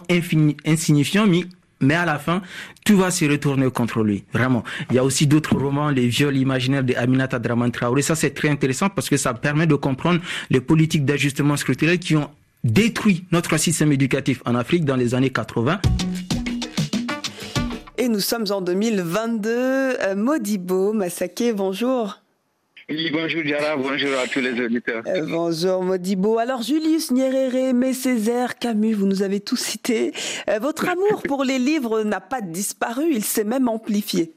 insignifiantes, 0.65 1.29
mais 1.29 1.43
mais 1.81 1.95
à 1.95 2.05
la 2.05 2.19
fin, 2.19 2.41
tout 2.85 2.97
va 2.97 3.11
se 3.11 3.25
retourner 3.25 3.69
contre 3.69 4.03
lui. 4.03 4.23
Vraiment. 4.33 4.63
Il 4.89 4.95
y 4.95 4.99
a 4.99 5.03
aussi 5.03 5.27
d'autres 5.27 5.55
romans, 5.55 5.89
Les 5.89 6.07
viols 6.07 6.37
imaginaires 6.37 6.83
de 6.83 6.93
Aminata 6.95 7.39
Draman 7.39 7.71
Traoré. 7.71 8.01
Ça, 8.01 8.15
c'est 8.15 8.31
très 8.31 8.49
intéressant 8.49 8.89
parce 8.89 9.09
que 9.09 9.17
ça 9.17 9.33
permet 9.33 9.67
de 9.67 9.75
comprendre 9.75 10.21
les 10.49 10.61
politiques 10.61 11.05
d'ajustement 11.05 11.57
structurel 11.57 11.99
qui 11.99 12.15
ont 12.15 12.29
détruit 12.63 13.25
notre 13.31 13.57
système 13.57 13.91
éducatif 13.91 14.41
en 14.45 14.55
Afrique 14.55 14.85
dans 14.85 14.95
les 14.95 15.15
années 15.15 15.31
80. 15.31 15.79
Et 17.97 18.07
nous 18.07 18.19
sommes 18.19 18.45
en 18.49 18.61
2022. 18.61 19.49
Euh, 19.49 20.15
Modibo 20.15 20.93
Massaké, 20.93 21.53
bonjour. 21.53 22.21
Bonjour 23.13 23.41
Diara, 23.43 23.77
bonjour 23.77 24.19
à 24.19 24.27
tous 24.27 24.41
les 24.41 24.59
auditeurs. 24.59 25.01
Euh, 25.07 25.25
bonjour 25.25 25.81
Modibo. 25.81 26.39
Alors 26.39 26.61
Julius 26.61 27.11
Nyerere, 27.11 27.55
Aimé 27.55 27.93
Césaire, 27.93 28.59
Camus, 28.59 28.93
vous 28.93 29.05
nous 29.05 29.21
avez 29.21 29.39
tous 29.39 29.55
cités. 29.55 30.11
Euh, 30.49 30.59
votre 30.59 30.89
amour 30.89 31.23
pour 31.25 31.45
les 31.45 31.57
livres 31.57 32.03
n'a 32.03 32.19
pas 32.19 32.41
disparu, 32.41 33.05
il 33.09 33.23
s'est 33.23 33.45
même 33.45 33.69
amplifié. 33.69 34.33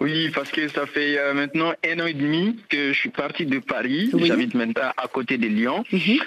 Oui, 0.00 0.30
parce 0.34 0.50
que 0.50 0.68
ça 0.68 0.86
fait 0.86 1.18
euh, 1.18 1.34
maintenant 1.34 1.72
un 1.86 2.00
an 2.00 2.06
et 2.06 2.14
demi 2.14 2.56
que 2.68 2.92
je 2.92 2.98
suis 2.98 3.10
parti 3.10 3.46
de 3.46 3.58
Paris. 3.58 4.10
Oui. 4.12 4.26
J'habite 4.26 4.54
maintenant 4.54 4.90
à 4.96 5.06
côté 5.08 5.38
de 5.38 5.46
Lyon, 5.46 5.84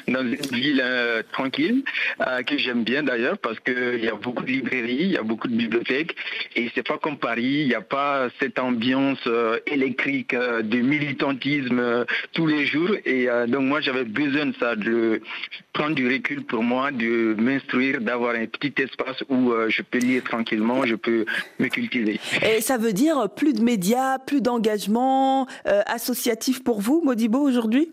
dans 0.07 0.21
une 0.21 0.35
ville 0.35 0.81
euh, 0.83 1.23
tranquille, 1.31 1.83
euh, 2.25 2.41
que 2.43 2.57
j'aime 2.57 2.83
bien 2.83 3.03
d'ailleurs 3.03 3.37
parce 3.37 3.59
qu'il 3.59 4.03
y 4.03 4.07
a 4.07 4.15
beaucoup 4.15 4.43
de 4.43 4.51
librairies, 4.51 4.97
il 4.99 5.11
y 5.11 5.17
a 5.17 5.23
beaucoup 5.23 5.47
de 5.47 5.55
bibliothèques. 5.55 6.15
Et 6.55 6.71
c'est 6.73 6.87
pas 6.87 6.97
comme 6.97 7.17
Paris, 7.17 7.61
il 7.61 7.67
n'y 7.67 7.75
a 7.75 7.81
pas 7.81 8.29
cette 8.39 8.59
ambiance 8.59 9.19
euh, 9.27 9.59
électrique 9.67 10.33
de 10.35 10.77
militantisme 10.77 12.05
tous 12.33 12.47
les 12.47 12.65
jours. 12.65 12.91
Et 13.05 13.27
donc 13.47 13.63
moi, 13.63 13.81
j'avais 13.81 14.03
besoin 14.03 14.47
de 14.47 14.55
ça, 14.59 14.75
de 14.75 15.21
prendre 15.73 15.95
du 15.95 16.07
recul 16.07 16.43
pour 16.43 16.63
moi, 16.63 16.91
de 16.91 17.35
m'instruire, 17.37 18.01
d'avoir 18.01 18.35
un 18.35 18.45
petit 18.45 18.73
espace 18.81 19.23
où 19.29 19.53
je 19.67 19.81
peux 19.81 19.99
lire 19.99 20.23
tranquillement, 20.23 20.85
je 20.85 20.95
peux 20.95 21.25
me 21.59 21.67
cultiver. 21.67 22.19
Et 22.41 22.61
ça 22.61 22.77
veut 22.77 22.93
dire 22.93 23.24
plus 23.27 23.53
de 23.53 23.61
médias, 23.61 24.19
plus 24.19 24.41
d'engagement 24.41 25.47
euh, 25.67 25.81
associatif 25.85 26.63
pour 26.63 26.81
vous, 26.81 27.01
Modibo, 27.03 27.39
aujourd'hui? 27.39 27.91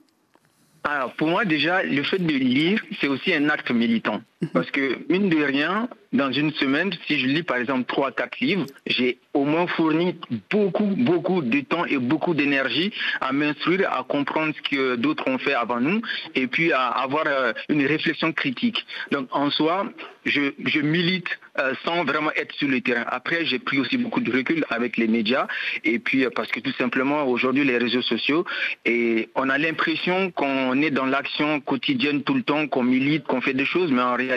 Alors, 0.84 1.12
pour 1.14 1.28
moi, 1.28 1.44
déjà, 1.44 1.82
le 1.82 2.02
fait 2.02 2.18
de 2.18 2.32
lire, 2.32 2.82
c'est 3.00 3.08
aussi 3.08 3.32
un 3.32 3.48
acte 3.48 3.70
militant. 3.70 4.20
Parce 4.52 4.70
que, 4.70 4.98
mine 5.08 5.28
de 5.28 5.42
rien, 5.42 5.88
dans 6.12 6.32
une 6.32 6.52
semaine, 6.52 6.90
si 7.06 7.18
je 7.18 7.26
lis 7.26 7.42
par 7.42 7.58
exemple 7.58 7.90
3-4 7.92 8.40
livres, 8.40 8.66
j'ai 8.86 9.18
au 9.34 9.44
moins 9.44 9.66
fourni 9.66 10.16
beaucoup, 10.50 10.94
beaucoup 10.96 11.42
de 11.42 11.60
temps 11.60 11.86
et 11.86 11.98
beaucoup 11.98 12.34
d'énergie 12.34 12.92
à 13.20 13.32
m'instruire, 13.32 13.90
à 13.92 14.02
comprendre 14.02 14.52
ce 14.54 14.62
que 14.68 14.96
d'autres 14.96 15.28
ont 15.28 15.38
fait 15.38 15.54
avant 15.54 15.80
nous 15.80 16.02
et 16.34 16.48
puis 16.48 16.72
à 16.72 16.88
avoir 16.88 17.24
euh, 17.26 17.52
une 17.68 17.86
réflexion 17.86 18.32
critique. 18.32 18.84
Donc, 19.10 19.28
en 19.30 19.50
soi, 19.50 19.86
je, 20.24 20.52
je 20.64 20.80
milite 20.80 21.28
euh, 21.58 21.74
sans 21.84 22.04
vraiment 22.04 22.32
être 22.32 22.54
sur 22.56 22.68
le 22.68 22.80
terrain. 22.80 23.04
Après, 23.06 23.46
j'ai 23.46 23.58
pris 23.58 23.78
aussi 23.78 23.96
beaucoup 23.96 24.20
de 24.20 24.32
recul 24.32 24.64
avec 24.70 24.96
les 24.96 25.06
médias 25.06 25.46
et 25.84 25.98
puis 25.98 26.24
euh, 26.24 26.30
parce 26.34 26.48
que 26.48 26.60
tout 26.60 26.72
simplement, 26.72 27.24
aujourd'hui, 27.24 27.64
les 27.64 27.78
réseaux 27.78 28.02
sociaux, 28.02 28.44
et 28.84 29.30
on 29.34 29.48
a 29.48 29.56
l'impression 29.56 30.30
qu'on 30.30 30.80
est 30.82 30.90
dans 30.90 31.06
l'action 31.06 31.60
quotidienne 31.60 32.22
tout 32.22 32.34
le 32.34 32.42
temps, 32.42 32.66
qu'on 32.66 32.82
milite, 32.82 33.24
qu'on 33.24 33.40
fait 33.40 33.54
des 33.54 33.64
choses, 33.64 33.90
mais 33.90 34.02
en 34.02 34.14
réalité, 34.16 34.31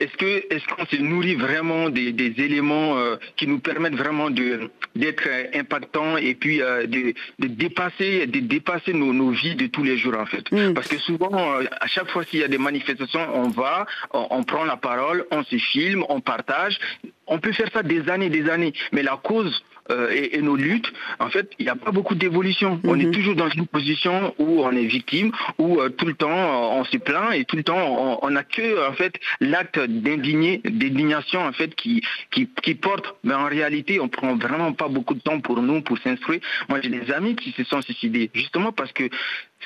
est-ce 0.00 0.16
que 0.16 0.54
est-ce 0.54 0.64
qu'on 0.68 0.86
se 0.86 0.96
nourrit 0.96 1.34
vraiment 1.34 1.90
des, 1.90 2.12
des 2.12 2.32
éléments 2.42 2.96
euh, 2.98 3.16
qui 3.36 3.46
nous 3.46 3.58
permettent 3.58 3.96
vraiment 3.96 4.30
de 4.30 4.70
d'être 4.94 5.24
euh, 5.26 5.46
impactants 5.54 6.16
et 6.16 6.34
puis 6.34 6.62
euh, 6.62 6.86
de, 6.86 7.14
de 7.38 7.46
dépasser 7.48 8.26
de 8.26 8.40
dépasser 8.40 8.92
nos, 8.92 9.12
nos 9.12 9.30
vies 9.30 9.56
de 9.56 9.66
tous 9.66 9.82
les 9.82 9.96
jours 9.98 10.16
en 10.16 10.26
fait? 10.26 10.44
Parce 10.74 10.88
que 10.88 10.98
souvent 10.98 11.60
euh, 11.60 11.64
à 11.80 11.86
chaque 11.88 12.10
fois 12.10 12.24
qu'il 12.24 12.40
y 12.40 12.44
a 12.44 12.48
des 12.48 12.58
manifestations 12.58 13.26
on 13.34 13.48
va 13.48 13.86
on, 14.12 14.28
on 14.30 14.42
prend 14.44 14.64
la 14.64 14.76
parole 14.76 15.26
on 15.30 15.42
se 15.44 15.56
filme 15.56 16.04
on 16.08 16.20
partage. 16.20 16.78
On 17.26 17.38
peut 17.38 17.52
faire 17.52 17.68
ça 17.72 17.82
des 17.82 18.08
années 18.08 18.30
des 18.30 18.48
années. 18.48 18.72
Mais 18.92 19.02
la 19.02 19.16
cause 19.16 19.62
euh, 19.90 20.10
et, 20.10 20.36
et 20.36 20.42
nos 20.42 20.56
luttes, 20.56 20.92
en 21.18 21.28
fait, 21.30 21.50
il 21.58 21.64
n'y 21.64 21.70
a 21.70 21.76
pas 21.76 21.90
beaucoup 21.90 22.14
d'évolution. 22.14 22.80
On 22.84 22.98
est 23.00 23.10
toujours 23.10 23.34
dans 23.34 23.48
une 23.48 23.66
position 23.66 24.34
où 24.38 24.62
on 24.64 24.72
est 24.72 24.84
victime, 24.86 25.32
où 25.58 25.80
euh, 25.80 25.88
tout 25.88 26.06
le 26.06 26.14
temps 26.14 26.72
on 26.78 26.84
se 26.84 26.96
plaint 26.98 27.32
et 27.34 27.44
tout 27.44 27.56
le 27.56 27.62
temps 27.62 27.78
on- 27.78 28.18
on 28.26 28.30
n'a 28.30 28.44
que 28.44 28.88
en 28.88 28.92
fait 28.92 29.14
l'acte 29.40 29.78
d'indigné, 29.78 30.60
d'indignation 30.64 31.40
en 31.40 31.52
fait 31.52 31.74
qui, 31.74 32.02
qui 32.30 32.48
qui 32.62 32.74
porte. 32.74 33.14
Mais 33.24 33.34
en 33.34 33.46
réalité, 33.46 34.00
on 34.00 34.08
prend 34.08 34.36
vraiment 34.36 34.72
pas 34.72 34.88
beaucoup 34.88 35.14
de 35.14 35.20
temps 35.20 35.40
pour 35.40 35.60
nous 35.62 35.80
pour 35.82 35.98
s'instruire. 35.98 36.40
Moi, 36.68 36.80
j'ai 36.82 36.90
des 36.90 37.10
amis 37.12 37.34
qui 37.36 37.52
se 37.52 37.64
sont 37.64 37.80
suicidés 37.82 38.30
justement 38.34 38.72
parce 38.72 38.92
que 38.92 39.04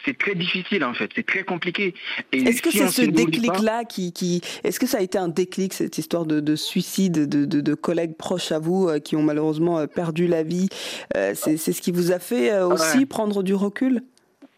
c'est 0.05 0.17
très 0.19 0.35
difficile 0.35 0.85
en 0.85 0.95
fait, 0.95 1.11
c'est 1.15 1.27
très 1.27 1.45
compliqué. 1.45 1.95
Est-ce 2.33 2.63
que 2.63 2.71
c'est 2.71 2.89
ce 2.89 3.03
déclic-là 3.03 3.85
qui, 3.85 4.13
qui 4.13 4.41
est-ce 4.65 4.81
que 4.81 4.87
ça 4.87 4.99
a 4.99 5.01
été 5.03 5.19
un 5.19 5.29
déclic 5.29 5.75
cette 5.75 5.99
histoire 5.99 6.27
de, 6.27 6.41
de 6.41 6.57
suicide 6.57 7.29
de, 7.29 7.45
de, 7.45 7.61
de 7.61 7.75
collègues 7.75 8.17
proches 8.17 8.53
à 8.53 8.59
vous 8.59 8.89
euh, 8.89 8.99
qui 8.99 9.17
ont 9.17 9.23
malheureusement 9.23 9.79
euh, 9.79 9.87
perdu 9.87 10.27
la 10.27 10.43
vie 10.43 10.69
Euh, 11.17 11.33
C'est 11.35 11.57
ce 11.59 11.81
qui 11.83 11.93
vous 11.93 12.11
a 12.13 12.19
fait 12.19 12.51
euh, 12.53 12.67
aussi 12.69 12.99
Ouais. 12.99 13.07
prendre 13.07 13.43
du 13.43 13.55
recul? 13.55 14.03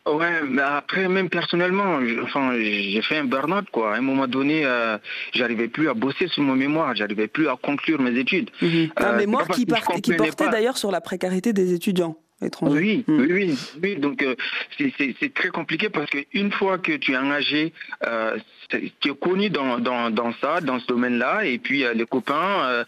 Ouais, 0.07 0.43
mais 0.47 0.61
après, 0.61 1.09
même 1.09 1.31
personnellement, 1.31 1.99
enfin, 2.23 2.53
j'ai 2.59 3.01
fait 3.01 3.17
un 3.17 3.25
burn-out, 3.25 3.65
quoi. 3.73 3.95
À 3.95 3.97
un 3.97 4.03
moment 4.03 4.27
donné, 4.27 4.63
euh, 4.67 4.99
j'arrivais 5.33 5.67
plus 5.69 5.89
à 5.89 5.95
bosser 5.95 6.29
sur 6.29 6.43
mon 6.43 6.55
mémoire, 6.55 6.95
j'arrivais 6.95 7.27
plus 7.27 7.49
à 7.49 7.57
conclure 7.57 8.03
mes 8.03 8.19
études. 8.19 8.51
Un 8.61 8.67
Euh, 8.67 8.71
c'est 8.71 8.95
pas 8.95 9.13
mémoire 9.17 9.49
qui, 9.49 9.65
part- 9.65 9.81
portait 9.83 10.49
d'ailleurs 10.51 10.77
sur 10.77 10.91
la 10.91 11.01
précarité 11.01 11.55
des 11.55 11.73
étudiants 11.73 12.17
étrangers. 12.45 13.05
Oui, 13.09 13.17
oui, 13.29 13.33
oui, 13.33 13.59
oui. 13.83 13.97
Donc 13.97 14.23
euh, 14.23 14.35
c'est- 14.79 15.35
très 15.35 15.49
compliqué 15.49 15.89
parce 15.89 16.11
que 16.11 16.19
une 16.33 16.53
fois 16.53 16.79
que 16.79 16.93
tu 16.93 17.13
es 17.13 17.17
engagé, 17.17 17.73
euh, 18.07 18.37
tu 18.69 19.09
es 19.11 19.15
connu 19.15 19.51
dans, 19.51 19.79
dans, 19.79 20.11
dans 20.11 20.33
ça, 20.41 20.61
dans 20.61 20.79
ce 20.81 20.87
domaine-là, 20.87 21.45
et 21.45 21.59
puis 21.59 21.85
euh, 21.85 21.93
les 21.95 22.07
copains, 22.07 22.85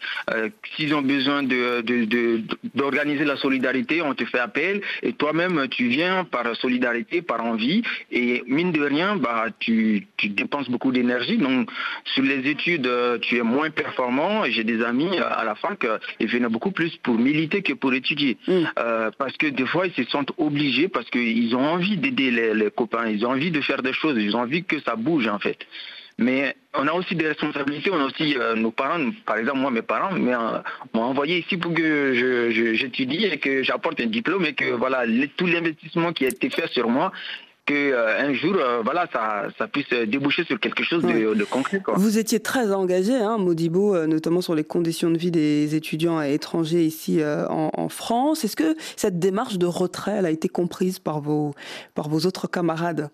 s'ils 0.75 0.93
ont 0.95 1.01
besoin 1.01 1.43
de 1.43 1.81
de- 1.81 2.05
de- 2.05 2.41
d'organiser 2.75 3.25
la 3.25 3.37
solidarité, 3.37 4.01
on 4.01 4.13
te 4.13 4.25
fait 4.25 4.39
appel, 4.39 4.81
et 5.03 5.13
toi-même 5.13 5.67
tu 5.69 5.87
viens 5.87 6.23
par 6.23 6.55
solidarité, 6.55 7.21
par 7.21 7.43
envie, 7.45 7.81
et 8.11 8.43
mine 8.47 8.71
de 8.71 8.81
rien, 8.83 9.15
bah 9.15 9.45
tu, 9.59 10.07
tu 10.17 10.29
dépenses 10.29 10.69
beaucoup 10.69 10.91
d'énergie. 10.91 11.37
Donc 11.37 11.69
sur 12.05 12.23
les 12.23 12.47
études, 12.49 12.89
tu 13.21 13.37
es 13.37 13.41
moins 13.41 13.69
performant. 13.69 14.45
J'ai 14.45 14.63
des 14.63 14.83
amis 14.83 15.17
à 15.17 15.43
la 15.43 15.55
fac, 15.55 15.85
ils 16.19 16.27
venaient 16.27 16.49
beaucoup 16.49 16.71
plus 16.71 16.95
pour 16.97 17.17
militer 17.17 17.61
que 17.61 17.73
pour 17.73 17.93
étudier. 17.93 18.37
Euh, 18.49 19.11
parce 19.17 19.35
que 19.37 19.46
des 19.51 19.65
fois, 19.65 19.87
ils 19.87 19.93
se 19.93 20.09
sentent 20.09 20.31
obligés 20.37 20.87
parce 20.87 21.09
qu'ils 21.09 21.55
ont 21.55 21.65
envie 21.65 21.97
d'aider 21.97 22.31
les, 22.31 22.71
copains, 22.71 23.07
ils 23.07 23.25
ont 23.25 23.31
envie 23.31 23.51
de 23.51 23.61
faire 23.61 23.81
des 23.81 23.93
choses, 23.93 24.17
ils 24.19 24.35
ont 24.35 24.41
envie 24.41 24.63
que 24.63 24.79
ça 24.81 24.95
bouge 24.95 25.27
en 25.27 25.39
fait. 25.39 25.57
Mais 26.19 26.55
on 26.73 26.87
a 26.87 26.93
aussi 26.93 27.15
des 27.15 27.27
responsabilités, 27.27 27.91
on 27.91 27.99
a 27.99 28.05
aussi 28.05 28.35
euh, 28.37 28.55
nos 28.55 28.71
parents, 28.71 29.11
par 29.25 29.37
exemple 29.37 29.59
moi 29.59 29.69
mes 29.69 29.83
parents 29.83 30.15
euh, 30.15 30.59
m'ont 30.93 31.03
envoyé 31.03 31.39
ici 31.39 31.57
pour 31.57 31.73
que 31.75 32.73
j'étudie 32.73 33.25
et 33.25 33.37
que 33.37 33.61
j'apporte 33.61 34.01
un 34.01 34.07
diplôme 34.07 34.45
et 34.45 34.53
que 34.53 34.71
voilà, 34.71 35.03
tout 35.37 35.45
l'investissement 35.45 36.13
qui 36.13 36.25
a 36.25 36.29
été 36.29 36.49
fait 36.49 36.67
sur 36.71 36.89
moi, 36.89 37.11
que 37.67 37.73
euh, 37.73 38.19
un 38.19 38.33
jour, 38.33 38.55
euh, 38.55 38.81
voilà, 38.83 39.07
ça, 39.13 39.49
ça 39.57 39.67
puisse 39.67 39.89
déboucher 39.89 40.43
sur 40.45 40.59
quelque 40.59 40.83
chose 40.83 41.03
de, 41.03 41.43
concret. 41.43 41.81
Quoi. 41.81 41.93
Vous 41.97 42.17
étiez 42.17 42.39
très 42.39 42.71
engagé, 42.71 43.13
hein, 43.13 43.37
Modibo, 43.37 43.93
euh, 43.93 44.07
notamment 44.07 44.41
sur 44.41 44.55
les 44.55 44.63
conditions 44.63 45.11
de 45.11 45.17
vie 45.17 45.31
des 45.31 45.75
étudiants 45.75 46.21
étrangers 46.21 46.85
ici 46.85 47.21
en, 47.23 47.69
en, 47.73 47.89
France. 47.89 48.43
Est-ce 48.43 48.55
que 48.55 48.75
cette 48.95 49.19
démarche 49.19 49.57
de 49.57 49.65
retrait, 49.65 50.13
elle 50.13 50.25
a 50.25 50.31
été 50.31 50.47
comprise 50.47 50.97
par 50.97 51.19
vos, 51.19 51.53
par 51.93 52.09
vos 52.09 52.25
autres 52.25 52.47
camarades? 52.47 53.09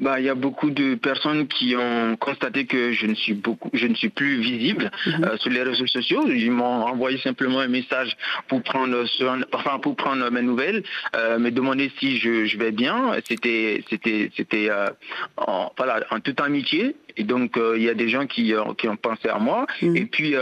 Bah, 0.00 0.18
il 0.18 0.26
y 0.26 0.28
a 0.28 0.34
beaucoup 0.34 0.70
de 0.70 0.96
personnes 0.96 1.46
qui 1.46 1.76
ont 1.76 2.16
constaté 2.16 2.66
que 2.66 2.92
je 2.92 3.06
ne 3.06 3.14
suis 3.14 3.34
beaucoup, 3.34 3.70
je 3.72 3.86
ne 3.86 3.94
suis 3.94 4.08
plus 4.08 4.40
visible 4.40 4.90
mhm. 5.06 5.24
euh, 5.24 5.36
sur 5.38 5.50
les 5.50 5.62
réseaux 5.62 5.86
sociaux. 5.86 6.28
Ils 6.28 6.50
m'ont 6.50 6.64
envoyé 6.64 7.18
simplement 7.18 7.60
un 7.60 7.68
message 7.68 8.16
pour 8.48 8.62
prendre, 8.62 9.04
enfin 9.52 9.78
pour 9.78 9.94
prendre 9.94 10.28
mes 10.30 10.42
nouvelles, 10.42 10.82
euh, 11.16 11.38
me 11.38 11.50
demander 11.50 11.92
si 12.00 12.18
je, 12.18 12.44
je 12.44 12.58
vais 12.58 12.72
bien. 12.72 13.12
C'était, 13.28 13.84
c'était, 13.88 14.30
c'était, 14.36 14.68
euh, 14.68 14.88
en, 15.36 15.72
voilà, 15.76 16.00
en 16.10 16.18
toute 16.18 16.40
amitié. 16.40 16.96
Et 17.16 17.24
donc, 17.24 17.56
euh, 17.56 17.74
il 17.76 17.84
y 17.84 17.88
a 17.88 17.94
des 17.94 18.08
gens 18.08 18.26
qui, 18.26 18.52
qui 18.78 18.88
ont 18.88 18.96
pensé 18.96 19.28
à 19.28 19.38
moi. 19.38 19.66
Mhm. 19.82 19.96
Et 19.96 20.06
puis, 20.06 20.34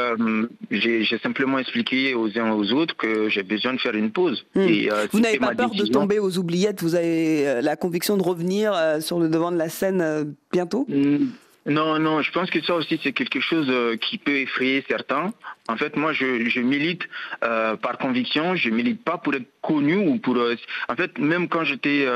j'ai, 0.70 1.18
simplement 1.22 1.58
expliqué 1.58 2.14
aux 2.14 2.38
uns 2.38 2.52
aux 2.52 2.72
autres 2.72 2.96
que 2.96 3.28
j'ai 3.28 3.42
besoin 3.42 3.74
de 3.74 3.80
faire 3.80 3.94
une 3.94 4.10
pause. 4.10 4.44
Mhm. 4.54 4.68
Et, 4.68 4.88
vous 5.12 5.20
n'avez 5.20 5.38
pas 5.38 5.54
peur 5.54 5.70
de 5.70 5.86
tomber 5.86 6.18
aux 6.18 6.38
oubliettes? 6.38 6.82
Vous 6.82 6.94
avez 6.94 7.60
la 7.60 7.76
conviction 7.76 8.16
de 8.16 8.22
revenir 8.22 8.74
sur 9.00 9.18
le 9.18 9.28
de 9.28 9.58
la 9.58 9.68
scène 9.68 10.00
euh, 10.00 10.24
bientôt? 10.52 10.86
Mm. 10.88 11.26
non, 11.66 11.98
non, 11.98 12.22
je 12.22 12.30
pense 12.32 12.50
que 12.50 12.60
ça 12.62 12.74
aussi 12.74 13.00
c'est 13.02 13.12
quelque 13.12 13.40
chose 13.40 13.66
euh, 13.68 13.96
qui 13.96 14.18
peut 14.18 14.36
effrayer 14.36 14.84
certains. 14.88 15.32
En 15.68 15.76
fait, 15.76 15.96
moi, 15.96 16.12
je, 16.12 16.60
milite 16.60 17.02
euh, 17.44 17.76
par 17.76 17.98
conviction. 17.98 18.56
Je 18.56 18.70
milite 18.70 19.02
pas 19.02 19.18
pour 19.18 19.34
être 19.34 19.48
connu 19.62 19.96
ou 19.96 20.18
pour. 20.18 20.36
en 20.88 20.96
fait, 20.96 21.18
même 21.18 21.48
quand 21.48 21.64
j'étais 21.64 22.06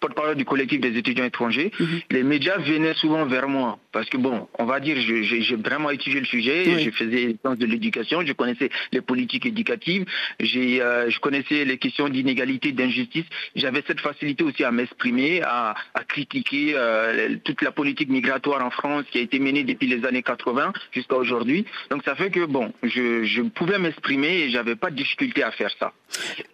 porte-parole 0.00 0.34
du 0.34 0.44
collectif 0.44 0.80
des 0.80 0.96
étudiants 0.96 1.24
étrangers, 1.24 1.70
mhm. 1.78 2.00
les 2.10 2.22
médias 2.22 2.58
venaient 2.58 2.94
souvent 2.94 3.26
vers 3.26 3.48
moi. 3.48 3.78
Parce 3.92 4.08
que 4.08 4.16
bon, 4.16 4.48
on 4.58 4.64
va 4.64 4.80
dire, 4.80 4.96
j'ai 4.98 5.56
vraiment 5.56 5.90
étudié 5.90 6.20
le 6.20 6.26
sujet, 6.26 6.80
je 6.80 6.90
faisais 6.90 7.36
sciences 7.40 7.58
de 7.58 7.66
l'éducation, 7.66 8.22
je 8.24 8.32
connaissais 8.32 8.70
les 8.92 9.00
politiques 9.00 9.46
éducatives, 9.46 10.04
euh, 10.40 11.10
je 11.10 11.18
connaissais 11.20 11.64
les 11.64 11.76
questions 11.76 12.08
d'inégalité, 12.08 12.72
d'injustice. 12.72 13.24
J'avais 13.56 13.82
cette 13.86 14.00
facilité 14.00 14.44
aussi 14.44 14.64
à 14.64 14.70
m'exprimer, 14.70 15.42
à, 15.42 15.74
critiquer 16.08 16.72
euh, 16.74 17.36
toute 17.44 17.62
la 17.62 17.70
politique 17.72 18.08
migratoire 18.08 18.64
en 18.64 18.70
France 18.70 19.04
qui 19.10 19.18
a 19.18 19.20
été 19.20 19.38
menée 19.38 19.64
depuis 19.64 19.86
les 19.86 20.04
années 20.04 20.22
80 20.22 20.72
jusqu'à 20.92 21.16
aujourd'hui. 21.16 21.66
Donc 21.90 22.02
ça 22.04 22.14
fait 22.14 22.30
que 22.30 22.46
bon, 22.46 22.72
je, 22.82 23.24
je 23.24 23.42
pouvais 23.42 23.78
m'exprimer 23.78 24.42
et 24.42 24.50
j'avais 24.50 24.76
pas 24.76 24.90
de 24.90 24.96
difficulté 24.96 25.42
à 25.42 25.50
faire 25.50 25.70
ça. 25.78 25.92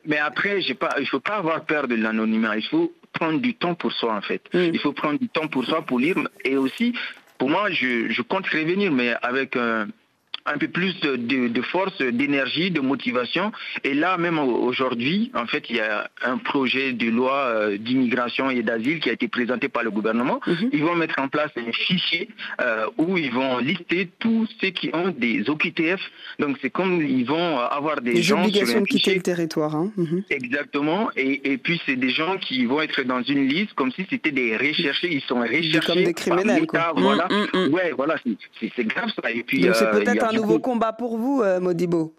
Mais 0.07 0.19
après, 0.19 0.61
j'ai 0.61 0.75
pas, 0.75 0.95
il 1.01 1.07
faut 1.07 1.21
pas 1.21 1.37
avoir 1.37 1.65
peur 1.65 1.89
de 1.89 1.95
l'anonymat. 1.95 2.57
Il 2.57 2.65
faut 2.65 2.93
prendre 3.19 3.41
du 3.41 3.55
temps 3.55 3.75
pour 3.75 3.93
soi 3.93 4.14
en 4.14 4.23
fait. 4.23 4.43
Mm. 4.53 4.71
Il 4.75 4.79
faut 4.79 4.93
prendre 4.93 5.19
du 5.19 5.29
temps 5.29 5.49
pour 5.49 5.64
soi 5.64 5.83
pour 5.83 5.99
lire 5.99 6.17
et 6.45 6.57
aussi 6.57 6.95
pour 7.39 7.51
moi 7.51 7.71
je, 7.71 8.09
je 8.09 8.23
compte 8.23 8.47
revenir 8.47 8.93
mais 8.93 9.14
avec 9.23 9.57
un 9.57 9.89
un 10.47 10.59
peu 10.59 10.69
plus 10.69 10.99
de, 11.01 11.63
force, 11.63 11.99
d'énergie, 11.99 12.71
de 12.71 12.81
motivation. 12.81 13.53
Et 13.85 13.95
là, 13.95 14.17
même 14.17 14.39
aujourd'hui, 14.39 15.31
en 15.35 15.47
fait, 15.47 15.65
il 15.71 15.77
y 15.77 15.81
a 15.81 16.11
un 16.25 16.39
projet 16.39 16.93
de 16.93 17.09
loi 17.11 17.35
euh, 17.35 17.79
d'immigration 17.79 18.51
et 18.51 18.63
d'asile 18.63 19.01
qui 19.01 19.11
a 19.11 19.13
été 19.13 19.29
présenté 19.29 19.69
par 19.69 19.83
le 19.83 19.91
gouvernement. 19.91 20.41
Mhm. 20.47 20.71
Ils 20.73 20.85
vont 20.85 20.95
mettre 20.95 21.19
en 21.19 21.29
place 21.29 21.51
un 21.57 21.73
fichier 21.73 22.29
euh, 22.61 22.87
où 22.99 23.19
ils 23.19 23.33
vont 23.33 23.59
lister 23.59 24.09
tous 24.19 24.49
ceux 24.61 24.71
qui 24.71 24.91
ont 24.93 25.09
des 25.17 25.49
OQTF. 25.49 26.01
Donc, 26.39 26.59
c'est 26.63 26.71
comme 26.71 27.03
ils 27.03 27.27
vont 27.27 27.59
avoir 27.59 28.01
des, 28.01 28.23
gens 28.23 28.43
obligations 28.43 28.81
de 28.81 28.87
quitter 28.87 29.15
le 29.15 29.23
territoire. 29.23 29.75
Hein. 29.75 29.93
Mhm. 29.97 30.25
Exactement. 30.31 31.11
Et, 31.17 31.53
et 31.53 31.59
puis, 31.59 31.81
c'est 31.87 31.97
des 31.97 32.11
gens 32.11 32.37
qui 32.39 32.65
vont 32.65 32.81
être 32.81 33.03
dans 33.03 33.23
une 33.23 33.49
liste 33.49 33.75
comme 33.75 33.93
si 33.93 34.07
c'était 34.09 34.31
des 34.31 34.57
recherchés. 34.57 35.09
Ils 35.13 35.23
sont 35.23 35.41
recherchés 35.41 35.81
comme 35.81 36.05
des 36.05 36.15
criminels. 36.15 36.67
Quoi. 36.67 36.93
Voilà. 36.97 37.29
Mm, 37.29 37.73
ouais, 37.73 37.93
voilà. 37.97 38.17
C'est 38.61 38.85
grave 38.87 39.11
ça. 39.21 39.31
Et 39.31 39.43
puis, 39.43 39.61
Donc, 39.61 39.75
c'est 39.75 39.87
euh, 39.87 39.93
peut-être 39.93 40.25
nouveau 40.37 40.59
combat 40.59 40.93
pour 40.93 41.18
vous, 41.18 41.43
euh, 41.43 41.61
Modibo 41.61 42.14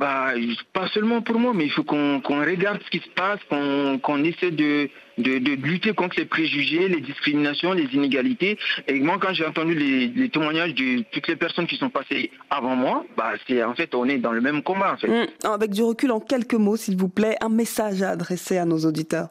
bah, 0.00 0.32
pas 0.72 0.88
seulement 0.94 1.20
pour 1.20 1.38
moi, 1.38 1.52
mais 1.54 1.66
il 1.66 1.70
faut 1.70 1.84
qu'on 1.84 2.22
regarde 2.24 2.80
ce 2.82 2.90
qui 2.90 3.04
se 3.04 3.10
passe, 3.10 3.38
qu'on 3.50 4.24
essaie 4.24 4.50
de, 4.50 4.88
de, 5.18 5.54
lutter 5.56 5.92
contre 5.92 6.16
les 6.18 6.24
préjugés, 6.24 6.88
les 6.88 7.02
discriminations, 7.02 7.74
les 7.74 7.84
inégalités. 7.92 8.58
Et 8.88 8.98
moi, 9.00 9.18
quand 9.20 9.34
j'ai 9.34 9.44
entendu 9.44 9.74
les, 9.74 10.30
témoignages 10.30 10.74
de 10.74 11.02
toutes 11.12 11.28
les 11.28 11.36
personnes 11.36 11.66
qui 11.66 11.76
sont 11.76 11.90
passées 11.90 12.30
avant 12.48 12.76
moi, 12.76 13.04
bah, 13.14 13.32
c'est 13.46 13.62
en 13.62 13.74
fait, 13.74 13.94
on 13.94 14.06
est 14.06 14.16
dans 14.16 14.32
le 14.32 14.40
même 14.40 14.62
combat. 14.62 14.94
En 14.94 14.96
fait. 14.96 15.08
Hum, 15.08 15.26
avec 15.44 15.70
du 15.70 15.82
recul, 15.82 16.12
en 16.12 16.20
quelques 16.20 16.54
mots, 16.54 16.76
s'il 16.76 16.96
vous 16.96 17.10
plaît, 17.10 17.36
un 17.42 17.50
message 17.50 18.00
à 18.00 18.10
adresser 18.10 18.56
à 18.56 18.64
nos 18.64 18.78
auditeurs. 18.78 19.28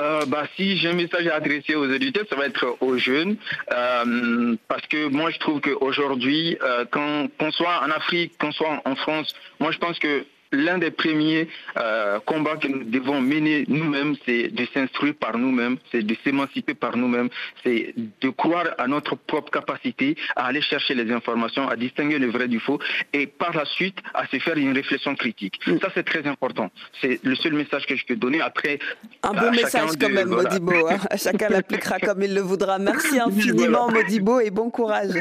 Euh, 0.00 0.24
bah, 0.26 0.44
si 0.56 0.76
j'ai 0.76 0.90
un 0.90 0.94
message 0.94 1.26
à 1.26 1.36
adresser 1.36 1.74
aux 1.74 1.92
auditeurs, 1.92 2.24
ça 2.30 2.36
va 2.36 2.46
être 2.46 2.76
aux 2.80 2.98
jeunes, 2.98 3.36
euh, 3.72 4.56
parce 4.68 4.86
que 4.86 5.08
moi 5.08 5.30
je 5.30 5.38
trouve 5.38 5.60
qu'aujourd'hui, 5.60 6.56
euh, 6.62 6.84
qu'on 6.84 7.50
soit 7.50 7.82
en 7.84 7.90
Afrique, 7.90 8.38
qu'on 8.38 8.52
soit 8.52 8.80
en 8.84 8.94
France, 8.94 9.34
moi 9.58 9.72
je 9.72 9.78
pense 9.78 9.98
que 9.98 10.24
l'un 10.52 10.78
des 10.78 10.90
premiers 10.90 11.48
euh, 11.76 12.18
combats 12.20 12.56
que 12.56 12.68
nous 12.68 12.84
devons 12.84 13.20
mener 13.20 13.64
nous-mêmes, 13.68 14.14
c'est 14.24 14.48
de 14.48 14.66
s'instruire 14.72 15.14
par 15.14 15.36
nous-mêmes, 15.38 15.76
c'est 15.90 16.02
de 16.02 16.16
s'émanciper 16.24 16.74
par 16.74 16.96
nous-mêmes, 16.96 17.28
c'est 17.64 17.94
de 18.20 18.28
croire 18.30 18.66
à 18.78 18.86
notre 18.86 19.14
propre 19.16 19.50
capacité 19.50 20.16
à 20.36 20.46
aller 20.46 20.62
chercher 20.62 20.94
les 20.94 21.10
informations, 21.12 21.68
à 21.68 21.76
distinguer 21.76 22.18
le 22.18 22.28
vrai 22.30 22.48
du 22.48 22.60
faux 22.60 22.78
et 23.12 23.26
par 23.26 23.54
la 23.54 23.64
suite 23.64 23.98
à 24.14 24.26
se 24.26 24.38
faire 24.38 24.56
une 24.56 24.72
réflexion 24.72 25.14
critique. 25.14 25.60
Mm. 25.66 25.78
Ça, 25.80 25.88
c'est 25.94 26.04
très 26.04 26.26
important. 26.26 26.70
C'est 27.00 27.20
le 27.22 27.34
seul 27.34 27.54
message 27.54 27.86
que 27.86 27.96
je 27.96 28.04
peux 28.06 28.16
donner. 28.16 28.40
Après, 28.40 28.78
un 29.22 29.32
bon 29.32 29.50
message 29.50 29.90
quand 30.00 30.08
même, 30.08 30.28
Modibo. 30.28 30.88
Hein. 30.88 30.98
Chacun 31.16 31.48
l'appliquera 31.48 31.98
comme 32.00 32.22
il 32.22 32.34
le 32.34 32.40
voudra. 32.40 32.78
Merci 32.78 33.18
infiniment, 33.18 33.90
Modibo, 33.90 34.40
et 34.40 34.50
bon 34.50 34.70
courage. 34.70 35.14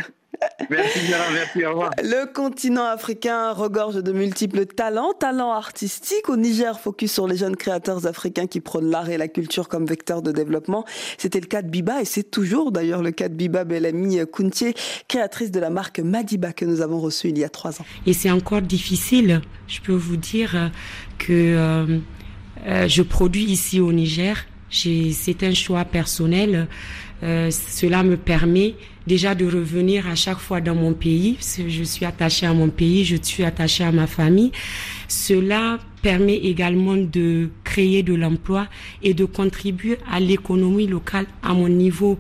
Merci, 0.70 1.00
merci, 1.34 1.66
au 1.66 1.70
revoir. 1.70 1.92
Le 2.04 2.32
continent 2.32 2.86
africain 2.86 3.52
regorge 3.54 3.96
de 3.96 4.12
multiples 4.12 4.66
talents, 4.66 5.14
talents 5.14 5.52
artistiques. 5.52 6.30
Au 6.30 6.36
Niger, 6.36 6.80
focus 6.80 7.14
sur 7.14 7.28
les 7.28 7.38
jeunes 7.38 7.56
créateurs 7.56 8.06
africains 8.06 8.48
qui 8.48 8.60
prônent 8.60 8.90
l'art 8.90 9.10
et 9.10 9.18
la 9.18 9.28
culture 9.28 9.68
comme 9.68 9.86
vecteur 9.86 10.22
de 10.22 10.32
développement. 10.32 10.86
C'était 11.18 11.40
le 11.40 11.46
cas 11.48 11.62
de 11.62 11.70
Biba 11.70 12.02
et 12.02 12.06
c'est 12.06 12.30
toujours 12.30 12.72
d'ailleurs 12.72 13.02
le 13.02 13.12
cas 13.12 13.30
de 13.30 13.36
Biba 13.36 13.64
Bellamy 13.64 14.20
Kountier, 14.32 14.74
créatrice 15.08 15.52
de 15.52 15.60
la 15.60 15.70
marque 15.70 16.00
Madiba 16.00 16.54
que 16.54 16.66
nous 16.66 16.82
avons 16.82 17.00
reçue 17.00 17.30
il 17.30 17.38
y 17.38 17.44
a 17.44 17.50
trois 17.50 17.80
ans. 17.82 17.86
Et 18.06 18.14
c'est 18.14 18.32
encore 18.32 18.62
difficile. 18.62 19.42
Je 19.68 19.80
peux 19.82 19.94
vous 19.96 20.18
dire 20.18 20.72
que 21.18 21.32
euh, 21.34 22.00
euh, 22.66 22.88
je 22.88 23.02
produis 23.02 23.46
ici 23.46 23.80
au 23.80 23.92
Niger. 23.92 24.46
C'est 24.70 25.44
un 25.44 25.54
choix 25.54 25.86
personnel. 25.86 26.68
Euh, 27.24 27.50
cela 27.52 28.04
me 28.04 28.16
permet 28.16 28.76
déjà 29.08 29.34
de 29.34 29.46
revenir 29.46 30.08
à 30.08 30.16
chaque 30.16 30.38
fois 30.38 30.62
dans 30.62 30.76
mon 30.76 30.94
pays. 30.94 31.38
Je 31.40 31.84
suis 31.84 32.06
attachée 32.06 32.46
à 32.46 32.54
mon 32.54 32.70
pays, 32.70 33.06
je 33.06 33.16
suis 33.22 33.44
attachée 33.44 33.84
à 33.84 33.92
ma 33.92 34.08
famille. 34.08 34.52
Cela 35.08 35.80
permet 36.02 36.38
également 36.38 36.96
de 36.96 37.50
créer 37.64 38.04
de 38.04 38.14
l'emploi 38.14 38.68
et 39.02 39.14
de 39.14 39.26
contribuer 39.26 39.98
à 40.12 40.20
l'économie 40.20 40.88
locale 40.88 41.26
à 41.42 41.54
mon 41.54 41.70
niveau. 41.70 42.18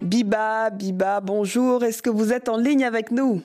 Biba, 0.00 0.70
Biba, 0.70 1.20
bonjour. 1.20 1.84
Est-ce 1.84 2.02
que 2.02 2.10
vous 2.10 2.32
êtes 2.32 2.48
en 2.48 2.56
ligne 2.56 2.84
avec 2.84 3.10
nous? 3.10 3.42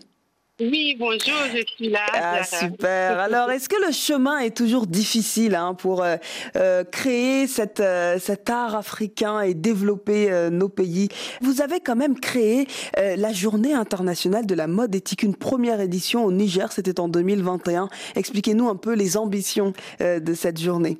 Oui, 0.61 0.95
bonjour, 0.97 1.35
je 1.53 1.65
suis 1.75 1.89
là. 1.89 2.05
Ah, 2.13 2.43
super. 2.45 3.19
Alors, 3.19 3.51
est-ce 3.51 3.67
que 3.67 3.75
le 3.85 3.91
chemin 3.91 4.39
est 4.39 4.55
toujours 4.55 4.87
difficile 4.87 5.53
hein, 5.53 5.73
pour 5.73 6.01
euh, 6.01 6.15
euh, 6.55 6.85
créer 6.85 7.45
cette, 7.45 7.81
euh, 7.81 8.19
cet 8.19 8.49
art 8.49 8.73
africain 8.73 9.41
et 9.41 9.53
développer 9.53 10.49
nos 10.51 10.69
pays? 10.69 11.09
Vous 11.41 11.61
avez 11.61 11.81
quand 11.81 11.97
même 11.97 12.17
créé 12.17 12.67
la 12.95 13.33
Journée 13.33 13.73
internationale 13.73 14.45
de 14.45 14.55
la 14.55 14.67
mode 14.67 14.95
éthique, 14.95 15.23
une 15.23 15.35
première 15.35 15.81
édition 15.81 16.23
au 16.23 16.31
Niger, 16.31 16.71
c'était 16.71 17.01
en 17.01 17.09
2021. 17.09 17.89
Expliquez-nous 18.15 18.69
un 18.69 18.77
peu 18.77 18.93
les 18.93 19.17
ambitions 19.17 19.73
de 19.99 20.33
cette 20.33 20.59
journée. 20.59 20.99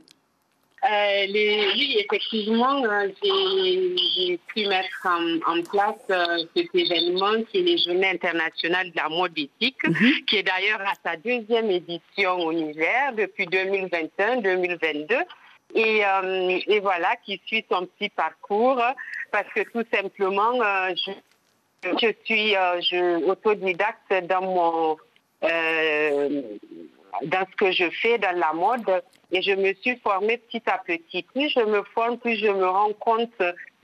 Euh, 0.86 1.26
les, 1.28 1.68
oui, 1.74 1.98
effectivement, 2.00 2.84
euh, 2.84 3.08
j'ai 3.24 4.40
pu 4.48 4.68
mettre 4.68 5.08
en, 5.48 5.62
place 5.64 5.96
euh, 6.12 6.44
cet 6.56 6.68
événement 6.76 7.42
qui 7.50 7.58
est 7.60 7.62
les 7.64 7.78
Journées 7.80 8.10
internationales 8.12 8.92
de 8.92 8.96
la 8.96 9.10
mode 9.10 9.36
éthique, 9.36 9.84
mhm. 9.88 10.26
qui 10.28 10.38
est 10.38 10.44
d'ailleurs 10.44 10.82
à 10.82 10.94
sa 11.04 11.18
deuxième 11.18 11.72
édition 11.72 12.38
au 12.38 12.54
Niger 12.54 13.14
depuis 13.18 13.48
2021-2022. 13.48 15.24
Et, 15.74 16.04
et, 16.68 16.80
voilà, 16.80 17.16
qui 17.26 17.42
suit 17.48 17.66
son 17.70 17.88
petit 17.88 18.10
parcours 18.10 18.82
parce 19.32 19.48
que 19.54 19.62
tout 19.62 19.84
simplement, 19.92 20.54
je, 20.94 21.12
je, 21.84 22.14
suis 22.24 22.52
je, 22.52 23.26
autodidacte 23.26 24.14
dans 24.30 24.42
mon 24.42 24.98
dans 27.24 27.46
ce 27.52 27.56
que 27.56 27.72
je 27.72 27.90
fais 28.02 28.18
dans 28.18 28.38
la 28.38 28.54
mode 28.54 29.04
et 29.32 29.42
je 29.42 29.52
me 29.52 29.74
suis 29.82 29.98
formée 29.98 30.38
petit 30.38 30.62
à 30.68 30.78
petit. 30.78 31.24
Plus 31.24 31.50
je 31.50 31.60
me 31.62 31.84
forme, 31.94 32.18
plus 32.18 32.36
je 32.36 32.48
me 32.48 32.68
rends 32.68 32.94
compte 32.94 33.32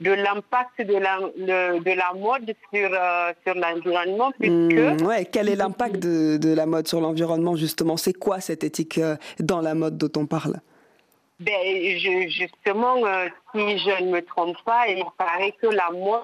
de 0.00 0.10
l'impact 0.10 0.80
de 0.80 0.96
la, 0.96 1.18
de 1.38 1.96
la 1.96 2.12
mode 2.14 2.54
sur, 2.72 2.90
euh, 2.92 3.32
sur 3.44 3.54
l'environnement. 3.54 4.32
Mmh, 4.40 5.06
ouais, 5.06 5.24
quel 5.26 5.48
est 5.48 5.56
l'impact 5.56 5.96
de, 5.96 6.36
de, 6.36 6.54
la 6.54 6.66
mode 6.66 6.88
sur 6.88 7.00
l'environnement 7.00 7.56
justement? 7.56 7.96
C'est 7.96 8.12
quoi 8.12 8.40
cette 8.40 8.64
éthique 8.64 8.98
euh, 8.98 9.16
dans 9.38 9.60
la 9.60 9.74
mode 9.74 9.96
dont 9.98 10.20
on 10.20 10.26
parle? 10.26 10.60
Ben, 11.40 11.52
je, 11.64 12.28
justement, 12.28 13.04
euh, 13.04 13.28
si 13.52 13.78
je 13.78 14.04
ne 14.04 14.10
me 14.10 14.22
trompe 14.22 14.56
pas, 14.64 14.86
il 14.88 15.02
paraît 15.18 15.54
que 15.60 15.66
la 15.66 15.90
mode 15.90 16.22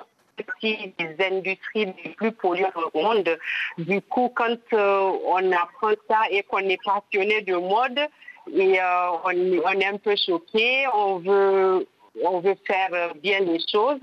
des 0.62 1.24
industries 1.24 1.86
les 1.86 2.10
plus 2.10 2.32
polluantes 2.32 2.72
au 2.92 3.00
monde. 3.00 3.38
Du 3.78 4.00
coup, 4.02 4.32
quand 4.34 4.58
euh, 4.72 5.12
on 5.26 5.52
apprend 5.52 5.92
ça 6.08 6.20
et 6.30 6.42
qu'on 6.42 6.58
est 6.58 6.80
passionné 6.82 7.42
de 7.42 7.54
mode, 7.54 7.98
euh, 7.98 9.08
on, 9.24 9.80
est 9.80 9.86
un 9.86 9.96
peu 9.98 10.14
choqué, 10.16 10.86
on 10.94 11.18
veut, 11.18 11.86
on 12.24 12.40
veut 12.40 12.56
faire 12.66 13.14
bien 13.22 13.40
les 13.40 13.60
choses. 13.70 14.00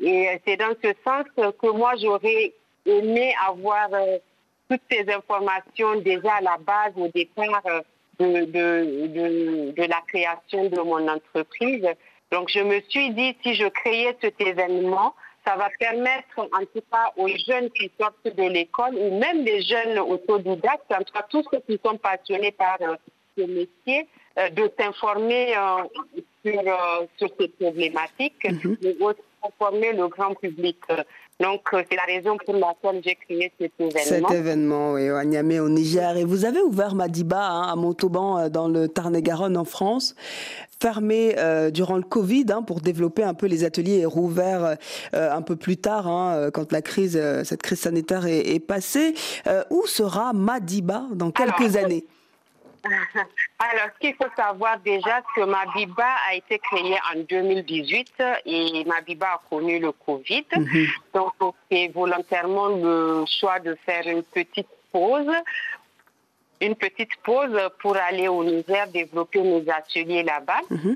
Et 0.00 0.40
c'est 0.46 0.56
dans 0.56 0.74
ce 0.82 0.92
sens 1.04 1.24
que 1.36 1.70
moi, 1.70 1.94
j'aurais 2.00 2.52
aimé 2.86 3.34
avoir 3.46 3.88
toutes 4.68 4.82
ces 4.90 5.10
informations 5.10 5.96
déjà 6.00 6.34
à 6.34 6.40
la 6.40 6.58
base, 6.58 6.92
au 6.96 7.08
départ 7.08 7.62
de, 8.18 8.44
de, 8.44 9.72
de, 9.72 9.82
la 9.82 10.00
création 10.06 10.68
de 10.68 10.80
mon 10.80 11.08
entreprise. 11.08 11.86
Donc, 12.30 12.50
je 12.50 12.60
me 12.60 12.80
suis 12.88 13.10
dit, 13.10 13.36
si 13.42 13.54
je 13.54 13.66
créais 13.66 14.16
cet 14.20 14.40
événement, 14.40 15.14
ça 15.48 15.56
va 15.56 15.70
permettre, 15.78 16.38
en 16.38 16.64
tout 16.74 16.84
cas, 16.92 17.12
aux 17.16 17.28
jeunes 17.28 17.70
qui 17.70 17.90
sortent 17.98 18.36
de 18.36 18.48
l'école, 18.50 18.94
ou 18.94 19.18
même 19.18 19.44
les 19.44 19.62
jeunes 19.62 19.98
autodidactes, 19.98 20.92
en 20.92 21.02
tout 21.02 21.12
cas, 21.14 21.26
tous 21.30 21.42
ceux 21.50 21.60
qui 21.60 21.80
sont 21.82 21.96
passionnés 21.96 22.52
par 22.52 22.76
euh, 22.82 22.96
ce 23.36 23.44
métier, 23.44 24.06
euh, 24.38 24.50
de 24.50 24.70
s'informer 24.78 25.56
euh, 25.56 25.84
sur, 26.44 26.62
sur 27.16 27.28
ces 27.40 27.48
problématiques, 27.48 28.44
mm 28.44 28.76
mais 28.82 28.96
aussi 29.00 29.20
informer 29.42 29.92
le 29.92 30.08
grand 30.08 30.34
public. 30.34 30.76
Donc, 31.40 31.60
euh, 31.72 31.82
c'est 31.88 31.96
la 31.96 32.02
raison 32.02 32.36
pour 32.44 32.54
laquelle 32.54 33.00
j'ai 33.04 33.14
créé 33.14 33.52
cet 33.60 33.72
événement. 33.78 34.28
Cet 34.28 34.36
événement, 34.36 34.92
oui, 34.94 35.08
à 35.08 35.24
Niamey, 35.24 35.60
au 35.60 35.68
Niger. 35.68 36.16
Et 36.16 36.24
vous 36.24 36.44
avez 36.44 36.60
ouvert 36.60 36.96
Madiba 36.96 37.40
hein, 37.40 37.62
à 37.62 37.76
Montauban, 37.76 38.38
euh, 38.38 38.48
dans 38.48 38.66
le 38.66 38.88
Tarn-et-Garonne, 38.88 39.56
en 39.56 39.64
France, 39.64 40.16
fermé 40.82 41.36
euh, 41.38 41.70
durant 41.70 41.96
le 41.96 42.02
Covid 42.02 42.46
hein, 42.50 42.62
pour 42.62 42.80
développer 42.80 43.22
un 43.22 43.34
peu 43.34 43.46
les 43.46 43.62
ateliers 43.62 43.98
et 43.98 44.06
rouvert 44.06 44.76
un 45.12 45.42
peu 45.42 45.56
plus 45.56 45.76
tard, 45.76 46.08
hein, 46.08 46.50
quand 46.52 46.72
la 46.72 46.82
crise, 46.82 47.20
cette 47.44 47.62
crise 47.62 47.80
sanitaire 47.80 48.26
est, 48.26 48.58
passée. 48.60 49.14
où 49.70 49.86
sera 49.86 50.32
Madiba 50.32 51.04
dans 51.14 51.30
quelques 51.30 51.76
années? 51.76 52.04
Alors, 53.58 53.88
ce 53.94 53.98
qu'il 54.00 54.14
faut 54.14 54.30
savoir 54.36 54.78
déjà, 54.80 55.20
c'est 55.34 55.40
que 55.40 55.46
Mabiba 55.46 56.06
a 56.28 56.34
été 56.34 56.58
créée 56.58 56.96
en 57.14 57.20
2018 57.28 58.22
et 58.46 58.84
Mabiba 58.84 59.26
a 59.26 59.40
connu 59.48 59.78
le 59.78 59.92
Covid. 59.92 60.44
Mhm. 60.56 60.86
Donc, 61.14 61.32
on 61.40 61.52
fait 61.68 61.88
volontairement 61.88 62.68
le 62.68 63.24
choix 63.26 63.58
de 63.60 63.76
faire 63.86 64.06
une 64.06 64.22
petite 64.22 64.68
pause 64.92 65.30
une 66.60 66.74
petite 66.74 67.14
pause 67.22 67.56
pour 67.80 67.96
aller 67.96 68.28
au 68.28 68.42
Niger 68.42 68.88
développer 68.88 69.40
mes 69.42 69.64
ateliers 69.70 70.22
là-bas, 70.22 70.60
mhm. 70.70 70.94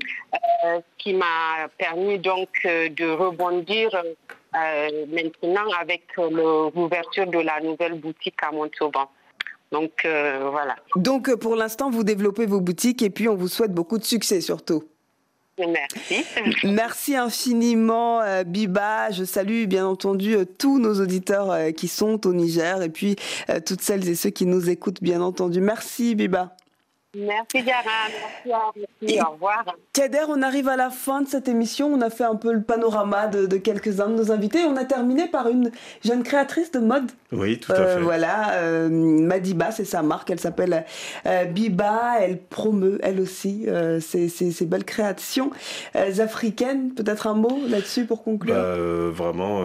euh, 0.65 0.79
ce 0.79 1.03
qui 1.03 1.13
m'a 1.13 1.67
permis 1.77 2.19
donc 2.19 2.49
euh, 2.65 2.89
de 2.89 3.09
rebondir 3.09 3.89
euh, 3.95 5.05
maintenant 5.07 5.71
avec 5.79 6.03
l'ouverture 6.17 7.27
de 7.27 7.39
la 7.39 7.59
nouvelle 7.61 7.93
boutique 7.99 8.41
à 8.43 8.51
Montauban. 8.51 9.09
Donc 9.73 10.05
euh, 10.05 10.49
voilà. 10.51 10.75
Donc 10.95 11.27
euh, 11.27 11.35
pour 11.35 11.55
l'instant, 11.55 11.89
vous 11.89 12.03
développez 12.03 12.45
vos 12.45 12.61
boutiques 12.61 13.01
et 13.01 13.09
puis 13.09 13.27
on 13.27 13.35
vous 13.35 13.47
souhaite 13.47 13.73
beaucoup 13.73 13.97
de 13.97 14.03
succès 14.03 14.39
surtout. 14.39 14.83
Merci. 15.57 16.23
Merci 16.63 17.15
infiniment, 17.15 18.21
euh, 18.21 18.43
Biba. 18.43 19.09
Je 19.09 19.23
salue 19.23 19.65
bien 19.65 19.87
entendu 19.87 20.35
tous 20.59 20.79
nos 20.79 21.01
auditeurs 21.01 21.73
qui 21.75 21.87
sont 21.87 22.25
au 22.27 22.33
Niger 22.33 22.83
et 22.83 22.89
puis 22.89 23.15
toutes 23.65 23.81
celles 23.81 24.07
et 24.07 24.15
ceux 24.15 24.29
qui 24.29 24.45
nous 24.45 24.69
écoutent, 24.69 25.01
bien 25.01 25.21
entendu. 25.21 25.59
Merci, 25.59 26.13
Biba. 26.15 26.55
Merci 27.15 27.61
Diana, 27.61 28.09
merci, 28.43 29.21
au 29.21 29.33
revoir. 29.33 29.63
Kader, 29.93 30.25
on 30.29 30.41
arrive 30.41 30.67
à 30.67 30.75
la 30.75 30.89
fin 30.89 31.21
de 31.21 31.27
cette 31.27 31.47
émission. 31.47 31.87
On 31.93 32.01
a 32.01 32.09
fait 32.09 32.23
un 32.23 32.35
peu 32.35 32.51
le 32.51 32.63
panorama 32.63 33.27
de, 33.27 33.57
quelques-uns 33.57 34.07
de 34.07 34.15
nos 34.15 34.31
invités. 34.31 34.65
On 34.65 34.75
a 34.77 34.83
terminé 34.83 35.27
par 35.27 35.47
une 35.47 35.69
jeune 36.03 36.23
créatrice 36.23 36.71
de 36.71 36.79
mode. 36.79 37.11
Oui, 37.31 37.59
tout 37.59 37.71
à 37.71 37.75
euh, 37.75 37.97
fait. 37.97 38.01
Voilà, 38.01 38.53
euh, 38.53 38.89
Madiba, 38.89 39.69
c'est 39.69 39.85
sa 39.85 40.01
marque. 40.01 40.31
Elle 40.31 40.39
s'appelle 40.39 40.85
euh, 41.27 41.45
Biba. 41.45 42.15
Elle 42.19 42.39
promeut, 42.39 42.97
elle 43.03 43.19
aussi, 43.19 43.67
ses, 43.99 44.65
belles 44.65 44.85
créations 44.85 45.51
africaines. 45.93 46.95
Peut-être 46.95 47.27
un 47.27 47.35
mot 47.35 47.59
là-dessus 47.67 48.05
pour 48.05 48.23
conclure? 48.23 48.55
Bah, 48.55 48.75
Vraiment 49.11 49.63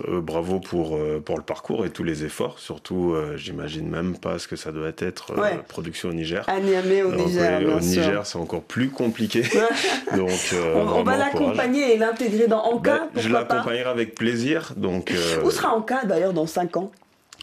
euh, 0.00 0.20
bravo 0.20 0.58
pour, 0.58 0.96
euh, 0.96 1.20
pour 1.24 1.36
le 1.36 1.42
parcours 1.42 1.84
et 1.84 1.90
tous 1.90 2.02
les 2.02 2.24
efforts. 2.24 2.58
Surtout, 2.58 3.12
euh, 3.12 3.36
j'imagine 3.36 3.88
même 3.88 4.16
pas 4.16 4.38
ce 4.38 4.48
que 4.48 4.56
ça 4.56 4.72
doit 4.72 4.92
être 4.98 5.34
production 5.68 6.08
au 6.08 6.12
Niger. 6.14 6.48
À 6.48 6.60
Niamey, 6.60 7.02
au 7.02 7.12
Niger. 7.12 7.60
au 7.76 7.80
Niger, 7.80 8.26
c'est 8.26 8.38
encore 8.38 8.62
plus 8.62 8.88
compliqué. 8.88 9.42
donc, 10.16 10.30
on, 10.74 11.02
va 11.02 11.16
l'accompagner 11.18 11.94
et 11.94 11.98
l'intégrer 11.98 12.46
dans 12.46 12.62
Anka. 12.62 13.08
Ben, 13.14 13.20
je 13.20 13.28
l'accompagnerai 13.28 13.90
avec 13.90 14.14
plaisir. 14.14 14.72
Donc, 14.76 15.12
Où 15.44 15.50
sera 15.50 15.74
Anka 15.74 16.04
d'ailleurs 16.04 16.32
dans 16.32 16.46
5 16.46 16.76
ans? 16.78 16.90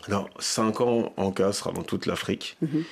Non, 0.08 0.26
5 0.39 0.82
ans, 0.82 1.14
Anka 1.18 1.52
sera 1.52 1.72
dans 1.72 1.84
toute 1.84 2.06
l'Afrique. 2.06 2.58
Mhm. 2.62 2.84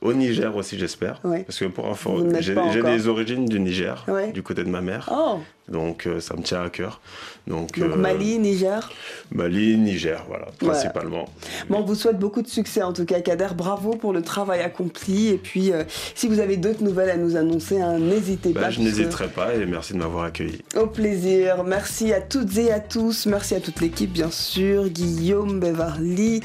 au 0.00 0.12
Niger 0.14 0.56
aussi, 0.56 0.78
j'espère. 0.78 1.20
Parce 1.20 1.58
que 1.58 1.66
pour 1.66 1.86
info, 1.86 2.24
j'ai 2.40 2.54
des 2.82 3.06
origines 3.08 3.46
du 3.46 3.60
Niger, 3.60 4.04
du 4.34 4.42
côté 4.42 4.64
de 4.64 4.70
ma 4.70 4.80
mère. 4.80 5.08
Oh. 5.12 5.38
Donc 5.72 6.06
euh, 6.06 6.20
ça 6.20 6.36
me 6.36 6.42
tient 6.42 6.62
à 6.62 6.70
cœur. 6.70 7.00
Donc, 7.48 7.78
euh, 7.78 7.96
Mali, 7.96 8.38
Niger 8.38 8.92
Mali, 9.32 9.76
Niger, 9.76 10.24
voilà, 10.28 10.46
principalement. 10.60 11.24
Bon, 11.68 11.78
on 11.78 11.82
vous 11.82 11.96
souhaite 11.96 12.18
beaucoup 12.18 12.40
de 12.40 12.46
succès 12.46 12.82
en 12.82 12.92
tout 12.92 13.04
cas, 13.04 13.20
Kader. 13.20 13.48
Bravo 13.56 13.96
pour 13.96 14.12
le 14.12 14.22
travail 14.22 14.60
accompli. 14.60 15.30
Et 15.30 15.38
puis, 15.38 15.72
euh, 15.72 15.82
si 16.14 16.28
vous 16.28 16.38
avez 16.38 16.56
d'autres 16.56 16.84
nouvelles 16.84 17.10
à 17.10 17.16
nous 17.16 17.34
annoncer, 17.34 17.80
hein, 17.80 17.98
n'hésitez 17.98 18.52
bah, 18.52 18.60
pas. 18.60 18.70
Je 18.70 18.80
n'hésiterai 18.80 19.26
pas 19.28 19.54
et 19.54 19.66
merci 19.66 19.94
de 19.94 19.98
m'avoir 19.98 20.24
accueilli. 20.24 20.58
Au 20.76 20.86
plaisir. 20.86 21.64
Merci 21.64 22.12
à 22.12 22.20
toutes 22.20 22.56
et 22.58 22.70
à 22.70 22.78
tous. 22.78 23.26
Merci 23.26 23.56
à 23.56 23.60
toute 23.60 23.80
l'équipe, 23.80 24.12
bien 24.12 24.30
sûr. 24.30 24.88
Guillaume, 24.88 25.58
Beverly, 25.58 26.42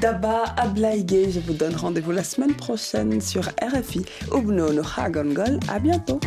Daba, 0.00 0.44
Ablaïgue. 0.58 1.30
Je 1.30 1.40
vous 1.40 1.54
donne 1.54 1.76
rendez-vous 1.76 2.12
la 2.12 2.24
semaine 2.24 2.54
prochaine 2.54 3.20
sur 3.22 3.44
RFI. 3.62 4.04
Ubno 4.34 4.72
no 4.72 4.82
À 5.68 5.78
bientôt. 5.78 6.20